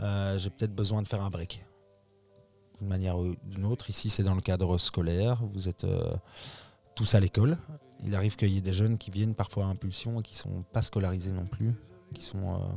euh, 0.00 0.38
j'ai 0.38 0.50
peut-être 0.50 0.74
besoin 0.74 1.02
de 1.02 1.08
faire 1.08 1.22
un 1.22 1.30
break. 1.30 1.64
D'une 2.78 2.88
manière 2.88 3.18
ou 3.18 3.34
d'une 3.44 3.64
autre. 3.64 3.90
Ici, 3.90 4.10
c'est 4.10 4.22
dans 4.22 4.34
le 4.34 4.40
cadre 4.40 4.78
scolaire. 4.78 5.40
Vous 5.52 5.68
êtes 5.68 5.84
euh, 5.84 6.12
tous 6.94 7.14
à 7.14 7.20
l'école. 7.20 7.56
Il 8.04 8.14
arrive 8.14 8.36
qu'il 8.36 8.48
y 8.48 8.58
ait 8.58 8.62
des 8.62 8.72
jeunes 8.72 8.98
qui 8.98 9.10
viennent 9.10 9.34
parfois 9.34 9.64
à 9.64 9.68
impulsion 9.68 10.18
et 10.20 10.22
qui 10.22 10.34
sont 10.34 10.62
pas 10.72 10.82
scolarisés 10.82 11.32
non 11.32 11.46
plus, 11.46 11.74
qui 12.14 12.22
sont 12.22 12.76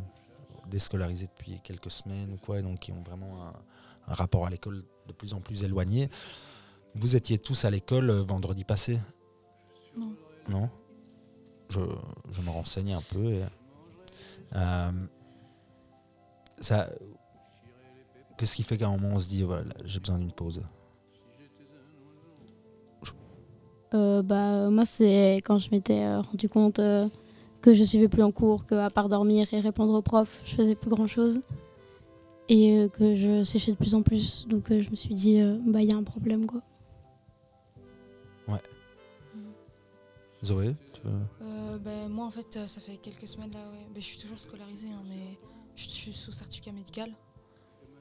déscolarisés 0.69 1.27
depuis 1.27 1.59
quelques 1.61 1.91
semaines 1.91 2.31
ou 2.33 2.37
quoi, 2.37 2.59
et 2.59 2.61
donc 2.61 2.79
qui 2.79 2.91
ont 2.91 3.01
vraiment 3.01 3.47
un, 3.47 3.53
un 4.07 4.13
rapport 4.13 4.45
à 4.45 4.49
l'école 4.49 4.83
de 5.07 5.13
plus 5.13 5.33
en 5.33 5.39
plus 5.39 5.63
éloigné. 5.63 6.09
Vous 6.95 7.15
étiez 7.15 7.37
tous 7.37 7.65
à 7.65 7.69
l'école 7.69 8.09
euh, 8.09 8.23
vendredi 8.23 8.63
passé? 8.63 8.99
Non. 9.97 10.15
Non? 10.49 10.69
Je, 11.69 11.79
je 12.29 12.41
me 12.41 12.49
renseigne 12.49 12.93
un 12.93 13.01
peu. 13.01 13.33
et, 13.33 13.43
euh, 14.55 14.91
ça, 16.59 16.89
Qu'est-ce 18.37 18.55
qui 18.55 18.63
fait 18.63 18.77
qu'à 18.77 18.87
un 18.87 18.97
moment 18.97 19.15
on 19.15 19.19
se 19.19 19.29
dit 19.29 19.43
voilà, 19.43 19.63
j'ai 19.85 19.99
besoin 19.99 20.17
d'une 20.17 20.31
pause? 20.31 20.61
Euh, 23.93 24.21
bah, 24.21 24.69
moi, 24.69 24.83
c'est 24.83 25.37
quand 25.45 25.57
je 25.57 25.69
m'étais 25.71 26.03
euh, 26.03 26.19
rendu 26.19 26.49
compte 26.49 26.79
euh, 26.79 27.07
que 27.65 27.73
je 27.73 27.83
suivais 27.83 28.07
plus 28.07 28.21
en 28.21 28.31
cours, 28.31 28.67
que 28.67 28.75
à 28.75 28.91
part 28.91 29.09
dormir 29.09 29.51
et 29.51 29.59
répondre 29.59 29.91
aux 29.95 30.01
profs, 30.03 30.39
je 30.45 30.53
faisais 30.55 30.75
plus 30.75 30.91
grand 30.91 31.07
chose. 31.07 31.39
Et 32.47 32.77
euh, 32.77 32.87
que 32.89 33.15
je 33.15 33.43
séchais 33.43 33.71
de 33.71 33.75
plus 33.75 33.95
en 33.95 34.03
plus. 34.03 34.45
Donc, 34.47 34.69
euh, 34.69 34.83
je 34.83 34.91
me 34.91 34.95
suis 34.95 35.15
dit, 35.15 35.39
euh, 35.41 35.57
bah, 35.65 35.81
il 35.81 35.89
y 35.89 35.91
a 35.91 35.97
un 35.97 36.03
problème, 36.03 36.45
quoi. 36.45 36.61
Zoé 40.43 40.75
tu 40.93 41.01
veux- 41.01 41.11
Euh, 41.41 41.77
ben, 41.79 42.07
moi, 42.07 42.25
en 42.27 42.29
fait, 42.29 42.59
ça 42.67 42.79
fait 42.79 42.97
quelques 42.97 43.27
semaines 43.27 43.51
là, 43.51 43.59
ouais. 43.71 43.87
Ben, 43.91 43.99
je 43.99 44.05
suis 44.05 44.19
toujours 44.19 44.37
scolarisée, 44.37 44.89
hein, 44.89 45.01
mais 45.09 45.39
je 45.75 45.89
suis 45.89 46.13
sous 46.13 46.31
certificat 46.31 46.71
médical. 46.71 47.11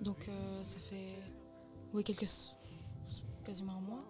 Donc, 0.03 0.29
euh, 0.29 0.62
ça 0.62 0.79
fait 0.79 1.16
oui, 1.94 2.05
quelques. 2.05 2.27
quasiment 3.45 3.72
un 3.78 3.80
mois. 3.80 4.05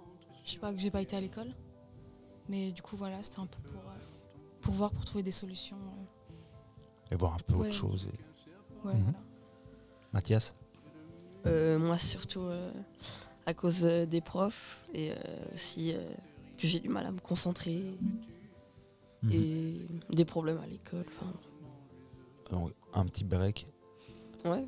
Je 0.45 0.51
sais 0.53 0.59
pas 0.59 0.73
que 0.73 0.81
j'ai 0.81 0.91
pas 0.91 1.01
été 1.03 1.15
à 1.17 1.21
l'école. 1.21 1.55
Mais 2.49 2.73
du 2.73 2.83
coup, 2.83 2.97
voilà, 2.97 3.23
c'était 3.23 3.39
un 3.39 3.47
peu 3.47 3.61
pour, 3.71 3.83
euh, 3.83 3.94
pour 4.65 4.75
voir, 4.75 4.91
pour 4.91 5.05
trouver 5.05 5.23
des 5.23 5.33
solutions. 5.33 5.77
euh. 5.77 7.13
Et 7.13 7.17
voir 7.17 7.35
un 7.35 7.39
peu 7.47 7.55
Ouais. 7.55 7.69
autre 7.69 7.75
chose. 7.75 8.09
et- 8.09 8.87
Ouais, 8.87 8.95
Mhm. 8.95 9.03
voilà. 9.03 9.19
Mathias 10.13 10.55
Euh, 11.47 11.79
moi, 11.79 11.99
surtout 11.99 12.41
euh, 12.41 12.71
à 13.47 13.53
cause 13.55 13.81
euh, 13.85 14.07
des 14.07 14.21
profs 14.23 14.89
et 14.95 15.13
euh, 15.13 15.15
aussi 15.55 15.93
euh, 15.93 16.03
que 16.59 16.67
j'ai 16.67 16.81
du 16.81 16.89
mal 16.89 17.05
à 17.07 17.13
me 17.13 17.19
concentrer 17.21 17.83
Mhm. 19.23 19.33
et 19.33 19.87
des 20.15 20.25
problèmes 20.25 20.59
à 20.61 20.67
l'école. 20.67 21.05
un 22.97 23.05
petit 23.07 23.25
break. 23.25 23.67
ouais. 24.45 24.67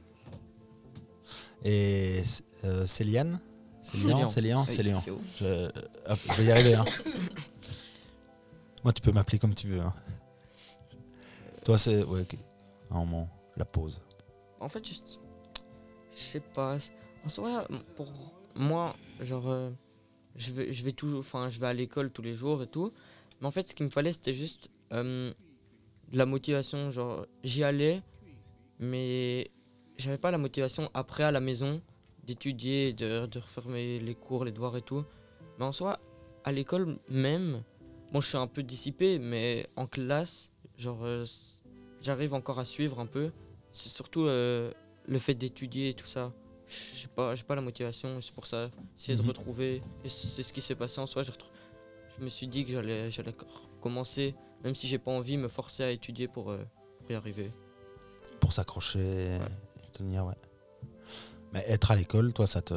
Et 1.64 2.22
euh, 2.64 2.86
Céliane? 2.86 3.40
C'est 3.82 3.98
Lian, 3.98 4.26
Célian? 4.26 4.28
c'est 4.28 4.40
Lian, 4.42 4.64
Oui, 4.68 4.74
c'est 4.74 4.82
Lian. 4.82 5.02
c'est 5.04 5.10
haut. 5.10 5.20
Je, 5.36 5.66
hop, 6.10 6.18
je 6.30 6.42
vais 6.42 6.44
y 6.46 6.50
arriver. 6.50 6.74
hein. 6.74 6.84
Moi, 8.86 8.92
tu 8.92 9.02
peux 9.02 9.10
m'appeler 9.10 9.40
comme 9.40 9.52
tu 9.52 9.66
veux. 9.66 9.80
hein. 9.80 9.92
Toi, 11.64 11.76
c'est. 11.76 12.04
Ouais, 12.04 12.20
ok. 12.20 12.36
Un 12.92 12.98
moment, 13.00 13.28
la 13.56 13.64
pause. 13.64 14.00
En 14.60 14.68
fait, 14.68 14.86
je, 14.86 14.94
je 16.14 16.20
sais 16.20 16.38
pas. 16.38 16.78
En 17.24 17.28
soi, 17.28 17.66
pour 17.96 18.06
moi, 18.54 18.94
genre, 19.22 19.48
euh, 19.50 19.72
je 20.36 20.52
vais, 20.52 20.92
toujours, 20.92 21.18
enfin, 21.18 21.50
je 21.50 21.58
vais 21.58 21.66
à 21.66 21.72
l'école 21.72 22.12
tous 22.12 22.22
les 22.22 22.34
jours 22.34 22.62
et 22.62 22.68
tout. 22.68 22.92
Mais 23.40 23.48
en 23.48 23.50
fait, 23.50 23.68
ce 23.68 23.74
qu'il 23.74 23.86
me 23.86 23.90
fallait, 23.90 24.12
c'était 24.12 24.36
juste 24.36 24.70
euh, 24.92 25.32
la 26.12 26.24
motivation, 26.24 26.92
genre 26.92 27.26
j'y 27.42 27.64
allais, 27.64 28.02
mais 28.78 29.50
j'avais 29.98 30.16
pas 30.18 30.30
la 30.30 30.38
motivation 30.38 30.92
après 30.94 31.24
à 31.24 31.32
la 31.32 31.40
maison 31.40 31.82
d'étudier, 32.22 32.92
de, 32.92 33.26
de 33.26 33.38
refaire 33.40 33.66
mes- 33.66 33.98
les 33.98 34.14
cours, 34.14 34.44
les 34.44 34.52
devoirs 34.52 34.76
et 34.76 34.82
tout. 34.82 35.04
Mais 35.58 35.64
en 35.64 35.72
soi, 35.72 35.98
à 36.44 36.52
l'école 36.52 36.98
même, 37.08 37.64
bon, 38.12 38.20
je 38.20 38.28
suis 38.28 38.36
un 38.38 38.46
peu 38.46 38.62
dissipé, 38.62 39.18
mais 39.18 39.68
en 39.76 39.86
classe, 39.86 40.50
genre, 40.76 41.04
euh, 41.04 41.24
j'arrive 42.02 42.34
encore 42.34 42.58
à 42.58 42.64
suivre 42.64 43.00
un 43.00 43.06
peu. 43.06 43.30
C'est 43.72 43.88
surtout 43.90 44.24
euh, 44.26 44.72
le 45.06 45.18
fait 45.18 45.34
d'étudier 45.34 45.90
et 45.90 45.94
tout 45.94 46.06
ça. 46.06 46.32
J'ai 46.94 47.06
pas, 47.08 47.34
j'ai 47.34 47.44
pas 47.44 47.54
la 47.54 47.60
motivation, 47.62 48.20
c'est 48.20 48.32
pour 48.34 48.46
ça, 48.46 48.70
essayer 48.98 49.16
Mhm. 49.16 49.22
de 49.22 49.28
retrouver. 49.28 49.82
Et 50.04 50.08
c'est 50.08 50.42
ce 50.42 50.52
qui 50.52 50.60
s'est 50.62 50.74
passé 50.74 51.00
en 51.00 51.06
soi. 51.06 51.22
Je 51.22 52.24
me 52.24 52.28
suis 52.28 52.46
dit 52.48 52.64
que 52.64 52.72
j'allais, 52.72 53.10
j'allais 53.10 53.34
commencer, 53.80 54.34
même 54.64 54.74
si 54.74 54.88
j'ai 54.88 54.98
pas 54.98 55.10
envie, 55.12 55.36
me 55.36 55.48
forcer 55.48 55.84
à 55.84 55.90
étudier 55.90 56.26
pour, 56.28 56.50
euh, 56.50 56.64
pour 57.00 57.10
y 57.10 57.14
arriver. 57.14 57.50
Pour 58.40 58.52
s'accrocher 58.52 58.98
et 59.36 59.38
tenir, 59.92 60.24
ouais. 60.26 60.34
Mais 61.52 61.62
être 61.68 61.90
à 61.90 61.96
l'école, 61.96 62.32
toi, 62.32 62.46
ça 62.46 62.62
te. 62.62 62.74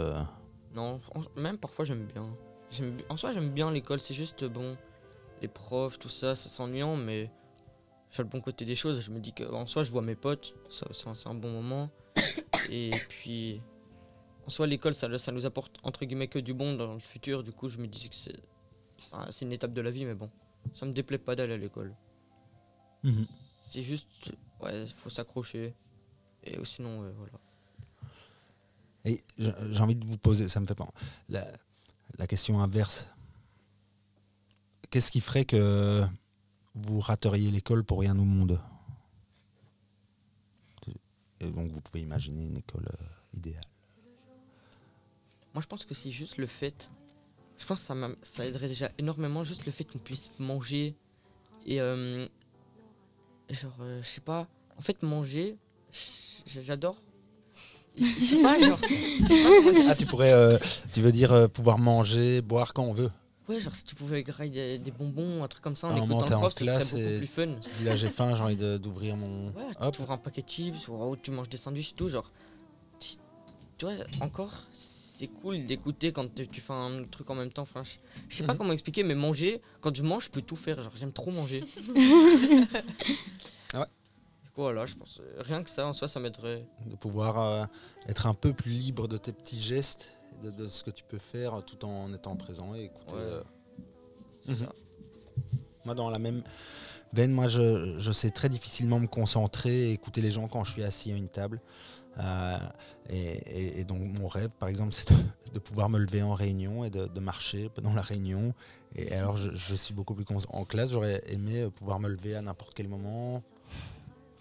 Non, 0.75 1.01
en- 1.15 1.39
même 1.41 1.57
parfois 1.57 1.83
j'aime 1.85 2.05
bien. 2.05 2.29
En 3.09 3.17
soi, 3.17 3.31
j'aime 3.31 3.49
bien 3.51 3.71
l'école, 3.71 3.99
c'est 3.99 4.13
juste 4.13 4.43
bon, 4.45 4.77
les 5.41 5.47
profs, 5.47 5.99
tout 5.99 6.09
ça, 6.09 6.35
ça 6.35 6.49
s'ennuyant, 6.49 6.95
mais 6.95 7.29
j'ai 8.11 8.23
le 8.23 8.29
bon 8.29 8.41
côté 8.41 8.65
des 8.65 8.75
choses. 8.75 9.01
Je 9.01 9.11
me 9.11 9.19
dis 9.19 9.33
qu'en 9.33 9.65
soi, 9.67 9.83
je 9.83 9.91
vois 9.91 10.01
mes 10.01 10.15
potes, 10.15 10.53
c'est 10.71 11.27
un- 11.27 11.33
bon 11.35 11.51
moment. 11.51 11.89
Et 12.69 12.91
puis, 13.09 13.61
en 14.45 14.49
soi, 14.49 14.67
l'école, 14.67 14.93
ça, 14.93 15.17
ça 15.19 15.31
nous 15.31 15.45
apporte 15.45 15.77
entre 15.83 16.05
guillemets 16.05 16.27
que 16.27 16.39
du 16.39 16.53
bon 16.53 16.73
dans 16.73 16.93
le 16.93 16.99
futur. 16.99 17.43
Du 17.43 17.51
coup, 17.51 17.69
je 17.69 17.77
me 17.77 17.87
dis 17.87 18.09
que 18.09 18.15
c'est 18.15 18.41
c'est 18.97 19.15
un- 19.15 19.31
c'est 19.31 19.45
une 19.45 19.53
étape 19.53 19.73
de 19.73 19.81
la 19.81 19.91
vie, 19.91 20.03
mais 20.05 20.13
bon, 20.15 20.29
ça 20.75 20.85
me 20.85 20.91
déplaît 20.91 21.17
pas 21.19 21.35
d'aller 21.35 21.53
à 21.53 21.57
l'école. 21.57 21.95
Mhm. 23.03 23.25
C'est 23.71 23.81
juste, 23.83 24.07
ouais, 24.61 24.87
faut 24.97 25.09
s'accrocher. 25.09 25.73
Et 26.43 26.57
sinon, 26.65 27.09
voilà. 27.17 27.39
Et 29.05 29.23
j'ai 29.37 29.81
envie 29.81 29.95
de 29.95 30.05
vous 30.05 30.17
poser, 30.17 30.47
ça 30.49 30.59
me 30.59 30.65
fait 30.65 30.75
pas. 30.75 30.87
La, 31.29 31.47
la 32.17 32.27
question 32.27 32.59
inverse. 32.61 33.09
Qu'est-ce 34.89 35.11
qui 35.11 35.21
ferait 35.21 35.45
que 35.45 36.03
vous 36.75 36.99
rateriez 36.99 37.51
l'école 37.51 37.83
pour 37.83 37.99
rien 37.99 38.17
au 38.17 38.23
monde? 38.23 38.59
Et 41.41 41.49
donc 41.49 41.71
vous 41.71 41.79
pouvez 41.81 42.01
imaginer 42.01 42.45
une 42.45 42.57
école 42.57 42.87
euh, 42.87 43.37
idéale. 43.37 43.63
Moi, 45.53 45.61
je 45.61 45.67
pense 45.67 45.85
que 45.85 45.93
c'est 45.93 46.11
juste 46.11 46.37
le 46.37 46.47
fait. 46.47 46.89
Je 47.57 47.65
pense 47.65 47.79
que 47.81 47.85
ça, 47.85 47.95
ça 48.21 48.45
aiderait 48.45 48.67
déjà 48.67 48.91
énormément, 48.97 49.43
juste 49.43 49.65
le 49.65 49.71
fait 49.71 49.83
qu'on 49.85 49.99
puisse 49.99 50.29
manger. 50.37 50.95
Et. 51.65 51.79
euh, 51.79 52.27
genre, 53.49 53.77
euh, 53.81 54.01
je 54.03 54.07
sais 54.07 54.21
pas. 54.21 54.47
En 54.77 54.81
fait, 54.81 55.01
manger, 55.03 55.57
j'adore. 56.45 57.01
Je 57.97 58.05
sais 58.19 58.41
pas, 58.41 58.59
genre. 58.59 58.79
Ah, 59.89 59.95
tu 59.95 60.05
pourrais, 60.05 60.31
euh, 60.31 60.57
tu 60.93 61.01
veux 61.01 61.11
dire 61.11 61.31
euh, 61.31 61.47
pouvoir 61.47 61.77
manger, 61.77 62.41
boire 62.41 62.73
quand 62.73 62.83
on 62.83 62.93
veut? 62.93 63.09
Ouais, 63.49 63.59
genre, 63.59 63.75
si 63.75 63.83
tu 63.83 63.95
pouvais 63.95 64.21
grailler 64.23 64.77
des, 64.77 64.77
des 64.77 64.91
bonbons, 64.91 65.43
un 65.43 65.47
truc 65.47 65.63
comme 65.63 65.75
ça, 65.75 65.87
en 65.87 65.89
un 65.89 65.95
moment, 65.97 66.19
écoutant 66.19 66.25
t'es 66.25 66.29
le 66.31 66.37
en 66.37 66.39
prof, 66.41 66.53
ce 66.53 66.59
serait 66.65 66.75
classe 66.77 66.93
beaucoup 66.93 67.03
et- 67.05 67.17
plus 67.17 67.27
fun. 67.27 67.47
Tu 67.61 67.69
dis, 67.79 67.83
Là, 67.85 67.95
j'ai 67.95 68.09
faim, 68.09 68.35
j'ai 68.35 68.43
envie 68.43 68.55
de- 68.55 68.77
d'ouvrir 68.77 69.17
mon. 69.17 69.47
Ouais, 69.47 69.63
Hop. 69.79 69.95
tu 69.95 70.01
ouvres 70.01 70.11
un 70.11 70.17
paquet 70.19 70.43
de 70.43 70.47
chips, 70.49 70.87
ou 70.87 71.15
tu 71.21 71.31
manges 71.31 71.49
des 71.49 71.57
sandwichs 71.57 71.91
et 71.91 71.95
tout, 71.95 72.09
genre. 72.09 72.31
Tu, 72.99 73.15
tu 73.77 73.85
vois, 73.85 73.95
encore, 74.21 74.53
c'est 74.71 75.27
cool 75.27 75.65
d'écouter 75.65 76.13
quand 76.13 76.27
tu 76.33 76.61
fais 76.61 76.73
un 76.73 77.03
truc 77.09 77.29
en 77.31 77.35
même 77.35 77.51
temps. 77.51 77.63
Enfin, 77.63 77.83
je 78.29 78.35
sais 78.37 78.43
pas 78.43 78.53
Mhm. 78.53 78.57
comment 78.59 78.71
expliquer, 78.73 79.01
mais 79.03 79.15
manger, 79.15 79.61
quand 79.81 79.95
je 79.95 80.03
mange, 80.03 80.25
je 80.25 80.29
peux 80.29 80.41
tout 80.43 80.55
faire. 80.55 80.81
Genre, 80.83 80.93
j'aime 80.95 81.11
trop 81.11 81.31
manger. 81.31 81.63
Ah 83.73 83.79
ouais. 83.81 83.85
Du 84.43 84.49
coup, 84.51 84.61
voilà, 84.61 84.85
je 84.85 84.95
pense. 84.95 85.19
euh, 85.21 85.41
Rien 85.41 85.63
que 85.63 85.69
ça, 85.69 85.85
en 85.87 85.93
soi, 85.93 86.07
ça 86.07 86.19
m'aiderait. 86.19 86.65
de 86.85 86.95
pouvoir 86.95 87.39
euh, 87.39 87.65
être 88.07 88.27
un 88.27 88.33
peu 88.33 88.53
plus 88.53 88.71
libre 88.71 89.07
de 89.07 89.17
tes 89.17 89.31
petits 89.31 89.61
gestes, 89.61 90.11
de, 90.41 90.51
de 90.51 90.67
ce 90.67 90.83
que 90.83 90.91
tu 90.91 91.03
peux 91.03 91.17
faire 91.17 91.63
tout 91.65 91.83
en 91.85 92.13
étant 92.13 92.35
présent 92.35 92.75
et 92.75 92.83
écouter. 92.85 93.13
Ouais. 93.13 93.19
euh, 93.21 93.43
Mhm. 94.47 94.55
ça. 94.55 94.69
Moi, 95.85 95.95
dans 95.95 96.09
la 96.09 96.19
même 96.19 96.43
veine, 97.13 97.31
moi, 97.31 97.47
je, 97.47 97.99
je 97.99 98.11
sais 98.11 98.31
très 98.31 98.49
difficilement 98.49 98.99
me 98.99 99.07
concentrer 99.07 99.89
et 99.89 99.93
écouter 99.93 100.21
les 100.21 100.31
gens 100.31 100.47
quand 100.47 100.63
je 100.63 100.71
suis 100.71 100.83
assis 100.83 101.11
à 101.11 101.15
une 101.15 101.29
table. 101.29 101.61
Euh, 102.19 102.57
et, 103.09 103.17
et- 103.17 103.79
et 103.79 103.83
donc, 103.85 104.01
mon 104.01 104.27
rêve, 104.27 104.49
par 104.59 104.67
exemple, 104.69 104.91
c'est 104.93 105.11
de, 105.13 105.17
de 105.53 105.59
pouvoir 105.59 105.89
me 105.89 105.97
lever 105.99 106.21
en 106.21 106.33
réunion 106.33 106.83
et 106.83 106.89
de, 106.89 107.07
de 107.07 107.19
marcher 107.19 107.69
pendant 107.69 107.93
la 107.93 108.01
réunion. 108.01 108.53
Et 108.95 109.13
alors, 109.13 109.37
je, 109.37 109.55
je 109.55 109.75
suis 109.75 109.93
beaucoup 109.93 110.15
plus 110.15 110.25
en 110.49 110.65
classe. 110.65 110.91
J'aurais 110.91 111.21
aimé 111.27 111.67
pouvoir 111.75 111.99
me 111.99 112.09
lever 112.09 112.35
à 112.35 112.41
n'importe 112.41 112.73
quel 112.73 112.87
moment, 112.87 113.41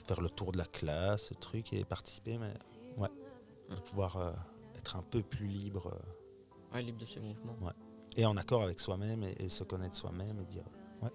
faire 0.06 0.20
le 0.20 0.30
tour 0.30 0.52
de 0.52 0.58
la 0.58 0.64
classe, 0.64 1.28
ce 1.28 1.34
truc, 1.34 1.72
et 1.72 1.84
participer. 1.84 2.38
Mais 2.38 2.52
ouais, 2.96 3.10
de 3.70 3.76
pouvoir 3.76 4.16
euh, 4.16 4.32
être 4.78 4.96
un 4.96 5.02
peu 5.02 5.22
plus 5.22 5.46
libre 5.46 5.92
euh, 5.92 6.74
Ouais, 6.74 6.82
libre 6.82 6.98
de 7.00 7.06
ses 7.06 7.20
mouvements. 7.20 7.56
et 8.16 8.26
en 8.26 8.36
accord 8.36 8.62
avec 8.62 8.78
soi-même 8.80 9.22
et, 9.24 9.34
et 9.38 9.48
se 9.48 9.64
connaître 9.64 9.96
soi-même 9.96 10.38
et 10.40 10.44
dire 10.44 10.64
ouais. 11.02 11.10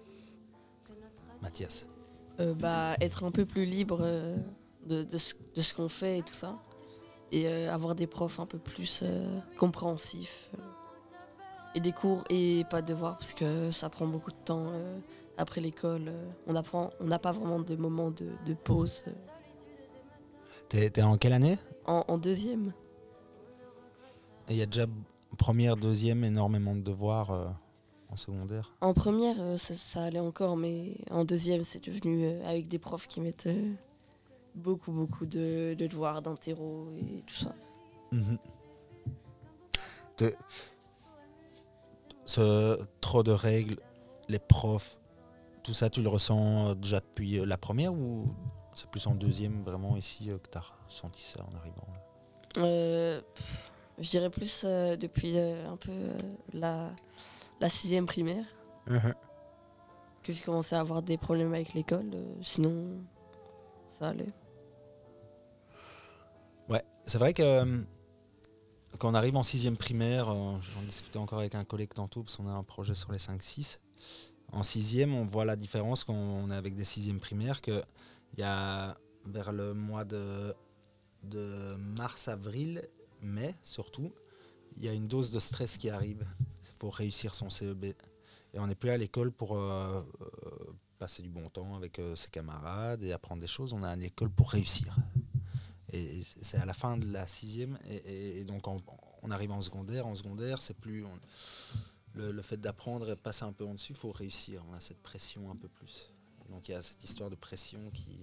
Mathias. 1.42 1.86
Euh, 2.40 2.54
bah, 2.54 2.96
être 3.00 3.22
un 3.24 3.30
peu 3.30 3.44
plus 3.46 3.64
libre 3.64 3.98
euh, 4.00 4.36
de, 4.86 5.04
de 5.04 5.18
ce, 5.18 5.34
de 5.54 5.60
ce 5.62 5.74
qu'on 5.74 5.88
fait 5.88 6.18
et 6.18 6.22
tout 6.22 6.34
ça. 6.34 6.58
Et 7.30 7.46
euh, 7.48 7.72
avoir 7.72 7.94
des 7.94 8.06
profs 8.06 8.40
un 8.40 8.46
peu 8.46 8.58
plus 8.58 9.00
euh, 9.02 9.40
compréhensifs. 9.58 10.50
et 11.76 11.80
des 11.80 11.92
cours 11.92 12.24
et 12.30 12.64
pas 12.70 12.82
de 12.82 12.88
devoirs 12.88 13.16
parce 13.18 13.32
que 13.34 13.70
ça 13.70 13.88
prend 13.88 14.06
beaucoup 14.06 14.30
de 14.30 14.36
temps 14.44 14.66
euh, 14.68 14.98
après 15.36 15.60
l'école. 15.60 16.08
euh, 16.08 16.26
on 16.46 16.56
apprend, 16.56 16.90
on 17.00 17.04
n'a 17.04 17.18
pas 17.20 17.32
vraiment 17.32 17.60
de 17.60 17.76
moment 17.76 18.10
de, 18.10 18.28
de 18.46 18.54
pause. 18.54 19.02
euh. 19.08 19.12
T'es 20.68 21.02
en 21.02 21.16
quelle 21.18 21.32
année? 21.34 21.58
En, 21.86 22.04
en 22.08 22.18
deuxième, 22.18 22.72
il 24.48 24.56
y 24.56 24.62
a 24.62 24.66
déjà 24.66 24.86
première, 25.38 25.76
deuxième, 25.76 26.24
énormément 26.24 26.74
de 26.74 26.80
devoirs 26.80 27.30
euh, 27.30 27.46
en 28.10 28.16
secondaire. 28.16 28.72
en 28.80 28.94
première, 28.94 29.36
euh, 29.40 29.56
ça, 29.58 29.74
ça 29.74 30.04
allait 30.04 30.20
encore, 30.20 30.56
mais 30.56 30.96
en 31.10 31.24
deuxième, 31.24 31.64
c'est 31.64 31.84
devenu 31.84 32.24
euh, 32.24 32.48
avec 32.48 32.68
des 32.68 32.78
profs 32.78 33.06
qui 33.08 33.20
mettent 33.20 33.48
beaucoup, 34.54 34.92
beaucoup 34.92 35.26
de, 35.26 35.74
de 35.76 35.86
devoirs, 35.86 36.22
d'interro 36.22 36.88
et 36.96 37.22
tout 37.26 37.36
ça. 37.36 37.54
Mhm. 38.12 38.38
Te- 40.16 40.34
ce 42.26 42.78
trop 43.00 43.22
de 43.22 43.32
règles, 43.32 43.76
les 44.28 44.38
profs, 44.38 44.98
tout 45.62 45.72
ça, 45.74 45.90
tu 45.90 46.00
le 46.02 46.08
ressens 46.08 46.74
déjà 46.76 47.00
depuis 47.00 47.44
la 47.44 47.58
première 47.58 47.92
ou 47.92 48.26
c'est 48.74 48.88
plus 48.88 49.06
en 49.06 49.14
deuxième 49.14 49.62
vraiment 49.62 49.96
ici 49.96 50.26
que 50.26 50.48
tu 50.50 50.58
as 50.58 50.64
ressenti 50.88 51.22
ça 51.22 51.40
en 51.42 51.56
arrivant 51.56 51.86
là? 52.56 53.20
Je 53.98 54.10
dirais 54.10 54.30
plus 54.30 54.62
euh, 54.64 54.96
depuis 54.96 55.38
euh, 55.38 55.68
un 55.68 55.76
peu 55.76 55.92
euh, 55.92 56.18
la, 56.52 56.90
la 57.60 57.68
sixième 57.68 58.06
primaire 58.06 58.44
que 60.22 60.32
j'ai 60.32 60.42
commencé 60.42 60.74
à 60.74 60.80
avoir 60.80 61.02
des 61.02 61.16
problèmes 61.16 61.52
avec 61.54 61.74
l'école. 61.74 62.10
sinon, 62.42 63.02
ça 63.90 64.08
allait. 64.08 64.32
Ouais, 66.68 66.82
c'est 67.04 67.18
vrai 67.18 67.32
que 67.34 67.84
quand 68.98 69.10
on 69.10 69.14
arrive 69.14 69.36
en 69.36 69.42
sixième 69.42 69.76
primaire, 69.76 70.26
j'en 70.26 70.82
discutais 70.86 71.18
encore 71.18 71.40
avec 71.40 71.54
un 71.54 71.64
collègue 71.64 71.92
tantôt 71.94 72.22
parce 72.22 72.36
qu'on 72.36 72.48
a 72.48 72.52
un 72.52 72.62
projet 72.62 72.94
sur 72.94 73.12
les 73.12 73.18
5-6. 73.18 73.80
En 74.52 74.62
sixième, 74.62 75.14
on 75.14 75.24
voit 75.24 75.44
la 75.44 75.56
différence 75.56 76.04
quand 76.04 76.14
on 76.14 76.50
est 76.50 76.56
avec 76.56 76.74
des 76.74 76.84
sixièmes 76.84 77.20
primaires 77.20 77.60
que 77.60 77.82
il 78.34 78.40
y 78.40 78.44
a 78.44 78.96
vers 79.26 79.52
le 79.52 79.74
mois 79.74 80.04
de, 80.04 80.54
de 81.22 81.68
mars-avril, 81.98 82.82
mai 83.24 83.54
surtout, 83.62 84.12
il 84.76 84.84
y 84.84 84.88
a 84.88 84.92
une 84.92 85.08
dose 85.08 85.30
de 85.30 85.38
stress 85.38 85.78
qui 85.78 85.90
arrive 85.90 86.24
pour 86.78 86.96
réussir 86.96 87.34
son 87.34 87.50
CEB. 87.50 87.84
Et 88.52 88.58
on 88.58 88.66
n'est 88.66 88.74
plus 88.74 88.90
à 88.90 88.96
l'école 88.96 89.32
pour 89.32 89.56
euh, 89.56 90.02
euh, 90.20 90.76
passer 90.98 91.22
du 91.22 91.28
bon 91.28 91.48
temps 91.48 91.74
avec 91.76 91.98
euh, 91.98 92.14
ses 92.14 92.30
camarades 92.30 93.02
et 93.02 93.12
apprendre 93.12 93.40
des 93.40 93.48
choses. 93.48 93.72
On 93.72 93.82
est 93.82 93.88
à 93.88 93.96
l'école 93.96 94.30
pour 94.30 94.50
réussir. 94.50 94.94
Et 95.92 96.22
c'est 96.42 96.58
à 96.58 96.64
la 96.64 96.74
fin 96.74 96.96
de 96.96 97.12
la 97.12 97.26
sixième. 97.26 97.78
Et, 97.86 98.44
donc, 98.44 98.66
on, 98.66 99.30
arrive 99.30 99.52
en 99.52 99.60
secondaire. 99.60 100.06
En 100.06 100.14
secondaire, 100.14 100.60
c'est 100.60 100.76
plus. 100.76 101.04
le, 102.14 102.42
fait 102.42 102.56
d'apprendre 102.56 103.10
et 103.10 103.16
passer 103.16 103.44
un 103.44 103.52
peu 103.52 103.64
en 103.64 103.74
dessus, 103.74 103.92
il 103.92 103.98
faut 103.98 104.10
réussir. 104.10 104.64
On 104.68 104.74
a 104.74 104.80
cette 104.80 105.02
pression 105.02 105.50
un 105.52 105.56
peu 105.56 105.68
plus. 105.68 106.10
Donc, 106.50 106.68
il 106.68 106.72
y 106.72 106.74
a 106.74 106.82
cette 106.82 107.02
histoire 107.04 107.30
de 107.30 107.36
pression 107.36 107.90
qui, 107.92 108.18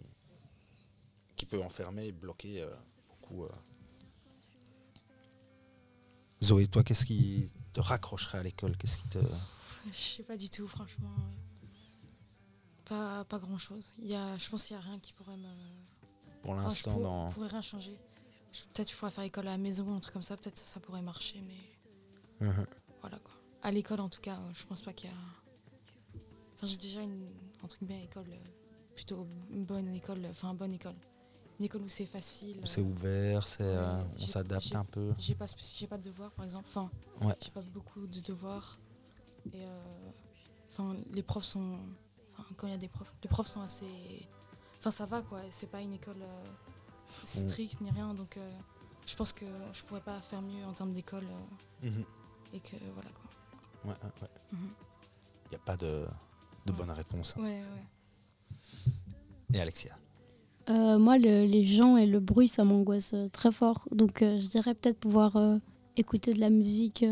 qui 1.38 1.46
peut 1.46 1.62
enfermer 1.62 2.08
et 2.08 2.12
bloquer 2.12 2.68
beaucoup. 3.08 3.46
Euh. 6.42 6.46
Zoé, 6.46 6.68
toi, 6.68 6.84
qu'est-ce 6.84 7.06
qui 7.06 7.52
te 7.74 7.80
raccrocherait 7.82 8.40
à 8.40 8.44
l'école? 8.44 8.78
Qu'est-ce 8.78 8.98
qui 8.98 9.08
te. 9.10 9.20
Je 9.92 9.98
sais 9.98 10.24
pas 10.24 10.38
du 10.38 10.50
tout, 10.50 10.68
franchement. 10.68 11.14
euh, 11.20 12.86
Pas, 12.86 13.24
pas 13.26 13.40
grand 13.40 13.58
chose. 13.58 13.94
Il 14.02 14.08
y 14.10 14.16
a, 14.16 14.38
je 14.38 14.50
pense 14.50 14.66
qu'il 14.66 14.76
n'y 14.76 14.82
a 14.84 14.86
rien 14.86 15.00
qui 15.00 15.14
pourrait 15.14 15.38
me. 15.38 15.48
Pour 16.42 16.52
enfin, 16.54 16.64
l'instant, 16.64 16.94
pour- 16.94 17.04
dans. 17.04 17.30
pourrais 17.32 17.48
rien 17.48 17.62
changer. 17.62 17.98
Peut-être 18.74 18.92
je 18.92 18.96
pourrais 18.98 19.12
faire 19.12 19.24
école 19.24 19.48
à 19.48 19.52
la 19.52 19.58
maison, 19.58 19.96
un 19.96 20.00
truc 20.00 20.14
comme 20.14 20.24
ça, 20.24 20.36
peut-être 20.36 20.58
ça, 20.58 20.66
ça 20.66 20.80
pourrait 20.82 21.02
marcher, 21.02 21.42
mais 21.48 22.48
Mhm. 22.48 22.66
voilà 23.00 23.18
quoi. 23.20 23.34
À 23.64 23.72
l'école 23.72 24.02
en 24.02 24.10
tout 24.10 24.20
cas, 24.20 24.36
euh, 24.36 24.52
je 24.54 24.66
pense 24.66 24.82
pas 24.82 24.92
qu'il 24.92 25.10
y 25.10 25.14
a. 25.14 25.16
Enfin, 26.56 26.68
j'ai 26.68 26.78
déjà 26.78 27.02
une 27.02 27.30
truc 27.70 27.84
bien 27.84 28.00
école, 28.02 28.26
euh, 28.30 28.94
plutôt 28.96 29.26
une 29.52 29.64
bonne 29.66 29.96
école, 29.96 30.26
enfin 30.30 30.54
bonne 30.54 30.74
école. 30.74 30.96
Une 31.62 31.66
école 31.66 31.84
où 31.84 31.90
c'est 31.90 32.08
facile. 32.08 32.60
C'est 32.66 32.82
euh, 32.82 32.86
ouvert, 32.86 33.48
c'est, 33.48 33.62
euh, 33.62 34.02
on 34.18 34.26
s'adapte 34.26 34.74
un 34.74 34.84
peu. 34.84 35.14
J'ai 35.20 35.36
pas, 35.36 35.46
j'ai 35.76 35.86
pas 35.86 36.00
de 36.00 36.02
devoirs 36.02 36.32
par 36.32 36.44
exemple. 36.44 36.66
Enfin, 36.68 36.90
Ouais. 37.22 37.36
j'ai 37.40 37.52
pas 37.52 37.62
beaucoup 37.62 38.08
de 38.08 38.20
devoirs. 38.20 38.80
Et 39.54 39.64
euh, 39.64 40.10
enfin, 40.72 40.96
les 41.14 41.22
profs 41.22 41.44
sont. 41.44 41.78
quand 42.58 42.66
il 42.66 42.72
y 42.72 42.74
a 42.74 42.80
des 42.80 42.88
profs, 42.88 43.14
les 43.22 43.30
profs 43.30 43.46
sont 43.46 43.62
assez. 43.62 43.86
Enfin, 44.80 44.90
ça 44.90 45.06
va 45.06 45.22
quoi. 45.22 45.42
C'est 45.52 45.70
pas 45.70 45.82
une 45.82 45.94
école 45.94 46.24
stricte 47.26 47.80
ni 47.82 47.92
rien. 47.92 48.16
Donc, 48.16 48.40
je 49.06 49.16
pense 49.16 49.32
que 49.32 49.46
je 49.72 49.84
pourrais 49.84 50.02
pas 50.02 50.20
faire 50.20 50.42
mieux 50.42 50.66
en 50.66 50.74
termes 50.74 50.94
d'école. 50.94 51.28
Mhm. 51.84 52.04
et 52.54 52.60
que 52.60 52.76
voilà 52.96 53.10
quoi. 53.12 53.92
Ouais, 53.92 53.98
ouais. 54.24 54.30
Mhm. 54.52 54.70
Il 55.46 55.50
n'y 55.52 55.56
a 55.58 55.60
pas 55.60 55.78
de, 55.78 56.08
de 56.66 56.72
Ouais. 56.72 56.78
bonne 56.80 56.90
réponse. 56.90 57.36
hein. 57.38 57.42
Ouais, 57.44 57.62
ouais. 57.62 58.94
Et 59.54 59.60
Alexia? 59.62 59.96
Euh, 60.72 60.98
moi, 60.98 61.18
le- 61.18 61.46
les 61.46 61.66
gens 61.66 61.98
et 61.98 62.06
le 62.06 62.20
bruit, 62.20 62.48
ça 62.48 62.64
m'angoisse 62.64 63.12
euh, 63.14 63.28
très 63.30 63.52
fort. 63.52 63.88
Donc, 63.92 64.22
euh, 64.22 64.40
je 64.40 64.48
dirais 64.48 64.74
peut-être 64.74 64.98
pouvoir 65.00 65.38
écouter 65.98 66.34
de 66.34 66.40
la 66.40 66.50
musique 66.50 67.04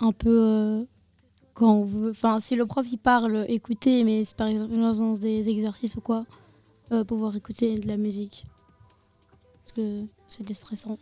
un 0.00 0.12
peu 0.12 0.86
quand 1.54 1.72
on 1.74 1.84
veut. 1.84 2.10
Enfin, 2.10 2.38
si 2.40 2.54
le 2.56 2.64
prof 2.66 2.86
il 2.90 2.98
parle, 2.98 3.44
écouter, 3.48 4.04
mais 4.04 4.24
c'est 4.24 4.36
par 4.36 4.46
exemple 4.46 4.72
dans 4.76 5.14
des 5.14 5.48
exercices 5.48 5.96
ou 5.96 6.00
quoi, 6.00 6.24
pouvoir 7.08 7.34
écouter 7.36 7.78
de 7.78 7.88
la 7.88 7.96
musique. 7.96 8.44
Parce 9.64 9.72
que 9.72 10.04
c'est 10.28 10.44
déstressant. 10.44 10.96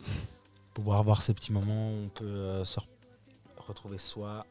pouvoir 0.75 0.99
avoir 1.01 1.21
ces 1.23 1.35
petits 1.35 1.53
moments 1.53 1.91
où 1.91 2.05
on 2.07 2.09
peut 2.09 2.65
se 2.65 2.81
re- 2.81 2.87
retrouver 3.67 3.99
soi. 3.99 4.47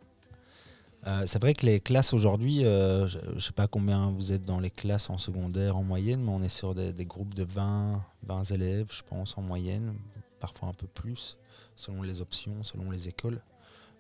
Euh, 1.06 1.24
c'est 1.26 1.39
vrai 1.41 1.54
que 1.54 1.66
les 1.66 1.80
classes 1.80 2.14
aujourd'hui, 2.14 2.66
euh, 2.66 3.08
je 3.08 3.20
ne 3.20 3.39
sais 3.39 3.54
pas 3.54 3.68
combien 3.68 4.10
vous 4.12 4.34
êtes 4.34 4.43
dans 4.43 4.60
les 4.60 4.72
classes 4.72 5.10
en 5.10 5.18
secondaire 5.18 5.78
en 5.78 5.84
moyenne, 5.84 6.22
mais 6.22 6.32
on 6.32 6.41
est 6.41 6.50
sur 6.50 6.74
des, 6.74 6.91
des 6.91 7.06
groupes 7.06 7.34
de 7.34 7.43
20, 7.43 8.04
20 8.24 8.43
élèves, 8.52 8.88
je 8.91 9.04
pense, 9.04 9.38
en 9.38 9.41
moyenne, 9.41 9.93
parfois 10.39 10.70
un 10.70 10.74
peu 10.74 10.88
plus, 10.88 11.38
selon 11.76 12.02
les 12.02 12.22
options, 12.22 12.64
selon 12.64 12.89
les 12.89 13.08
écoles. 13.08 13.41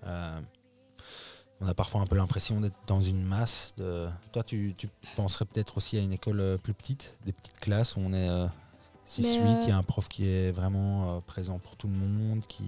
Euh, 0.05 0.39
on 1.61 1.67
a 1.67 1.73
parfois 1.73 2.01
un 2.01 2.05
peu 2.05 2.15
l'impression 2.15 2.59
d'être 2.59 2.77
dans 2.87 3.01
une 3.01 3.23
masse. 3.23 3.73
De... 3.77 4.07
Toi, 4.31 4.43
tu, 4.43 4.75
tu 4.77 4.89
penserais 5.15 5.45
peut-être 5.45 5.77
aussi 5.77 5.97
à 5.97 6.01
une 6.01 6.13
école 6.13 6.59
plus 6.61 6.73
petite, 6.73 7.17
des 7.25 7.31
petites 7.31 7.59
classes 7.59 7.95
où 7.95 7.99
on 7.99 8.13
est 8.13 8.27
6-8, 9.07 9.43
Mais, 9.43 9.63
il 9.63 9.69
y 9.69 9.71
a 9.71 9.77
un 9.77 9.83
prof 9.83 10.07
qui 10.07 10.27
est 10.27 10.51
vraiment 10.51 11.19
présent 11.21 11.57
pour 11.57 11.75
tout 11.75 11.87
le 11.87 11.95
monde, 11.95 12.41
qui, 12.47 12.65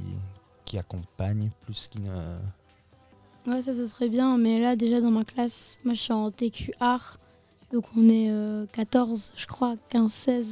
qui 0.66 0.78
accompagne 0.78 1.52
plus 1.62 1.88
qu'il 1.88 2.02
ne... 2.02 2.40
Ouais, 3.50 3.62
ça, 3.62 3.74
ce 3.74 3.88
serait 3.88 4.10
bien. 4.10 4.38
Mais 4.38 4.60
là, 4.60 4.76
déjà 4.76 5.02
dans 5.02 5.12
ma 5.12 5.24
classe, 5.26 5.80
moi, 5.84 5.94
je 5.94 6.00
suis 6.00 6.14
en 6.14 6.30
TQ 6.32 6.74
art. 6.80 7.18
Donc, 7.72 7.86
on 7.96 8.08
est 8.08 8.30
euh, 8.30 8.66
14, 8.72 9.34
je 9.36 9.46
crois, 9.46 9.76
15, 9.90 10.12
16. 10.12 10.48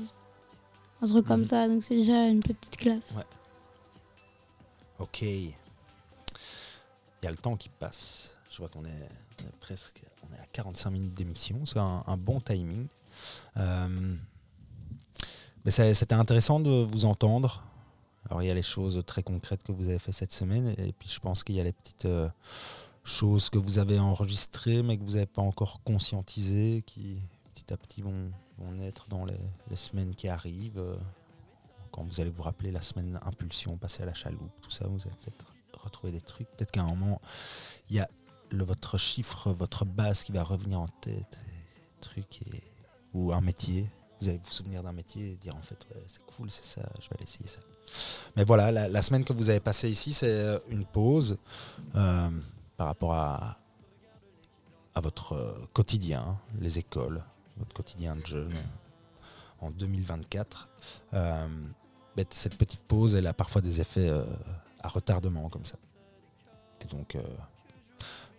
Un 1.01 1.07
truc 1.07 1.25
comme 1.27 1.41
Mhm. 1.41 1.45
ça. 1.45 1.67
Donc, 1.67 1.83
c'est 1.83 1.95
déjà 1.95 2.27
une 2.27 2.39
petite 2.41 2.75
classe. 2.77 3.15
Ouais. 3.17 3.23
Ok. 4.99 5.21
Il 5.21 5.53
y 7.23 7.27
a 7.27 7.31
le 7.31 7.37
temps 7.37 7.55
qui 7.55 7.69
passe. 7.69 8.35
Je 8.49 8.57
vois 8.57 8.69
qu'on 8.69 8.85
est, 8.85 9.09
presque 9.59 10.01
on 10.27 10.33
est 10.35 10.39
à 10.39 10.45
45 10.51 10.89
minutes 10.91 11.13
d'émission. 11.13 11.65
C'est 11.65 11.79
un, 11.79 12.03
un 12.07 12.17
bon 12.17 12.39
timing. 12.39 12.87
Euh, 13.57 14.15
mais 15.65 15.71
c'était 15.71 16.13
intéressant 16.15 16.59
de 16.59 16.83
vous 16.83 17.05
entendre. 17.05 17.63
Alors 18.29 18.41
il 18.41 18.47
y 18.47 18.51
a 18.51 18.53
les 18.53 18.61
choses 18.63 19.01
très 19.05 19.23
concrètes 19.23 19.63
que 19.63 19.71
vous 19.71 19.87
avez 19.89 19.99
fait 19.99 20.11
cette 20.11 20.33
semaine 20.33 20.73
et 20.77 20.91
puis 20.91 21.07
je 21.09 21.19
pense 21.19 21.43
qu'il 21.43 21.55
y 21.55 21.61
a 21.61 21.63
les 21.63 21.71
petites 21.71 22.05
euh, 22.05 22.27
choses 23.07 23.49
que 23.49 23.57
vous 23.57 23.79
avez 23.79 23.99
enregistrées 23.99 24.83
mais 24.83 24.97
que 24.97 25.03
vous 25.03 25.13
n'avez 25.13 25.25
pas 25.25 25.41
encore 25.41 25.81
conscientisées 25.83 26.83
qui 26.85 27.21
petit 27.53 27.73
à 27.73 27.77
petit 27.77 28.01
vont, 28.01 28.31
vont 28.57 28.71
naître 28.71 29.07
dans 29.07 29.25
les, 29.25 29.39
les 29.69 29.77
semaines 29.77 30.13
qui 30.13 30.27
arrivent. 30.27 30.83
quand 31.91 32.03
vous 32.03 32.19
allez 32.21 32.29
vous 32.29 32.43
rappeler 32.43 32.71
la 32.71 32.81
semaine 32.81 33.19
impulsion, 33.25 33.77
passer 33.77 34.03
à 34.03 34.05
la 34.05 34.13
chaloupe, 34.13 34.51
tout 34.61 34.69
ça, 34.69 34.87
vous 34.87 35.01
allez 35.05 35.15
peut-être 35.21 35.45
retrouver 35.87 36.11
des 36.11 36.21
trucs. 36.21 36.47
Peut-être 36.49 36.71
qu'à 36.71 36.81
un 36.81 36.87
moment, 36.87 37.21
il 37.89 37.95
y 37.95 37.99
a 37.99 38.09
le, 38.49 38.63
votre 38.63 38.97
chiffre, 38.97 39.51
votre 39.51 39.85
base 39.85 40.23
qui 40.23 40.31
va 40.31 40.43
revenir 40.43 40.79
en 40.79 40.87
tête, 40.87 41.39
truc, 42.01 42.41
et, 42.53 42.63
ou 43.13 43.31
un 43.33 43.41
métier. 43.41 43.89
Vous 44.21 44.29
allez 44.29 44.39
vous 44.43 44.51
souvenir 44.51 44.81
d'un 44.83 44.93
métier 44.93 45.31
et 45.31 45.35
dire 45.35 45.55
en 45.55 45.61
fait, 45.61 45.85
ouais, 45.93 46.03
c'est 46.07 46.25
cool, 46.25 46.49
c'est 46.49 46.65
ça, 46.65 46.81
je 46.99 47.07
vais 47.09 47.15
aller 47.15 47.23
essayer 47.23 47.47
ça. 47.47 47.59
Mais 48.35 48.43
voilà, 48.43 48.71
la, 48.71 48.87
la 48.87 49.01
semaine 49.01 49.23
que 49.23 49.33
vous 49.33 49.49
avez 49.49 49.59
passée 49.59 49.89
ici, 49.89 50.11
c'est 50.11 50.27
euh, 50.27 50.59
une 50.69 50.85
pause 50.85 51.37
euh, 51.95 52.29
par 52.77 52.87
rapport 52.87 53.13
à, 53.13 53.57
à 54.95 55.01
votre 55.01 55.33
euh, 55.33 55.53
quotidien, 55.73 56.39
les 56.59 56.79
écoles, 56.79 57.23
votre 57.57 57.73
quotidien 57.75 58.15
de 58.15 58.25
jeune 58.25 58.53
en 59.59 59.71
2024. 59.71 60.69
Euh, 61.13 61.47
cette 62.31 62.57
petite 62.57 62.81
pause, 62.81 63.15
elle 63.15 63.27
a 63.27 63.33
parfois 63.33 63.61
des 63.61 63.81
effets 63.81 64.09
euh, 64.09 64.23
à 64.81 64.87
retardement 64.87 65.49
comme 65.49 65.65
ça. 65.65 65.75
Donc, 66.91 67.15
euh, 67.15 67.21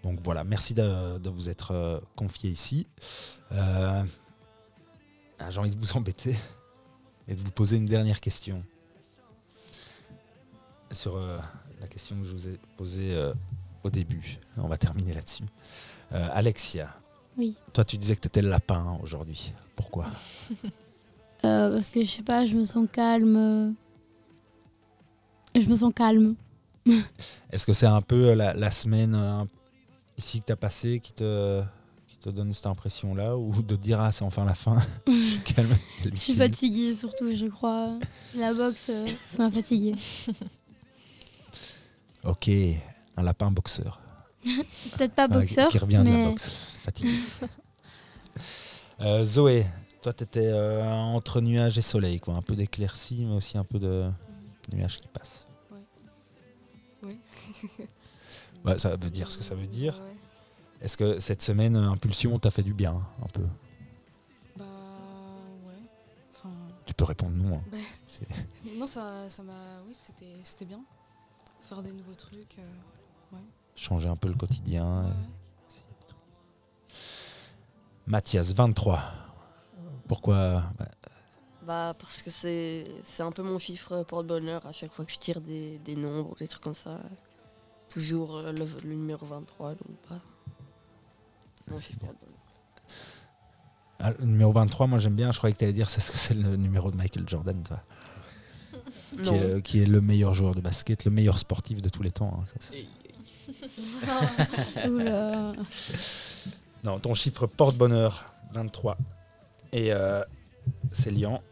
donc 0.03 0.20
voilà, 0.22 0.45
merci 0.45 0.74
de, 0.74 1.18
de 1.18 1.28
vous 1.30 1.49
être 1.49 1.72
euh, 1.72 2.01
confié 2.16 2.51
ici. 2.51 2.86
Euh, 3.53 4.05
ah, 5.41 5.51
J'ai 5.51 5.59
envie 5.61 5.70
de 5.70 5.78
vous 5.78 5.97
embêter 5.97 6.36
et 7.26 7.34
de 7.34 7.41
vous 7.41 7.51
poser 7.51 7.76
une 7.76 7.86
dernière 7.86 8.20
question. 8.20 8.64
Sur 10.91 11.16
euh, 11.16 11.39
la 11.80 11.86
question 11.89 12.16
que 12.20 12.24
je 12.26 12.32
vous 12.32 12.49
ai 12.49 12.59
posée 12.76 13.14
euh, 13.14 13.34
au 13.85 13.91
début. 13.91 14.37
On 14.57 14.68
va 14.68 14.76
terminer 14.79 15.14
là-dessus. 15.14 15.45
Euh, 16.12 16.29
Alexia, 16.33 16.95
Oui. 17.37 17.55
toi 17.72 17.85
tu 17.85 17.97
disais 17.99 18.16
que 18.16 18.20
tu 18.20 18.29
étais 18.29 18.43
le 18.43 18.49
lapin 18.49 18.99
aujourd'hui. 19.03 19.53
Pourquoi? 19.76 20.07
Euh, 21.45 21.72
parce 21.72 21.91
que 21.91 22.05
je 22.05 22.11
sais 22.11 22.22
pas, 22.24 22.47
je 22.47 22.57
me 22.57 22.64
sens 22.64 22.89
calme. 22.93 23.76
Je 25.55 25.68
me 25.68 25.74
sens 25.76 25.93
calme. 25.95 26.35
Est-ce 27.53 27.64
que 27.64 27.72
c'est 27.72 27.87
un 27.87 28.01
peu 28.03 28.35
la, 28.35 28.55
la 28.55 28.72
semaine 28.72 29.14
euh, 29.14 29.45
ici 30.16 30.41
que 30.41 30.47
tu 30.47 30.53
as 30.53 30.57
passée 30.57 30.99
qui 30.99 31.12
te, 31.12 31.62
qui 32.09 32.16
te 32.18 32.29
donne 32.31 32.53
cette 32.53 32.66
impression-là 32.66 33.37
Ou 33.39 33.62
de 33.62 33.76
dire, 33.76 34.01
ah, 34.01 34.11
c'est 34.11 34.24
enfin 34.24 34.45
la 34.45 34.57
fin? 34.57 34.79
Je 35.07 35.12
suis 35.12 35.41
calme. 35.55 35.68
Je 36.12 36.16
suis 36.16 36.35
fatiguée 36.35 36.93
surtout, 36.93 37.33
je 37.33 37.47
crois. 37.47 37.97
La 38.35 38.53
boxe, 38.53 38.91
ça 39.29 39.39
m'a 39.45 39.51
fatiguée. 39.53 39.95
Ok, 42.24 42.51
un 43.18 43.22
lapin 43.22 43.50
boxeur. 43.50 44.00
Peut-être 44.44 45.14
pas 45.14 45.28
boxeur, 45.28 45.68
qui 45.68 45.78
revient 45.78 46.02
de 46.04 46.10
la 46.10 46.28
boxe. 46.28 46.76
Fatigué. 46.80 47.18
Euh, 49.00 49.22
Zoé, 49.22 49.64
toi, 50.02 50.12
tu 50.12 50.24
étais 50.24 50.52
entre 50.52 51.40
nuages 51.40 51.78
et 51.78 51.82
soleil, 51.82 52.18
quoi. 52.18 52.34
Un 52.34 52.42
peu 52.42 52.56
d'éclaircie, 52.56 53.24
mais 53.24 53.34
aussi 53.36 53.56
un 53.56 53.62
peu 53.62 53.78
de 53.78 54.10
nuages 54.72 55.00
qui 55.00 55.06
passent. 55.08 55.46
Oui. 57.02 57.16
Bah, 58.64 58.76
ça 58.76 58.96
veut 58.96 59.08
dire 59.08 59.30
ce 59.30 59.38
que 59.38 59.44
ça 59.44 59.54
veut 59.54 59.68
dire. 59.68 59.94
Ouais. 60.00 60.16
Est-ce 60.82 60.96
que 60.96 61.20
cette 61.20 61.42
semaine, 61.42 61.76
euh, 61.76 61.90
Impulsion 61.90 62.36
t'a 62.40 62.50
fait 62.50 62.64
du 62.64 62.74
bien, 62.74 63.06
un 63.22 63.28
peu? 63.32 63.46
Bah 64.56 64.64
ouais. 65.64 65.74
Enfin, 66.34 66.50
Tu 66.84 66.92
peux 66.92 67.04
répondre 67.04 67.36
non. 67.36 67.58
hein. 67.58 67.62
bah, 67.70 67.78
non, 68.76 68.86
ça, 68.88 69.30
ça 69.30 69.44
m'a. 69.44 69.52
Oui, 69.86 69.92
c'était, 69.94 70.34
c'était 70.42 70.64
bien. 70.64 70.80
Faire 71.60 71.82
des 71.82 71.92
nouveaux 71.92 72.16
trucs. 72.16 72.56
Euh, 73.79 73.81
Changer 73.81 74.09
un 74.09 74.16
peu 74.16 74.29
le 74.29 74.35
quotidien. 74.35 75.03
ouais. 75.03 75.11
Mathias, 78.07 78.53
23. 78.55 79.03
Pourquoi 80.09 80.62
bah, 80.79 80.87
Bah 81.66 81.95
parce 81.99 82.22
que 82.22 82.31
c'est 82.31 82.87
c'est 83.03 83.22
un 83.22 83.31
peu 83.33 83.43
mon 83.43 83.59
chiffre 83.59 84.03
porte-bonheur 84.05 84.64
à 84.66 84.72
chaque 84.72 84.93
fois 84.93 85.05
que 85.05 85.12
je 85.12 85.18
tire 85.18 85.41
des, 85.43 85.79
des 85.79 85.97
nombres, 85.97 86.35
des 86.39 86.49
trucs 86.49 86.62
comme 86.62 86.74
ça. 86.74 86.99
Toujours 87.91 88.37
euh, 88.37 88.53
le, 88.53 88.66
le 88.85 88.95
numéro 88.95 89.24
23, 89.26 89.70
donc 89.70 89.81
bah. 90.09 90.16
C'est 91.64 91.70
mon 91.72 91.79
chiffre 91.81 91.99
porte-bonheur. 92.01 92.39
ah, 94.01 94.12
Le 94.18 94.24
numéro 94.24 94.53
23, 94.53 94.87
moi 94.87 94.99
j'aime 94.99 95.14
bien. 95.14 95.31
Je 95.33 95.37
croyais 95.39 95.53
que 95.53 95.59
tu 95.59 95.64
allais 95.64 95.74
dire 95.74 95.91
c'est 95.91 96.01
ce 96.01 96.11
que 96.11 96.16
c'est 96.18 96.35
le 96.35 96.57
numéro 96.57 96.91
de 96.91 96.97
Michael 96.97 97.29
Jordan, 97.29 97.62
toi. 97.62 97.83
Qui 99.22 99.35
est, 99.35 99.62
qui 99.62 99.83
est 99.83 99.87
le 99.87 100.01
meilleur 100.03 100.33
joueur 100.35 100.55
de 100.55 100.61
basket, 100.61 101.05
le 101.07 101.11
meilleur 101.11 101.39
sportif 101.39 101.81
de 101.83 101.89
tous 101.89 102.03
les 102.03 102.11
temps. 102.11 102.41
hein, 102.41 102.45
ça, 102.61 102.74
Oula. 104.88 105.53
Non, 106.84 106.99
ton 106.99 107.14
chiffre 107.14 107.46
porte-bonheur, 107.46 108.32
23. 108.53 108.96
Et 109.72 109.92
euh, 109.92 110.22
Célian, 110.92 111.42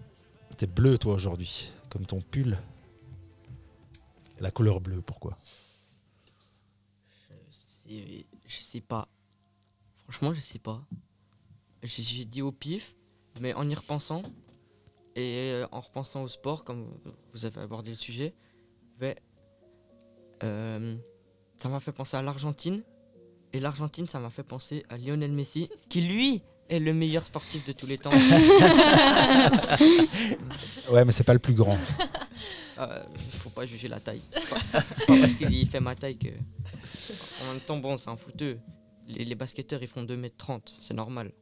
t'es 0.57 0.67
bleu 0.67 0.99
toi 0.99 1.15
aujourd'hui, 1.15 1.71
comme 1.91 2.07
ton 2.07 2.21
pull. 2.21 2.59
La 4.41 4.51
couleur 4.51 4.81
bleue, 4.81 5.01
pourquoi? 5.01 5.39
Je 7.89 7.95
je 8.47 8.57
sais 8.61 8.81
pas. 8.81 9.09
Franchement, 10.05 10.35
je 10.35 10.41
sais 10.41 10.59
pas. 10.59 10.85
J'ai 11.83 12.25
dit 12.25 12.43
au 12.43 12.53
pif, 12.53 12.95
mais 13.41 13.55
en 13.55 13.69
y 13.69 13.75
repensant 13.75 14.23
et 15.15 15.53
euh, 15.53 15.67
en 15.73 15.81
repensant 15.81 16.23
au 16.23 16.29
sport, 16.29 16.65
comme 16.65 16.99
vous 17.33 17.47
avez 17.47 17.61
abordé 17.61 17.91
le 17.91 17.97
sujet, 17.97 18.35
ben, 18.99 19.15
euh, 20.43 20.97
ça 21.59 21.69
m'a 21.69 21.81
fait 21.81 21.93
penser 21.93 22.17
à 22.17 22.23
l'Argentine 22.23 22.83
Et 23.53 23.61
l'Argentine, 23.61 24.07
ça 24.09 24.19
m'a 24.21 24.31
fait 24.31 24.43
penser 24.43 24.85
à 24.89 24.97
Lionel 24.99 25.33
Messi, 25.33 25.69
qui 25.89 26.01
lui 26.03 26.43
est 26.69 26.79
le 26.79 26.93
meilleur 26.93 27.25
sportif 27.25 27.65
de 27.65 27.73
tous 27.73 27.87
les 27.87 27.99
temps. 27.99 28.11
Ouais, 30.91 31.05
mais 31.05 31.13
c'est 31.13 31.25
pas 31.25 31.33
le 31.33 31.39
plus 31.39 31.55
grand. 31.55 31.77
Euh, 32.79 33.03
faut 33.17 33.51
pas 33.51 33.67
juger 33.67 33.89
la 33.89 33.99
taille. 33.99 34.21
C'est 34.31 34.49
pas, 35.07 35.19
parce 35.21 35.35
qu'il 35.35 35.69
fait 35.69 35.81
ma 35.81 35.95
taille 35.95 36.17
que. 36.19 36.29
En 36.29 37.53
même 37.53 37.61
temps, 37.61 37.79
bon, 37.79 37.97
c'est 37.97 38.11
un 38.11 38.17
fouteux. 38.17 38.59
Les, 39.09 39.25
les 39.25 39.35
basketteurs, 39.35 39.83
ils 39.83 39.89
font 39.89 40.05
2m30, 40.05 40.61
c'est 40.81 40.95
normal. 40.95 41.33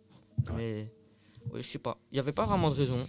Mais, 0.56 0.90
ouais, 1.50 1.62
je 1.62 1.68
sais 1.68 1.78
pas. 1.78 1.98
Il 2.10 2.14
n'y 2.14 2.20
avait 2.20 2.32
pas 2.32 2.46
vraiment 2.46 2.70
de 2.70 2.76
raison. 2.76 3.08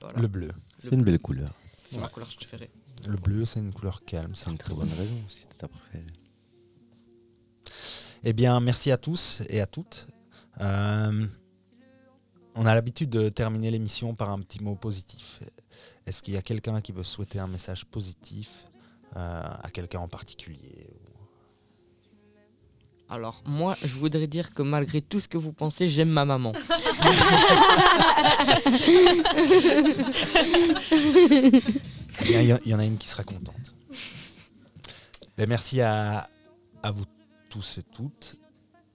Voilà. 0.00 0.20
Le 0.20 0.28
bleu. 0.28 0.48
C'est 0.78 0.92
une 0.92 1.02
belle 1.02 1.18
couleur. 1.18 1.48
C'est 1.84 1.98
ma 1.98 2.08
couleur 2.08 2.28
préférée. 2.36 2.70
Le 3.06 3.16
bleu, 3.16 3.44
c'est 3.44 3.60
une 3.60 3.72
couleur 3.72 4.04
calme. 4.04 4.34
C'est 4.34 4.50
une 4.50 4.58
très 4.58 4.74
bonne 4.74 4.90
raison 4.90 5.16
si 5.28 5.40
c'était 5.40 5.56
ta 5.56 5.68
préférée. 5.68 6.04
Eh 8.24 8.32
bien, 8.32 8.58
merci 8.60 8.90
à 8.90 8.96
tous 8.96 9.42
et 9.48 9.60
à 9.60 9.66
toutes. 9.66 10.08
Euh, 10.60 11.26
on 12.54 12.66
a 12.66 12.74
l'habitude 12.74 13.10
de 13.10 13.28
terminer 13.28 13.70
l'émission 13.70 14.14
par 14.14 14.30
un 14.30 14.40
petit 14.40 14.62
mot 14.62 14.74
positif. 14.74 15.40
Est-ce 16.06 16.22
qu'il 16.22 16.34
y 16.34 16.36
a 16.36 16.42
quelqu'un 16.42 16.80
qui 16.80 16.92
veut 16.92 17.04
souhaiter 17.04 17.38
un 17.38 17.46
message 17.46 17.84
positif 17.84 18.66
euh, 19.14 19.42
à 19.62 19.70
quelqu'un 19.70 20.00
en 20.00 20.08
particulier 20.08 20.88
Alors, 23.08 23.42
moi, 23.44 23.76
je 23.82 23.94
voudrais 23.94 24.26
dire 24.26 24.54
que 24.54 24.62
malgré 24.62 25.02
tout 25.02 25.20
ce 25.20 25.28
que 25.28 25.38
vous 25.38 25.52
pensez, 25.52 25.88
j'aime 25.88 26.10
ma 26.10 26.24
maman. 26.24 26.52
Il 32.24 32.30
y, 32.30 32.68
y 32.70 32.74
en 32.74 32.78
a 32.78 32.84
une 32.84 32.96
qui 32.98 33.08
sera 33.08 33.24
contente. 33.24 33.74
Ben, 35.36 35.48
merci 35.48 35.80
à, 35.80 36.28
à 36.82 36.90
vous 36.90 37.04
tous 37.50 37.78
et 37.78 37.82
toutes. 37.82 38.36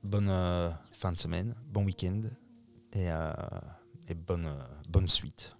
Bonne 0.03 0.29
euh, 0.29 0.69
fin 0.91 1.11
de 1.11 1.17
semaine, 1.19 1.53
bon 1.71 1.83
week-end 1.83 2.21
et, 2.93 3.11
euh, 3.11 3.31
et 4.07 4.15
bonne, 4.15 4.47
euh, 4.47 4.63
bonne 4.89 5.07
suite. 5.07 5.55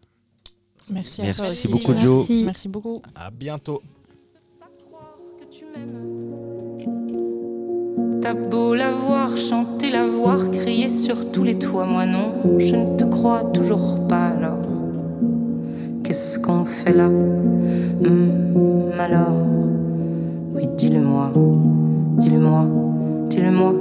Merci 0.89 1.21
à 1.21 1.25
Merci 1.25 1.39
toi 1.41 1.49
aussi. 1.51 1.67
beaucoup, 1.67 1.95
Joe. 1.97 2.17
Merci. 2.27 2.43
Merci 2.45 2.69
beaucoup. 2.69 3.01
À 3.13 3.29
bientôt. 3.29 3.81
que 5.39 5.45
tu 5.55 5.65
m'aimes. 5.65 6.19
T'as 8.21 8.33
beau 8.33 8.73
la 8.75 8.91
voir 8.91 9.35
chanter, 9.37 9.89
la 9.91 10.05
voir 10.07 10.49
crier 10.51 10.89
sur 10.89 11.31
tous 11.31 11.43
les 11.43 11.57
toits, 11.57 11.85
moi 11.85 12.05
non, 12.05 12.59
je 12.59 12.75
ne 12.75 12.95
te 12.97 13.03
crois 13.03 13.43
toujours 13.51 14.07
pas. 14.07 14.30
Qu'est-ce 16.11 16.39
qu'on 16.39 16.65
fait 16.65 16.91
là? 16.91 17.05
Hum, 17.05 18.91
Alors, 18.99 19.31
oui, 20.53 20.67
dis-le-moi, 20.75 21.31
dis-le-moi, 22.17 22.65
dis-le-moi, 23.29 23.73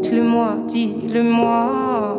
dis-le-moi, 0.00 0.56
dis-le-moi. 0.68 2.16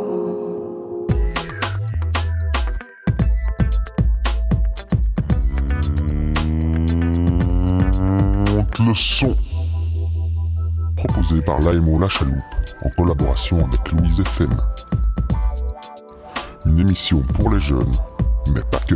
Le 8.85 8.93
son. 8.93 9.37
Proposé 10.97 11.41
par 11.43 11.61
l'AMO 11.61 11.97
La 11.97 12.09
Chaloupe 12.09 12.35
en 12.83 12.89
collaboration 12.89 13.59
avec 13.59 13.89
Louise 13.93 14.19
FM. 14.19 14.49
Une 16.65 16.77
émission 16.77 17.21
pour 17.35 17.51
les 17.51 17.61
jeunes, 17.61 17.93
mais 18.53 18.59
pas 18.69 18.79
que. 18.79 18.95